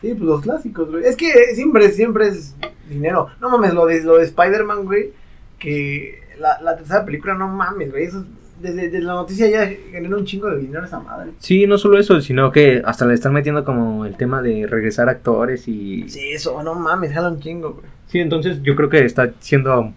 Sí, 0.00 0.08
pues 0.14 0.20
los 0.20 0.40
clásicos, 0.42 0.90
güey. 0.90 1.04
Es 1.04 1.16
que 1.16 1.30
siempre, 1.54 1.90
siempre 1.90 2.28
es 2.28 2.54
dinero. 2.88 3.26
No 3.40 3.50
mames, 3.50 3.74
lo 3.74 3.84
de, 3.86 4.02
lo 4.02 4.16
de 4.16 4.24
Spider-Man, 4.24 4.84
güey. 4.86 5.10
Que 5.58 6.20
la, 6.38 6.58
la 6.62 6.76
tercera 6.76 7.04
película, 7.04 7.34
no 7.34 7.48
mames, 7.48 7.90
güey. 7.90 8.04
Eso 8.04 8.20
es- 8.20 8.26
desde, 8.60 8.90
desde 8.90 9.00
la 9.00 9.14
noticia 9.14 9.48
ya 9.48 9.66
genera 9.90 10.16
un 10.16 10.24
chingo 10.24 10.50
de 10.50 10.58
dinero 10.58 10.84
esa 10.84 11.00
madre. 11.00 11.30
Sí, 11.38 11.66
no 11.66 11.78
solo 11.78 11.98
eso, 11.98 12.20
sino 12.20 12.52
que 12.52 12.82
hasta 12.84 13.06
le 13.06 13.14
están 13.14 13.32
metiendo 13.32 13.64
como 13.64 14.04
el 14.06 14.16
tema 14.16 14.42
de 14.42 14.66
regresar 14.66 15.08
actores 15.08 15.66
y... 15.68 16.08
Sí, 16.08 16.30
eso, 16.32 16.62
no 16.62 16.74
mames, 16.74 17.12
jala 17.12 17.30
un 17.30 17.40
chingo, 17.40 17.72
güey. 17.72 17.86
Sí, 18.06 18.18
entonces 18.18 18.62
yo 18.62 18.76
creo 18.76 18.88
que 18.88 19.04
está 19.04 19.32
siendo... 19.38 19.92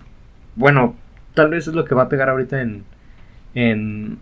Bueno, 0.55 0.95
tal 1.33 1.49
vez 1.49 1.67
es 1.67 1.73
lo 1.73 1.85
que 1.85 1.95
va 1.95 2.03
a 2.03 2.09
pegar 2.09 2.29
ahorita 2.29 2.61
en... 2.61 2.83
En... 3.55 4.17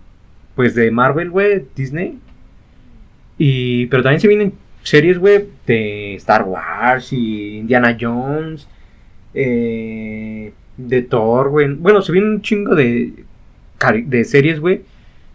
Pues 0.55 0.75
de 0.75 0.91
Marvel, 0.91 1.29
güey, 1.29 1.65
Disney. 1.75 2.19
Y... 3.37 3.85
Pero 3.87 4.03
también 4.03 4.21
se 4.21 4.27
vienen 4.27 4.53
series, 4.83 5.19
güey, 5.19 5.45
de 5.67 6.15
Star 6.15 6.43
Wars 6.43 7.13
y 7.13 7.57
Indiana 7.57 7.97
Jones. 7.99 8.67
Eh, 9.33 10.53
de 10.77 11.01
Thor, 11.03 11.49
güey. 11.49 11.73
Bueno, 11.73 12.01
se 12.01 12.11
viene 12.11 12.27
un 12.27 12.41
chingo 12.41 12.75
de... 12.75 13.25
De 14.05 14.23
series, 14.23 14.59
güey. 14.59 14.83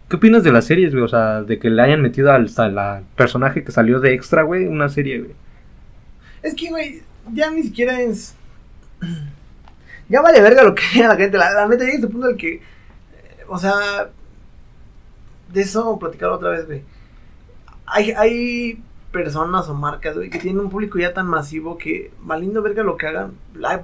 ¿Qué 0.09 0.15
opinas 0.15 0.43
de 0.43 0.51
las 0.51 0.65
series, 0.65 0.93
güey? 0.93 1.03
O 1.03 1.07
sea, 1.07 1.43
de 1.43 1.59
que 1.59 1.69
le 1.69 1.81
hayan 1.81 2.01
metido 2.01 2.31
al, 2.31 2.49
al 2.57 3.03
personaje 3.15 3.63
que 3.63 3.71
salió 3.71 3.99
de 3.99 4.13
extra, 4.13 4.43
güey, 4.43 4.65
una 4.65 4.87
serie, 4.87 5.19
güey. 5.19 5.31
Es 6.41 6.53
que, 6.55 6.69
güey, 6.69 7.01
ya 7.33 7.51
ni 7.51 7.63
siquiera 7.63 8.01
es. 8.01 8.35
Ya 10.09 10.21
vale 10.21 10.39
verga 10.39 10.63
lo 10.63 10.73
que 10.73 10.83
diga 10.93 11.09
la 11.09 11.17
gente. 11.17 11.37
La, 11.37 11.51
la 11.51 11.67
neta, 11.67 11.83
llega 11.83 11.97
ese 11.97 12.07
punto 12.07 12.27
en 12.27 12.33
el 12.35 12.39
que. 12.39 12.53
eh, 12.55 12.61
o 13.49 13.57
sea. 13.57 14.09
De 15.51 15.61
eso 15.61 15.95
a 15.95 15.99
platicar 15.99 16.29
otra 16.29 16.51
vez, 16.51 16.65
güey. 16.65 16.81
Hay, 17.85 18.11
hay 18.11 18.81
personas 19.11 19.67
o 19.67 19.73
marcas, 19.73 20.15
güey, 20.15 20.29
que 20.29 20.39
tienen 20.39 20.61
un 20.61 20.69
público 20.69 20.97
ya 20.97 21.13
tan 21.13 21.27
masivo 21.27 21.77
que, 21.77 22.11
valiendo 22.21 22.61
verga 22.61 22.83
lo 22.83 22.95
que 22.95 23.07
hagan, 23.07 23.33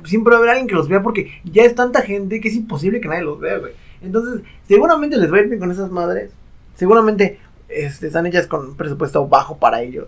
siempre 0.06 0.32
va 0.32 0.38
a 0.38 0.40
haber 0.40 0.50
alguien 0.52 0.68
que 0.68 0.76
los 0.76 0.88
vea 0.88 1.02
porque 1.02 1.42
ya 1.44 1.64
es 1.64 1.76
tanta 1.76 2.02
gente 2.02 2.40
que 2.40 2.50
es 2.50 2.56
imposible 2.56 3.02
que 3.02 3.08
nadie 3.08 3.24
los 3.24 3.40
vea, 3.40 3.58
güey. 3.58 3.74
Entonces, 4.04 4.42
seguramente 4.68 5.18
les 5.18 5.32
va 5.32 5.38
a 5.38 5.42
ir 5.42 5.48
bien 5.48 5.60
con 5.60 5.72
esas 5.72 5.90
madres. 5.92 6.32
Seguramente 6.76 7.40
este, 7.70 8.08
están 8.08 8.26
hechas 8.26 8.48
con 8.48 8.66
un 8.70 8.76
presupuesto 8.76 9.28
bajo 9.28 9.58
para 9.58 9.82
ellos. 9.82 10.08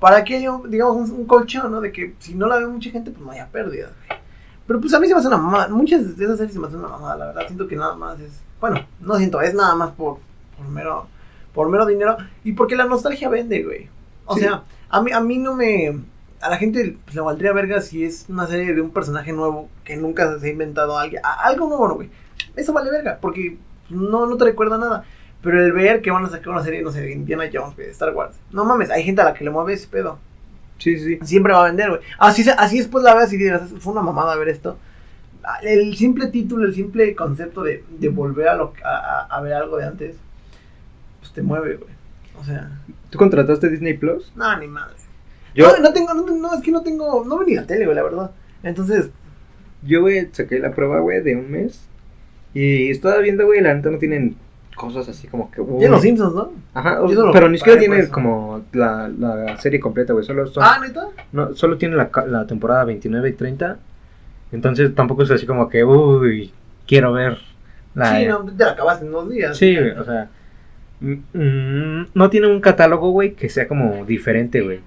Para 0.00 0.24
que 0.24 0.36
haya, 0.36 0.50
digamos, 0.68 1.10
un, 1.10 1.16
un 1.20 1.26
colchón, 1.26 1.70
¿no? 1.70 1.80
De 1.80 1.92
que 1.92 2.14
si 2.18 2.34
no 2.34 2.46
la 2.48 2.58
ve 2.58 2.66
mucha 2.66 2.90
gente, 2.90 3.10
pues 3.12 3.24
no 3.24 3.30
haya 3.30 3.46
pérdidas, 3.48 3.90
güey. 4.06 4.20
Pero 4.66 4.80
pues 4.80 4.92
a 4.94 5.00
mí 5.00 5.06
se 5.06 5.14
me 5.14 5.18
hace 5.20 5.28
una 5.28 5.36
mamada. 5.38 5.68
Muchas 5.68 6.16
de 6.16 6.24
esas 6.24 6.38
series 6.38 6.54
se 6.54 6.58
me 6.60 6.66
hacen 6.66 6.78
una 6.80 6.88
mamada, 6.88 7.16
la 7.16 7.26
verdad. 7.26 7.42
Siento 7.46 7.68
que 7.68 7.76
nada 7.76 7.94
más 7.94 8.18
es. 8.20 8.32
Bueno, 8.60 8.84
no 9.00 9.16
siento, 9.16 9.40
es 9.40 9.54
nada 9.54 9.74
más 9.76 9.90
por, 9.92 10.18
por 10.56 10.68
mero. 10.68 11.06
Por 11.54 11.68
mero 11.68 11.86
dinero. 11.86 12.16
Y 12.44 12.52
porque 12.52 12.74
la 12.76 12.84
nostalgia 12.86 13.28
vende, 13.28 13.62
güey. 13.62 13.88
O 14.24 14.34
Sí. 14.34 14.40
sea, 14.40 14.62
a 14.88 15.02
mí, 15.02 15.12
a 15.12 15.20
mí 15.20 15.38
no 15.38 15.54
me. 15.54 16.00
A 16.40 16.48
la 16.50 16.56
gente 16.56 16.96
pues, 17.04 17.14
le 17.14 17.20
valdría 17.20 17.52
verga 17.52 17.80
si 17.80 18.04
es 18.04 18.26
una 18.28 18.46
serie 18.48 18.74
de 18.74 18.80
un 18.80 18.90
personaje 18.90 19.32
nuevo 19.32 19.68
que 19.84 19.96
nunca 19.96 20.38
se 20.40 20.46
ha 20.48 20.50
inventado 20.50 20.98
alguien. 20.98 21.22
a- 21.24 21.44
algo 21.44 21.68
nuevo, 21.68 21.94
güey. 21.94 22.10
Eso 22.56 22.72
vale 22.72 22.90
verga, 22.90 23.18
porque 23.20 23.56
no, 23.90 24.26
no 24.26 24.36
te 24.36 24.44
recuerda 24.44 24.78
nada. 24.78 25.04
Pero 25.42 25.64
el 25.64 25.72
ver 25.72 26.02
que 26.02 26.10
van 26.12 26.24
a 26.24 26.28
sacar 26.30 26.50
una 26.50 26.62
serie, 26.62 26.82
no 26.82 26.92
sé, 26.92 27.00
de 27.00 27.12
Indiana 27.12 27.44
Jones, 27.52 27.76
de 27.76 27.90
Star 27.90 28.14
Wars. 28.14 28.36
No 28.52 28.64
mames, 28.64 28.90
hay 28.90 29.02
gente 29.02 29.22
a 29.22 29.24
la 29.24 29.34
que 29.34 29.42
le 29.44 29.50
mueve 29.50 29.72
ese 29.72 29.88
pedo. 29.88 30.18
Sí, 30.78 30.98
sí. 30.98 31.18
Siempre 31.22 31.52
va 31.52 31.62
a 31.62 31.66
vender, 31.66 31.88
güey. 31.90 32.00
Así, 32.18 32.44
así 32.56 32.78
después 32.78 33.02
la 33.04 33.14
veas 33.14 33.32
y 33.32 33.36
digas, 33.36 33.62
fue 33.80 33.92
una 33.92 34.02
mamada 34.02 34.36
ver 34.36 34.48
esto. 34.48 34.78
El 35.62 35.96
simple 35.96 36.28
título, 36.28 36.64
el 36.64 36.74
simple 36.74 37.16
concepto 37.16 37.62
de, 37.64 37.84
de 37.90 38.08
volver 38.08 38.46
a, 38.48 38.54
lo, 38.54 38.72
a, 38.84 39.26
a- 39.28 39.40
ver 39.40 39.54
algo 39.54 39.76
de 39.76 39.84
antes, 39.86 40.16
pues 41.20 41.32
te 41.32 41.42
mueve, 41.42 41.74
güey. 41.76 41.90
O 42.40 42.44
sea, 42.44 42.70
¿Tú 43.10 43.18
contrataste 43.18 43.68
Disney 43.68 43.94
Plus? 43.94 44.32
no, 44.36 44.56
ni 44.58 44.68
madre. 44.68 44.94
Yo, 45.54 45.66
No, 45.66 45.78
no 45.82 45.92
tengo, 45.92 46.14
no, 46.14 46.24
no, 46.36 46.54
es 46.54 46.62
que 46.62 46.70
no 46.70 46.82
tengo, 46.82 47.24
no 47.24 47.42
ni 47.42 47.54
la 47.56 47.66
tele, 47.66 47.84
güey, 47.84 47.96
la 47.96 48.02
verdad. 48.04 48.30
Entonces, 48.62 49.10
yo, 49.82 50.00
güey, 50.00 50.28
saqué 50.32 50.58
la 50.60 50.70
prueba, 50.72 51.00
güey, 51.00 51.20
de 51.22 51.34
un 51.36 51.50
mes. 51.50 51.88
Y 52.54 52.90
estaba 52.90 53.18
viendo, 53.18 53.46
güey, 53.46 53.60
la 53.60 53.74
neta 53.74 53.90
no 53.90 53.98
tienen 53.98 54.36
cosas 54.76 55.08
así 55.08 55.26
como 55.28 55.50
que. 55.50 55.62
Tiene 55.62 55.88
los 55.88 56.02
Simpsons, 56.02 56.34
¿no? 56.34 56.52
Ajá, 56.74 56.98
Yo 57.08 57.26
no 57.26 57.32
pero 57.32 57.48
ni 57.48 57.58
siquiera 57.58 57.78
tiene 57.78 57.98
eso. 58.00 58.12
como 58.12 58.62
la, 58.72 59.08
la 59.08 59.56
serie 59.58 59.80
completa, 59.80 60.12
güey. 60.12 60.24
Solo, 60.24 60.46
son- 60.46 60.62
Ah, 60.64 60.78
neta. 60.80 61.08
no, 61.32 61.54
solo 61.54 61.76
tiene 61.78 61.96
la, 61.96 62.10
la 62.26 62.46
temporada 62.46 62.84
29 62.84 63.28
y 63.30 63.32
30. 63.32 63.78
Entonces 64.52 64.94
tampoco 64.94 65.22
es 65.22 65.30
así 65.30 65.46
como 65.46 65.68
que, 65.68 65.82
uy, 65.84 66.52
quiero 66.86 67.12
ver 67.12 67.38
la. 67.94 68.18
Sí, 68.18 68.26
no, 68.26 68.44
te 68.44 68.64
la 68.64 68.72
acabaste 68.72 69.06
en 69.06 69.12
dos 69.12 69.30
días. 69.30 69.56
Sí, 69.56 69.74
güey, 69.76 69.90
o 69.92 70.04
sea. 70.04 70.28
mm, 71.00 71.12
mm, 71.32 72.06
no 72.14 72.28
tiene 72.30 72.48
un 72.48 72.60
catálogo, 72.60 73.10
güey, 73.10 73.32
que 73.34 73.48
sea 73.48 73.66
como 73.66 74.04
diferente, 74.04 74.60
güey. 74.60 74.80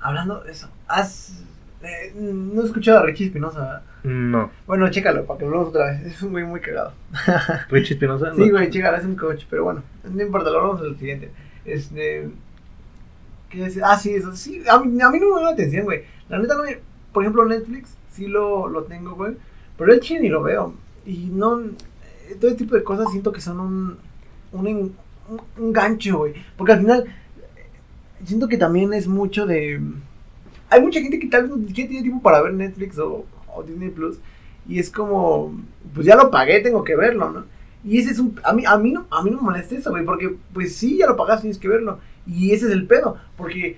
Hablando 0.00 0.40
de 0.42 0.52
eso, 0.52 0.68
has. 0.86 1.42
eh, 1.82 2.12
no 2.14 2.60
he 2.62 2.64
escuchado 2.66 2.98
a 2.98 3.02
Richie 3.06 3.26
Espinosa. 3.26 3.82
No. 4.04 4.50
Bueno, 4.66 4.90
chécalo 4.90 5.24
para 5.24 5.38
que 5.38 5.46
lo 5.46 5.52
veamos 5.52 5.68
otra 5.70 5.86
vez. 5.86 6.02
Es 6.02 6.22
un 6.22 6.32
güey 6.32 6.44
muy 6.44 6.60
cagado. 6.60 6.92
Richie 7.70 7.94
Espinosa. 7.94 8.34
Sí, 8.34 8.50
güey, 8.50 8.68
chécalo, 8.68 8.98
es 8.98 9.04
un 9.06 9.16
coach. 9.16 9.44
Pero 9.48 9.64
bueno, 9.64 9.82
no 10.04 10.22
importa, 10.22 10.50
lo 10.50 10.58
hablamos 10.58 10.82
en 10.82 10.88
el 10.88 10.98
siguiente. 10.98 11.30
Este. 11.64 12.28
¿Qué 13.48 13.64
es? 13.64 13.80
Ah, 13.82 13.98
sí, 13.98 14.14
eso. 14.14 14.36
Sí, 14.36 14.62
a 14.68 14.78
mí, 14.78 15.00
a 15.00 15.08
mí 15.08 15.18
no 15.18 15.26
me 15.26 15.34
llama 15.36 15.42
la 15.42 15.50
atención, 15.52 15.84
güey. 15.84 16.02
La 16.28 16.38
neta, 16.38 16.54
no 16.54 16.64
me. 16.64 16.78
Por 17.14 17.22
ejemplo, 17.22 17.46
Netflix, 17.46 17.96
sí 18.10 18.26
lo, 18.26 18.68
lo 18.68 18.84
tengo, 18.84 19.14
güey. 19.14 19.36
Pero 19.78 19.92
el 19.92 20.00
chile 20.00 20.20
ni 20.20 20.28
lo 20.28 20.42
veo. 20.42 20.74
Y 21.06 21.30
no. 21.32 21.62
Todo 22.40 22.50
este 22.50 22.64
tipo 22.64 22.74
de 22.74 22.84
cosas 22.84 23.10
siento 23.10 23.32
que 23.32 23.40
son 23.40 23.58
un. 23.58 23.98
Un, 24.52 24.66
un, 24.66 24.96
un 25.56 25.72
gancho, 25.72 26.18
güey. 26.18 26.34
Porque 26.58 26.72
al 26.72 26.80
final. 26.80 27.04
Siento 28.22 28.48
que 28.48 28.58
también 28.58 28.92
es 28.92 29.08
mucho 29.08 29.46
de. 29.46 29.80
Hay 30.68 30.82
mucha 30.82 31.00
gente 31.00 31.18
que 31.18 31.28
tal 31.28 31.48
vez 31.48 31.68
siquiera 31.68 31.88
tiene 31.88 32.02
tiempo 32.02 32.22
para 32.22 32.42
ver 32.42 32.52
Netflix 32.52 32.98
o, 32.98 33.24
o 33.54 33.62
Disney 33.62 33.90
Plus. 33.90 34.18
Y 34.68 34.78
es 34.78 34.90
como. 34.90 35.54
Pues 35.94 36.06
ya 36.06 36.16
lo 36.16 36.30
pagué, 36.30 36.60
tengo 36.60 36.84
que 36.84 36.96
verlo, 36.96 37.30
¿no? 37.30 37.44
Y 37.84 37.98
ese 37.98 38.12
es 38.12 38.18
un. 38.18 38.40
A 38.44 38.52
mí, 38.52 38.64
a 38.66 38.76
mí, 38.78 38.92
no, 38.92 39.06
a 39.10 39.22
mí 39.22 39.30
no 39.30 39.36
me 39.38 39.42
molesta 39.42 39.74
eso, 39.74 39.90
güey. 39.90 40.04
Porque, 40.04 40.34
pues 40.52 40.74
sí, 40.74 40.98
ya 40.98 41.06
lo 41.06 41.16
pagaste, 41.16 41.42
tienes 41.42 41.58
que 41.58 41.68
verlo. 41.68 41.98
Y 42.26 42.52
ese 42.52 42.66
es 42.66 42.72
el 42.72 42.86
pedo. 42.86 43.18
Porque 43.36 43.76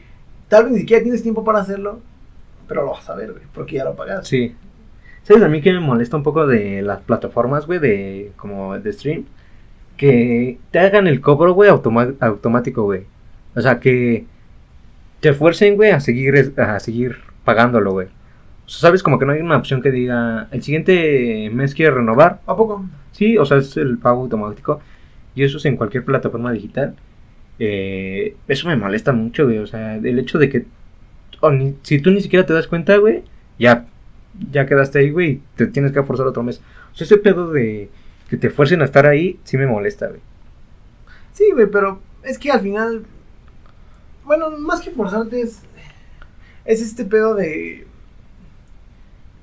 tal 0.49 0.65
vez 0.65 0.73
ni 0.73 0.79
siquiera 0.81 1.03
tienes 1.03 1.23
tiempo 1.23 1.45
para 1.45 1.61
hacerlo. 1.61 2.01
Pero 2.69 2.85
lo 2.85 2.93
vas 2.93 3.09
a 3.11 3.15
ver, 3.15 3.33
güey. 3.33 3.45
Porque 3.53 3.77
ya 3.77 3.85
lo 3.85 3.95
pagaste. 3.97 4.27
Sí. 4.27 4.55
¿Sabes 5.25 5.43
a 5.43 5.49
mí 5.49 5.61
que 5.61 5.73
me 5.73 5.81
molesta 5.81 6.17
un 6.17 6.23
poco 6.23 6.47
de 6.47 6.83
las 6.83 7.01
plataformas, 7.01 7.67
güey, 7.67 7.81
de 7.81 8.33
como 8.37 8.79
de 8.79 8.93
stream? 8.93 9.25
Que 9.97 10.59
te 10.71 10.79
hagan 10.79 11.09
el 11.09 11.21
cobro, 11.21 11.53
güey, 11.53 11.69
automático, 11.69 12.85
güey. 12.85 13.07
O 13.57 13.61
sea, 13.61 13.81
que 13.81 14.25
te 15.19 15.33
fuercen, 15.33 15.75
güey, 15.75 15.91
a 15.91 15.99
seguir, 15.99 16.55
a 16.57 16.79
seguir 16.79 17.17
pagándolo, 17.45 17.91
güey. 17.91 18.09
O 18.67 18.69
sea, 18.69 18.81
¿sabes? 18.89 19.03
Como 19.03 19.19
que 19.19 19.27
no 19.27 19.33
hay 19.33 19.41
una 19.41 19.57
opción 19.57 19.81
que 19.81 19.91
diga, 19.91 20.49
el 20.51 20.63
siguiente 20.63 21.51
mes 21.53 21.75
quiere 21.75 21.93
renovar. 21.95 22.41
¿A 22.47 22.57
poco? 22.57 22.85
Sí, 23.13 23.39
o 23.39 23.45
sea, 23.47 23.59
es 23.59 23.77
el 23.77 23.99
pago 23.99 24.23
automático. 24.23 24.81
Y 25.35 25.45
eso 25.45 25.59
es 25.59 25.65
en 25.67 25.77
cualquier 25.77 26.05
plataforma 26.05 26.53
digital. 26.53 26.95
Eh, 27.59 28.37
eso 28.49 28.69
me 28.69 28.77
molesta 28.77 29.13
mucho, 29.13 29.45
güey. 29.45 29.59
O 29.59 29.67
sea, 29.67 29.97
el 29.97 30.19
hecho 30.19 30.39
de 30.39 30.49
que 30.49 30.67
ni- 31.53 31.77
si 31.83 32.01
tú 32.01 32.11
ni 32.11 32.21
siquiera 32.21 32.45
te 32.47 32.53
das 32.55 32.67
cuenta, 32.67 32.97
güey, 32.97 33.23
ya, 33.59 33.87
ya 34.51 34.67
quedaste 34.67 34.99
ahí, 34.99 35.11
güey, 35.11 35.31
y 35.31 35.43
te 35.57 35.67
tienes 35.67 35.93
que 35.93 36.03
forzar 36.03 36.27
otro 36.27 36.43
mes. 36.43 36.61
O 36.93 36.97
sea, 36.97 37.05
ese 37.05 37.19
pedo 37.19 37.53
de 37.53 37.89
que 38.29 38.37
te 38.37 38.51
fuercen 38.51 38.83
a 38.83 38.85
estar 38.87 39.07
ahí, 39.07 39.39
sí 39.45 39.57
me 39.57 39.67
molesta, 39.67 40.09
güey. 40.09 40.21
Sí, 41.33 41.45
güey, 41.53 41.67
pero 41.71 42.01
es 42.25 42.39
que 42.39 42.51
al 42.51 42.61
final. 42.61 43.05
Bueno, 44.25 44.51
más 44.59 44.81
que 44.81 44.91
forzarte 44.91 45.41
es. 45.41 45.63
Es 46.65 46.83
este 46.83 47.05
pedo 47.05 47.35
de. 47.35 47.87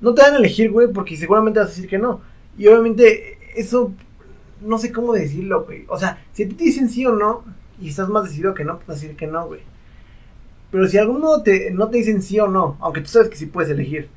No 0.04 0.14
te 0.14 0.20
dan 0.20 0.34
a 0.34 0.36
elegir, 0.36 0.70
güey, 0.70 0.88
porque 0.88 1.16
seguramente 1.16 1.58
vas 1.58 1.68
a 1.68 1.70
decir 1.70 1.88
que 1.88 1.96
no. 1.96 2.20
Y 2.58 2.68
obviamente, 2.68 3.38
eso. 3.56 3.92
No 4.60 4.78
sé 4.78 4.92
cómo 4.92 5.14
decirlo, 5.14 5.64
güey. 5.64 5.84
O 5.88 5.98
sea, 5.98 6.22
si 6.32 6.44
a 6.44 6.48
ti 6.48 6.54
te 6.54 6.64
dicen 6.64 6.90
sí 6.90 7.04
o 7.06 7.12
no, 7.12 7.42
y 7.80 7.88
estás 7.88 8.08
más 8.10 8.24
decidido 8.24 8.54
que 8.54 8.64
no, 8.64 8.78
pues 8.80 9.00
decir 9.00 9.16
que 9.16 9.26
no, 9.26 9.46
güey. 9.46 9.60
Pero 10.70 10.88
si 10.88 10.98
algún 10.98 11.20
modo 11.20 11.42
te, 11.42 11.70
no 11.70 11.88
te 11.88 11.98
dicen 11.98 12.20
sí 12.20 12.38
o 12.38 12.48
no, 12.48 12.76
aunque 12.80 13.00
tú 13.00 13.08
sabes 13.08 13.28
que 13.28 13.36
sí 13.36 13.46
puedes 13.46 13.70
elegir, 13.70 14.08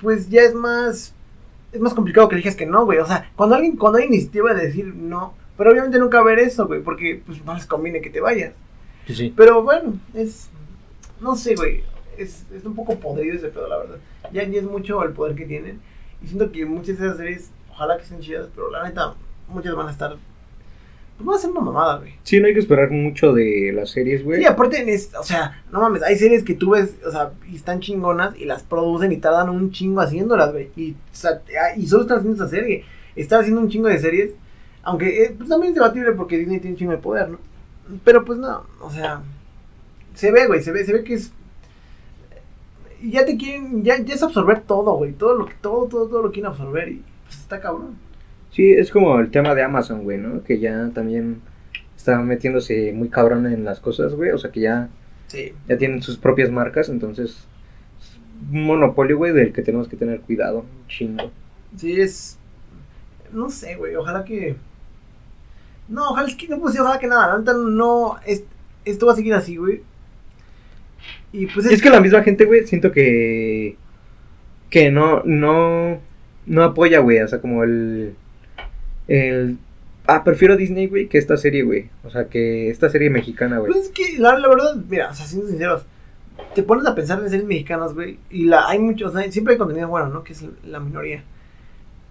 pues 0.00 0.28
ya 0.28 0.42
es 0.42 0.54
más. 0.54 1.14
Es 1.72 1.80
más 1.80 1.94
complicado 1.94 2.28
que 2.28 2.34
elijas 2.36 2.54
que 2.54 2.66
no, 2.66 2.84
güey. 2.84 2.98
O 2.98 3.06
sea, 3.06 3.30
cuando 3.34 3.54
alguien, 3.54 3.76
cuando 3.76 3.98
hay 3.98 4.06
iniciativa 4.06 4.52
de 4.52 4.66
decir 4.66 4.94
no, 4.94 5.34
pero 5.56 5.70
obviamente 5.70 5.98
nunca 5.98 6.18
va 6.18 6.30
a 6.30 6.32
haber 6.32 6.40
eso, 6.40 6.66
güey, 6.66 6.82
porque 6.82 7.22
pues 7.24 7.42
no 7.44 7.54
les 7.54 7.64
conviene 7.64 8.02
que 8.02 8.10
te 8.10 8.20
vayas. 8.20 8.52
Sí, 9.06 9.14
sí. 9.14 9.34
Pero 9.34 9.62
bueno, 9.62 9.94
es. 10.14 10.50
No 11.20 11.34
sé, 11.34 11.54
güey. 11.54 11.82
Es, 12.18 12.44
es 12.54 12.64
un 12.64 12.74
poco 12.74 12.98
podrido 12.98 13.36
ese 13.36 13.48
pedo, 13.48 13.68
la 13.68 13.78
verdad. 13.78 13.96
Ya, 14.32 14.44
ya 14.44 14.60
es 14.60 14.64
mucho 14.64 15.02
el 15.02 15.12
poder 15.12 15.34
que 15.34 15.46
tienen. 15.46 15.80
Y 16.22 16.26
siento 16.26 16.50
que 16.50 16.64
muchas 16.64 16.98
de 16.98 17.06
esas 17.06 17.16
series, 17.16 17.50
ojalá 17.70 17.96
que 17.96 18.04
estén 18.04 18.20
chidas, 18.20 18.48
pero 18.54 18.70
la 18.70 18.84
neta, 18.84 19.14
muchas 19.48 19.74
van 19.74 19.88
a 19.88 19.90
estar. 19.90 20.16
Pues 21.16 21.26
van 21.26 21.36
a 21.36 21.38
ser 21.38 21.50
una 21.50 21.60
mamada, 21.60 21.98
güey. 21.98 22.14
Sí, 22.22 22.40
no 22.40 22.46
hay 22.46 22.52
que 22.52 22.60
esperar 22.60 22.90
mucho 22.90 23.32
de 23.32 23.72
las 23.74 23.90
series, 23.90 24.22
güey. 24.22 24.40
Sí, 24.40 24.44
aparte, 24.46 24.84
o 25.18 25.22
sea, 25.22 25.62
no 25.72 25.80
mames, 25.80 26.02
hay 26.02 26.16
series 26.16 26.42
que 26.42 26.54
tú 26.54 26.70
ves, 26.70 26.96
o 27.06 27.10
sea, 27.10 27.32
y 27.50 27.56
están 27.56 27.80
chingonas 27.80 28.36
y 28.36 28.44
las 28.44 28.62
producen 28.62 29.12
y 29.12 29.16
tardan 29.16 29.48
un 29.48 29.70
chingo 29.70 30.00
haciéndolas, 30.00 30.52
güey. 30.52 30.70
Y, 30.76 30.92
o 30.92 30.96
sea, 31.12 31.40
y 31.76 31.86
solo 31.86 32.02
están 32.02 32.18
haciendo 32.18 32.44
esa 32.44 32.50
serie. 32.50 32.84
Están 33.14 33.40
haciendo 33.40 33.62
un 33.62 33.70
chingo 33.70 33.88
de 33.88 33.98
series, 33.98 34.32
aunque 34.82 35.24
eh, 35.24 35.34
pues 35.36 35.48
también 35.48 35.70
es 35.72 35.76
debatible 35.76 36.12
porque 36.12 36.36
Disney 36.36 36.60
tiene 36.60 36.74
un 36.74 36.78
chingo 36.78 36.92
de 36.92 36.98
poder, 36.98 37.30
¿no? 37.30 37.38
Pero 38.04 38.24
pues 38.24 38.38
no, 38.38 38.66
o 38.80 38.90
sea, 38.90 39.22
se 40.14 40.32
ve, 40.32 40.46
güey, 40.46 40.62
se 40.62 40.72
ve, 40.72 40.84
se 40.84 40.92
ve 40.92 41.04
que 41.04 41.14
es... 41.14 41.32
y 43.02 43.10
Ya 43.10 43.24
te 43.24 43.36
quieren, 43.36 43.82
ya, 43.84 43.98
ya 44.02 44.14
es 44.14 44.22
absorber 44.22 44.62
todo, 44.62 44.94
güey, 44.96 45.12
todo 45.12 45.34
lo 45.34 45.46
que, 45.46 45.54
todo, 45.60 45.86
todo, 45.86 46.08
todo 46.08 46.22
lo 46.22 46.30
quieren 46.32 46.50
absorber 46.50 46.88
y 46.88 47.02
pues 47.24 47.38
está 47.38 47.60
cabrón. 47.60 47.96
Sí, 48.50 48.72
es 48.72 48.90
como 48.90 49.18
el 49.18 49.30
tema 49.30 49.54
de 49.54 49.62
Amazon, 49.62 50.02
güey, 50.04 50.18
¿no? 50.18 50.42
Que 50.42 50.58
ya 50.58 50.90
también 50.94 51.40
está 51.96 52.18
metiéndose 52.20 52.92
muy 52.92 53.08
cabrón 53.08 53.46
en 53.46 53.64
las 53.64 53.80
cosas, 53.80 54.14
güey. 54.14 54.30
O 54.30 54.38
sea, 54.38 54.50
que 54.50 54.60
ya, 54.60 54.88
Sí. 55.26 55.52
ya 55.68 55.76
tienen 55.76 56.02
sus 56.02 56.16
propias 56.16 56.50
marcas, 56.50 56.88
entonces... 56.88 57.46
es 58.00 58.18
Un 58.52 58.64
monopolio, 58.64 59.18
güey, 59.18 59.32
del 59.32 59.52
que 59.52 59.62
tenemos 59.62 59.88
que 59.88 59.96
tener 59.96 60.20
cuidado. 60.20 60.64
Chingo. 60.88 61.30
Sí, 61.76 62.00
es. 62.00 62.38
No 63.32 63.50
sé, 63.50 63.74
güey. 63.76 63.94
Ojalá 63.96 64.24
que. 64.24 64.56
No, 65.88 66.10
ojalá 66.10 66.28
es 66.28 66.34
que 66.36 66.48
no, 66.48 66.58
pues 66.58 66.78
ojalá 66.78 66.98
que 66.98 67.08
nada. 67.08 67.36
Neta 67.38 67.52
no. 67.54 68.16
Es, 68.24 68.44
esto 68.84 69.06
va 69.06 69.12
a 69.12 69.16
seguir 69.16 69.34
así, 69.34 69.56
güey. 69.56 69.82
Y 71.36 71.46
pues 71.46 71.66
Es 71.66 71.82
que 71.82 71.90
la 71.90 72.00
misma 72.00 72.22
gente, 72.22 72.46
güey, 72.46 72.66
siento 72.66 72.92
que. 72.92 73.76
Que 74.70 74.90
no. 74.90 75.22
No. 75.24 76.00
No 76.46 76.62
apoya, 76.62 77.00
güey. 77.00 77.20
O 77.20 77.28
sea, 77.28 77.40
como 77.40 77.62
el. 77.62 78.14
El. 79.06 79.58
Ah, 80.06 80.24
prefiero 80.24 80.56
Disney, 80.56 80.86
güey, 80.86 81.08
que 81.08 81.18
esta 81.18 81.36
serie, 81.36 81.62
güey. 81.62 81.90
O 82.04 82.10
sea, 82.10 82.28
que 82.28 82.70
esta 82.70 82.88
serie 82.88 83.10
mexicana, 83.10 83.58
güey. 83.58 83.72
Pues 83.72 83.86
es 83.86 83.90
que 83.90 84.18
la, 84.18 84.38
la 84.38 84.48
verdad, 84.48 84.76
mira, 84.88 85.10
o 85.10 85.14
sea, 85.14 85.26
siendo 85.26 85.48
sinceros. 85.48 85.84
Te 86.54 86.62
pones 86.62 86.86
a 86.86 86.94
pensar 86.94 87.18
en 87.20 87.28
series 87.28 87.46
mexicanas, 87.46 87.92
güey. 87.92 88.18
Y 88.30 88.44
la, 88.44 88.66
hay 88.68 88.78
muchos. 88.78 89.14
o 89.14 89.18
sea, 89.18 89.30
siempre 89.30 89.54
hay 89.54 89.58
contenido 89.58 89.88
bueno, 89.88 90.08
¿no? 90.08 90.24
Que 90.24 90.32
es 90.32 90.42
la 90.64 90.80
minoría. 90.80 91.22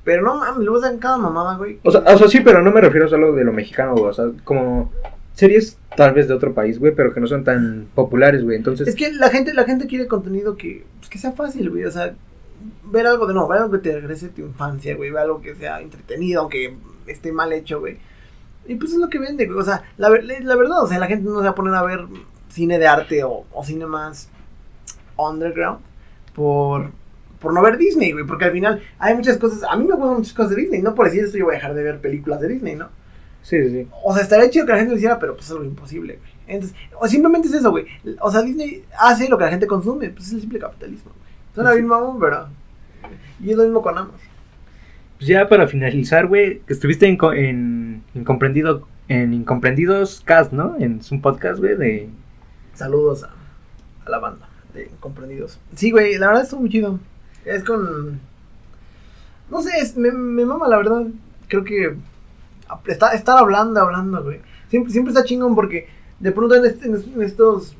Pero 0.04 0.22
no 0.22 0.36
mames, 0.36 0.64
luego 0.64 0.80
dan 0.80 1.00
cada 1.00 1.18
mamada, 1.18 1.58
güey. 1.58 1.80
O 1.82 1.90
sea, 1.90 2.02
o 2.02 2.18
sea, 2.18 2.28
sí, 2.28 2.42
pero 2.42 2.62
no 2.62 2.70
me 2.70 2.80
refiero 2.80 3.08
solo 3.08 3.34
de 3.34 3.44
lo 3.44 3.52
mexicano, 3.52 3.94
güey. 3.94 4.06
O 4.06 4.14
sea, 4.14 4.26
como. 4.44 4.92
Series 5.36 5.78
tal 5.98 6.14
vez 6.14 6.28
de 6.28 6.34
otro 6.34 6.54
país, 6.54 6.80
güey, 6.80 6.96
pero 6.96 7.14
que 7.14 7.20
no 7.20 7.28
son 7.28 7.44
tan 7.44 7.88
populares, 7.94 8.44
güey. 8.44 8.58
Entonces. 8.58 8.88
Es 8.88 8.96
que 8.96 9.12
la 9.12 9.30
gente, 9.30 9.54
la 9.54 9.66
gente 9.66 9.86
quiere 9.86 10.08
contenido 10.08 10.56
que, 10.56 10.86
pues, 11.00 11.10
que 11.10 11.18
sea 11.18 11.34
fácil, 11.34 11.70
güey. 11.70 11.84
O 11.84 11.92
sea, 11.92 12.16
ver 12.86 13.06
algo 13.06 13.28
de 13.28 13.34
no, 13.34 13.48
ver 13.48 13.60
algo 13.60 13.72
que 13.74 13.80
te 13.80 13.94
regrese 13.94 14.28
a 14.28 14.30
tu 14.30 14.42
infancia, 14.42 14.96
güey. 14.96 15.12
Ver 15.12 15.24
algo 15.24 15.42
que 15.42 15.54
sea 15.56 15.82
entretenido, 15.82 16.42
aunque 16.42 16.76
esté 17.06 17.32
mal 17.32 17.52
hecho, 17.52 17.82
güey. 17.82 17.98
Y 18.66 18.76
pues 18.76 18.94
es 18.94 18.98
lo 18.98 19.10
que 19.10 19.20
vende, 19.20 19.46
güey. 19.46 19.60
O 19.60 19.64
sea, 19.64 19.84
la, 19.98 20.10
la 20.10 20.56
verdad, 20.56 20.84
o 20.84 20.88
sea, 20.88 21.00
la 21.00 21.08
gente 21.08 21.26
no 21.26 21.40
se 21.40 21.44
va 21.44 21.52
a 21.52 21.56
poner 21.56 21.76
a 21.76 21.84
ver 21.84 22.06
cine 22.50 22.80
de 22.80 22.88
arte 22.88 23.24
o, 23.26 23.46
o 23.52 23.64
cine 23.64 23.86
más 23.86 24.30
underground 25.18 25.80
por, 26.34 26.92
por 27.40 27.54
no 27.54 27.62
ver 27.62 27.78
Disney, 27.78 28.14
güey. 28.14 28.26
Porque 28.26 28.46
al 28.46 28.52
final 28.52 28.82
hay 29.00 29.16
muchas 29.16 29.38
cosas. 29.38 29.64
A 29.64 29.76
mí 29.76 29.86
me 29.86 29.96
gustan 29.96 30.16
muchas 30.16 30.34
cosas 30.34 30.52
de 30.52 30.62
Disney. 30.62 30.82
No 30.82 30.96
por 30.96 31.08
decir 31.08 31.26
esto 31.26 31.38
yo 31.38 31.44
voy 31.44 31.56
a 31.56 31.58
dejar 31.58 31.74
de 31.74 31.84
ver 31.84 32.00
películas 32.00 32.40
de 32.40 32.48
Disney, 32.48 32.76
¿no? 32.76 32.88
Sí, 33.46 33.62
sí, 33.64 33.70
sí. 33.70 33.88
O 34.04 34.12
sea, 34.12 34.24
estaría 34.24 34.50
chido 34.50 34.66
que 34.66 34.72
la 34.72 34.80
gente 34.80 34.92
lo 34.94 34.98
hiciera, 34.98 35.20
pero 35.20 35.34
pues 35.36 35.46
es 35.46 35.52
algo 35.52 35.64
imposible, 35.66 36.18
güey. 36.18 36.32
Entonces, 36.48 36.76
o 37.00 37.08
simplemente 37.08 37.48
es 37.48 37.54
eso, 37.54 37.70
güey. 37.70 37.86
O 38.20 38.32
sea, 38.32 38.42
Disney 38.42 38.84
hace 39.00 39.30
lo 39.30 39.38
que 39.38 39.44
la 39.44 39.52
gente 39.52 39.68
consume. 39.68 40.10
Pues 40.10 40.28
es 40.28 40.34
el 40.34 40.42
simple 40.42 40.58
capitalismo, 40.60 41.12
güey. 41.12 41.34
Suena 41.54 41.72
bien 41.74 41.86
mamón, 41.86 42.20
pero... 42.20 42.48
Y 43.40 43.52
es 43.52 43.58
lo 43.58 43.64
mismo 43.64 43.82
con 43.84 43.96
Amazon. 43.98 44.20
Pues 45.18 45.28
ya 45.28 45.48
para 45.48 45.68
finalizar, 45.68 46.26
güey, 46.26 46.60
que 46.62 46.74
estuviste 46.74 47.06
en, 47.08 47.18
en 47.36 48.04
Incomprendido. 48.16 48.88
En 49.08 49.34
Incomprendidos 49.36 50.22
Cast, 50.26 50.52
¿no? 50.52 50.76
En 50.80 51.00
un 51.12 51.22
podcast, 51.22 51.60
güey, 51.60 51.76
de. 51.78 52.10
Saludos 52.74 53.24
a, 53.24 53.30
a 54.06 54.10
la 54.10 54.18
banda 54.18 54.50
de 54.74 54.90
comprendidos. 55.00 55.60
Sí, 55.76 55.92
güey, 55.92 56.18
la 56.18 56.28
verdad 56.28 56.44
estuvo 56.44 56.62
muy 56.62 56.70
chido. 56.72 57.00
Es 57.46 57.64
con... 57.64 58.20
No 59.52 59.62
sé, 59.62 59.70
es- 59.80 59.96
me, 59.96 60.12
me 60.12 60.44
mama, 60.46 60.68
la 60.68 60.78
verdad. 60.78 61.06
Creo 61.48 61.64
que... 61.64 61.96
Está, 62.88 63.12
estar 63.14 63.38
hablando, 63.38 63.80
hablando, 63.80 64.24
güey. 64.24 64.40
Siempre, 64.70 64.92
siempre 64.92 65.14
está 65.14 65.24
chingón 65.24 65.56
porque 65.56 65.88
de 66.20 66.32
pronto 66.32 66.56
en, 66.56 66.66
este- 66.66 66.88
en 66.88 67.22
estos... 67.22 67.76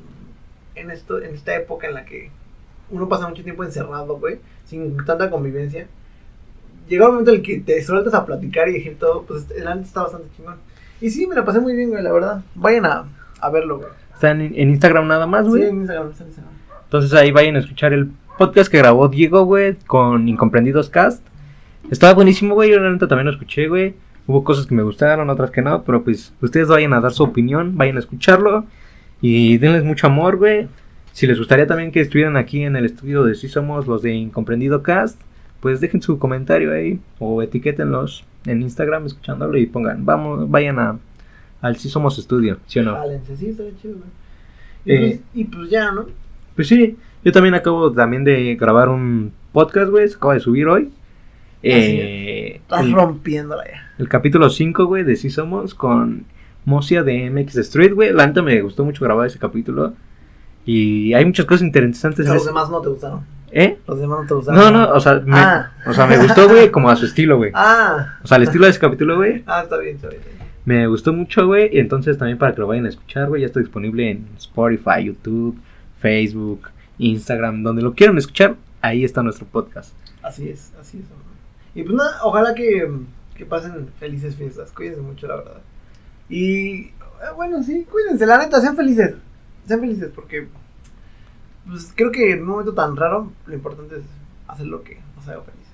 En, 0.74 0.90
esto, 0.90 1.20
en 1.22 1.34
esta 1.34 1.54
época 1.56 1.86
en 1.88 1.94
la 1.94 2.04
que 2.04 2.30
uno 2.90 3.08
pasa 3.08 3.26
mucho 3.28 3.42
tiempo 3.42 3.64
encerrado, 3.64 4.18
güey, 4.18 4.38
sin 4.66 4.94
tanta 5.06 5.30
convivencia, 5.30 5.86
llegó 6.86 7.06
un 7.06 7.12
momento 7.12 7.30
en 7.30 7.38
el 7.38 7.42
que 7.42 7.60
te 7.60 7.82
sueltas 7.82 8.12
a 8.12 8.26
platicar 8.26 8.68
y 8.68 8.74
decir 8.74 8.98
todo, 8.98 9.22
pues 9.22 9.50
el 9.56 9.66
antes 9.66 9.88
está 9.88 10.02
bastante 10.02 10.28
chingón. 10.36 10.56
Y 11.00 11.08
sí, 11.10 11.26
me 11.26 11.34
la 11.34 11.44
pasé 11.46 11.60
muy 11.60 11.74
bien, 11.74 11.88
güey, 11.90 12.02
la 12.02 12.12
verdad. 12.12 12.42
Vayan 12.54 12.84
a, 12.84 13.04
a 13.40 13.50
verlo, 13.50 13.78
güey. 13.78 13.88
Están 14.14 14.40
en, 14.42 14.54
en 14.54 14.68
Instagram 14.70 15.06
nada 15.08 15.26
más, 15.26 15.44
Sí, 15.44 15.50
güey. 15.50 15.62
en 15.64 15.76
Instagram, 15.78 16.10
está 16.10 16.22
en 16.24 16.28
Instagram. 16.28 16.54
Entonces 16.84 17.12
ahí 17.14 17.30
vayan 17.32 17.56
a 17.56 17.60
escuchar 17.60 17.92
el 17.94 18.10
podcast 18.38 18.70
que 18.70 18.76
grabó 18.78 19.08
Diego, 19.08 19.44
güey, 19.44 19.76
con 19.86 20.28
Incomprendidos 20.28 20.90
Cast. 20.90 21.22
Estaba 21.90 22.12
buenísimo, 22.14 22.54
güey. 22.54 22.70
Yo 22.70 22.78
realmente 22.78 23.06
también 23.06 23.26
lo 23.26 23.32
escuché, 23.32 23.66
güey. 23.68 23.94
Hubo 24.26 24.42
cosas 24.44 24.66
que 24.66 24.74
me 24.74 24.82
gustaron, 24.82 25.30
otras 25.30 25.50
que 25.50 25.62
no, 25.62 25.82
pero 25.84 26.02
pues 26.02 26.32
ustedes 26.40 26.68
vayan 26.68 26.92
a 26.92 27.00
dar 27.00 27.12
su 27.12 27.22
opinión, 27.22 27.76
vayan 27.76 27.96
a 27.96 28.00
escucharlo 28.00 28.64
y 29.20 29.58
denles 29.58 29.84
mucho 29.84 30.06
amor, 30.08 30.36
güey. 30.36 30.66
Si 31.12 31.26
les 31.26 31.38
gustaría 31.38 31.66
también 31.66 31.92
que 31.92 32.00
estuvieran 32.00 32.36
aquí 32.36 32.62
en 32.62 32.76
el 32.76 32.84
estudio 32.84 33.24
de 33.24 33.34
Sí 33.34 33.48
Somos 33.48 33.86
los 33.86 34.02
de 34.02 34.12
Incomprendido 34.14 34.82
Cast, 34.82 35.20
pues 35.60 35.80
dejen 35.80 36.02
su 36.02 36.18
comentario 36.18 36.72
ahí 36.72 36.98
o 37.18 37.40
etiquétenlos 37.42 38.24
en 38.44 38.62
Instagram 38.62 39.06
escuchándolo 39.06 39.56
y 39.58 39.66
pongan, 39.66 40.04
vamos, 40.04 40.50
vayan 40.50 40.78
a, 40.78 40.98
al 41.62 41.76
Sí 41.76 41.88
Somos 41.88 42.18
Estudio, 42.18 42.58
¿sí 42.66 42.80
o 42.80 42.82
no? 42.82 42.96
Sí, 43.36 43.56
chido, 43.80 43.94
güey. 43.96 44.08
Y, 44.84 44.92
Eh. 44.92 44.98
pues, 44.98 45.20
y 45.34 45.44
pues 45.44 45.70
ya, 45.70 45.90
¿no? 45.92 46.06
Pues 46.54 46.68
sí, 46.68 46.96
yo 47.24 47.32
también 47.32 47.54
acabo 47.54 47.90
también 47.92 48.24
de 48.24 48.54
grabar 48.56 48.88
un 48.88 49.32
podcast, 49.52 49.90
güey, 49.90 50.06
se 50.08 50.16
acaba 50.16 50.34
de 50.34 50.40
subir 50.40 50.66
hoy. 50.66 50.90
Eh, 51.62 52.56
Estás 52.56 52.90
rompiéndola 52.90 53.64
ya. 53.64 53.85
El 53.98 54.08
capítulo 54.08 54.50
5, 54.50 54.84
güey, 54.86 55.04
de 55.04 55.16
Sí 55.16 55.30
Somos 55.30 55.74
con 55.74 56.24
Mocia 56.64 57.02
de 57.02 57.30
MX 57.30 57.56
Street, 57.56 57.92
güey. 57.94 58.12
La 58.12 58.26
neta 58.26 58.42
me 58.42 58.60
gustó 58.62 58.84
mucho 58.84 59.04
grabar 59.04 59.26
ese 59.26 59.38
capítulo. 59.38 59.94
Y 60.64 61.14
hay 61.14 61.24
muchas 61.24 61.46
cosas 61.46 61.62
interesantes 61.62 62.26
Los 62.26 62.44
demás 62.44 62.68
no 62.70 62.80
te 62.80 62.88
gustaron. 62.88 63.20
¿Eh? 63.52 63.78
Los 63.86 64.00
demás 64.00 64.20
no 64.22 64.26
te 64.26 64.34
gustaron. 64.34 64.60
No, 64.60 64.70
no, 64.86 64.92
o 64.92 65.00
sea, 65.00 65.14
me, 65.24 65.36
Ah. 65.38 65.72
o 65.86 65.92
sea, 65.92 66.06
me 66.06 66.18
gustó, 66.18 66.48
güey, 66.48 66.70
como 66.70 66.90
a 66.90 66.96
su 66.96 67.06
estilo, 67.06 67.36
güey. 67.36 67.52
Ah, 67.54 68.18
O 68.22 68.26
sea, 68.26 68.36
el 68.38 68.42
estilo 68.44 68.64
de 68.64 68.70
ese 68.72 68.80
capítulo, 68.80 69.16
güey, 69.16 69.42
ah, 69.46 69.62
está 69.62 69.78
bien, 69.78 69.94
está 69.96 70.08
bien. 70.08 70.20
me 70.64 70.86
gustó 70.88 71.12
mucho, 71.12 71.46
güey. 71.46 71.70
Y 71.72 71.78
entonces 71.78 72.18
también 72.18 72.36
para 72.38 72.52
que 72.54 72.60
lo 72.60 72.66
vayan 72.66 72.86
a 72.86 72.88
escuchar, 72.88 73.28
güey, 73.28 73.42
ya 73.42 73.46
está 73.46 73.60
disponible 73.60 74.10
en 74.10 74.26
Spotify, 74.36 75.04
YouTube, 75.04 75.56
Facebook, 76.00 76.68
Instagram, 76.98 77.62
donde 77.62 77.82
lo 77.82 77.94
quieran 77.94 78.18
escuchar, 78.18 78.56
ahí 78.82 79.04
está 79.04 79.22
nuestro 79.22 79.46
podcast. 79.46 79.94
Así 80.22 80.48
es, 80.48 80.72
así 80.80 80.98
es. 80.98 81.04
Y 81.74 81.84
pues 81.84 81.94
nada, 81.94 82.18
ojalá 82.24 82.54
que, 82.54 82.90
que 83.36 83.46
pasen 83.46 83.88
felices 83.98 84.34
fiestas. 84.36 84.72
Cuídense 84.72 85.00
mucho, 85.00 85.26
la 85.26 85.36
verdad. 85.36 85.60
Y 86.28 86.86
eh, 86.86 86.92
bueno, 87.34 87.62
sí, 87.62 87.86
cuídense, 87.90 88.26
la 88.26 88.38
neta, 88.38 88.60
sean 88.60 88.76
felices. 88.76 89.14
Sean 89.66 89.80
felices 89.80 90.10
porque 90.14 90.48
pues 91.68 91.92
creo 91.94 92.12
que 92.12 92.32
en 92.32 92.42
un 92.42 92.48
momento 92.48 92.74
tan 92.74 92.96
raro, 92.96 93.32
lo 93.46 93.54
importante 93.54 93.96
es 93.96 94.02
hacer 94.46 94.66
lo 94.66 94.82
que 94.82 94.98
nos 95.16 95.26
haga 95.28 95.42
felices. 95.42 95.66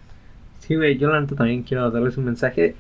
Sí, 0.61 0.77
güey, 0.77 0.97
yo 0.97 1.11
la 1.11 1.21
neta 1.21 1.35
también 1.35 1.63
quiero 1.63 1.91
darles 1.91 2.17
un 2.17 2.25
mensaje 2.25 2.75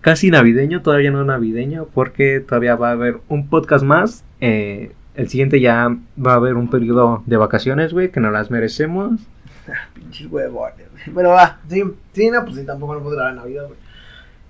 casi 0.00 0.30
navideño, 0.30 0.82
todavía 0.82 1.10
no 1.10 1.24
navideño, 1.24 1.86
porque 1.94 2.40
todavía 2.40 2.76
va 2.76 2.88
a 2.88 2.92
haber 2.92 3.20
un 3.28 3.48
podcast 3.48 3.84
más. 3.84 4.24
eh, 4.40 4.92
el 5.14 5.28
siguiente 5.28 5.60
ya 5.60 5.94
va 6.24 6.32
a 6.32 6.36
haber 6.36 6.54
un 6.54 6.70
periodo 6.70 7.22
de 7.26 7.36
vacaciones, 7.36 7.92
güey, 7.92 8.10
que 8.10 8.20
nos 8.20 8.32
las 8.32 8.50
merecemos. 8.50 9.20
Pinches 9.94 10.26
huevones. 10.30 10.86
Pero 11.14 11.30
va, 11.30 11.60
sí, 11.68 11.82
sí, 12.12 12.30
no, 12.30 12.44
pues 12.44 12.56
sí, 12.56 12.64
tampoco 12.64 12.94
no 12.94 13.00
puedo 13.00 13.16
grabar 13.16 13.32
en 13.32 13.36
Navidad, 13.38 13.66
güey. 13.66 13.78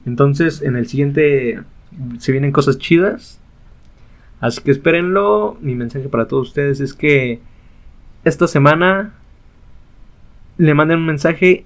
Entonces, 0.06 0.62
en 0.62 0.76
el 0.76 0.86
siguiente 0.86 1.60
se 2.18 2.32
vienen 2.32 2.52
cosas 2.52 2.78
chidas. 2.78 3.40
Así 4.40 4.60
que 4.62 4.70
espérenlo. 4.70 5.56
Mi 5.60 5.74
mensaje 5.74 6.08
para 6.08 6.26
todos 6.26 6.48
ustedes 6.48 6.80
es 6.80 6.94
que 6.94 7.40
esta 8.24 8.46
semana 8.46 9.14
le 10.58 10.74
manden 10.74 10.98
un 10.98 11.06
mensaje 11.06 11.64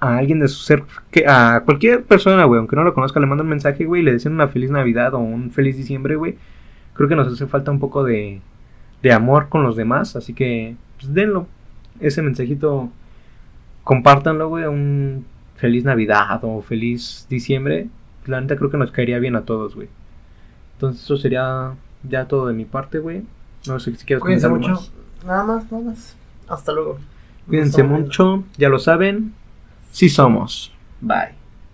a 0.00 0.18
alguien 0.18 0.38
de 0.38 0.48
su 0.48 0.62
ser, 0.62 0.84
que 1.10 1.26
a 1.26 1.62
cualquier 1.64 2.04
persona, 2.04 2.44
güey, 2.44 2.58
aunque 2.58 2.76
no 2.76 2.84
lo 2.84 2.94
conozca, 2.94 3.18
le 3.18 3.26
manden 3.26 3.46
un 3.46 3.50
mensaje, 3.50 3.84
güey, 3.84 4.02
y 4.02 4.04
le 4.04 4.12
deseen 4.12 4.34
una 4.34 4.48
feliz 4.48 4.70
Navidad 4.70 5.14
o 5.14 5.18
un 5.18 5.50
feliz 5.50 5.76
diciembre, 5.76 6.16
güey. 6.16 6.36
Creo 6.94 7.08
que 7.08 7.16
nos 7.16 7.32
hace 7.32 7.46
falta 7.46 7.70
un 7.70 7.80
poco 7.80 8.04
de, 8.04 8.40
de 9.02 9.12
amor 9.12 9.48
con 9.48 9.62
los 9.62 9.76
demás, 9.76 10.16
así 10.16 10.34
que 10.34 10.76
pues 10.98 11.14
denlo. 11.14 11.46
Ese 12.00 12.22
mensajito, 12.22 12.90
compártanlo, 13.82 14.48
güey, 14.48 14.66
un 14.66 15.24
feliz 15.58 15.84
Navidad 15.84 16.40
o 16.42 16.62
feliz 16.62 17.26
diciembre. 17.28 17.88
La 18.26 18.40
neta 18.40 18.56
creo 18.56 18.70
que 18.70 18.76
nos 18.78 18.90
caería 18.90 19.18
bien 19.18 19.36
a 19.36 19.42
todos, 19.42 19.74
güey. 19.74 19.88
Entonces 20.74 21.02
eso 21.02 21.16
sería 21.16 21.74
ya 22.08 22.26
todo 22.26 22.46
de 22.46 22.54
mi 22.54 22.64
parte, 22.64 22.98
güey. 22.98 23.22
No 23.66 23.78
sé 23.80 23.94
si 23.94 24.06
quieres 24.06 24.22
Cuídense 24.22 24.48
mucho. 24.48 24.70
más. 24.70 24.92
Nada 25.26 25.44
más, 25.44 25.70
nada 25.70 25.84
más. 25.84 26.16
Hasta 26.48 26.72
luego. 26.72 26.98
Cuídense 27.46 27.82
mucho, 27.82 28.44
ya 28.56 28.68
lo 28.68 28.78
saben. 28.78 29.34
Sí 29.90 30.08
somos. 30.08 30.72
Bye. 31.00 31.37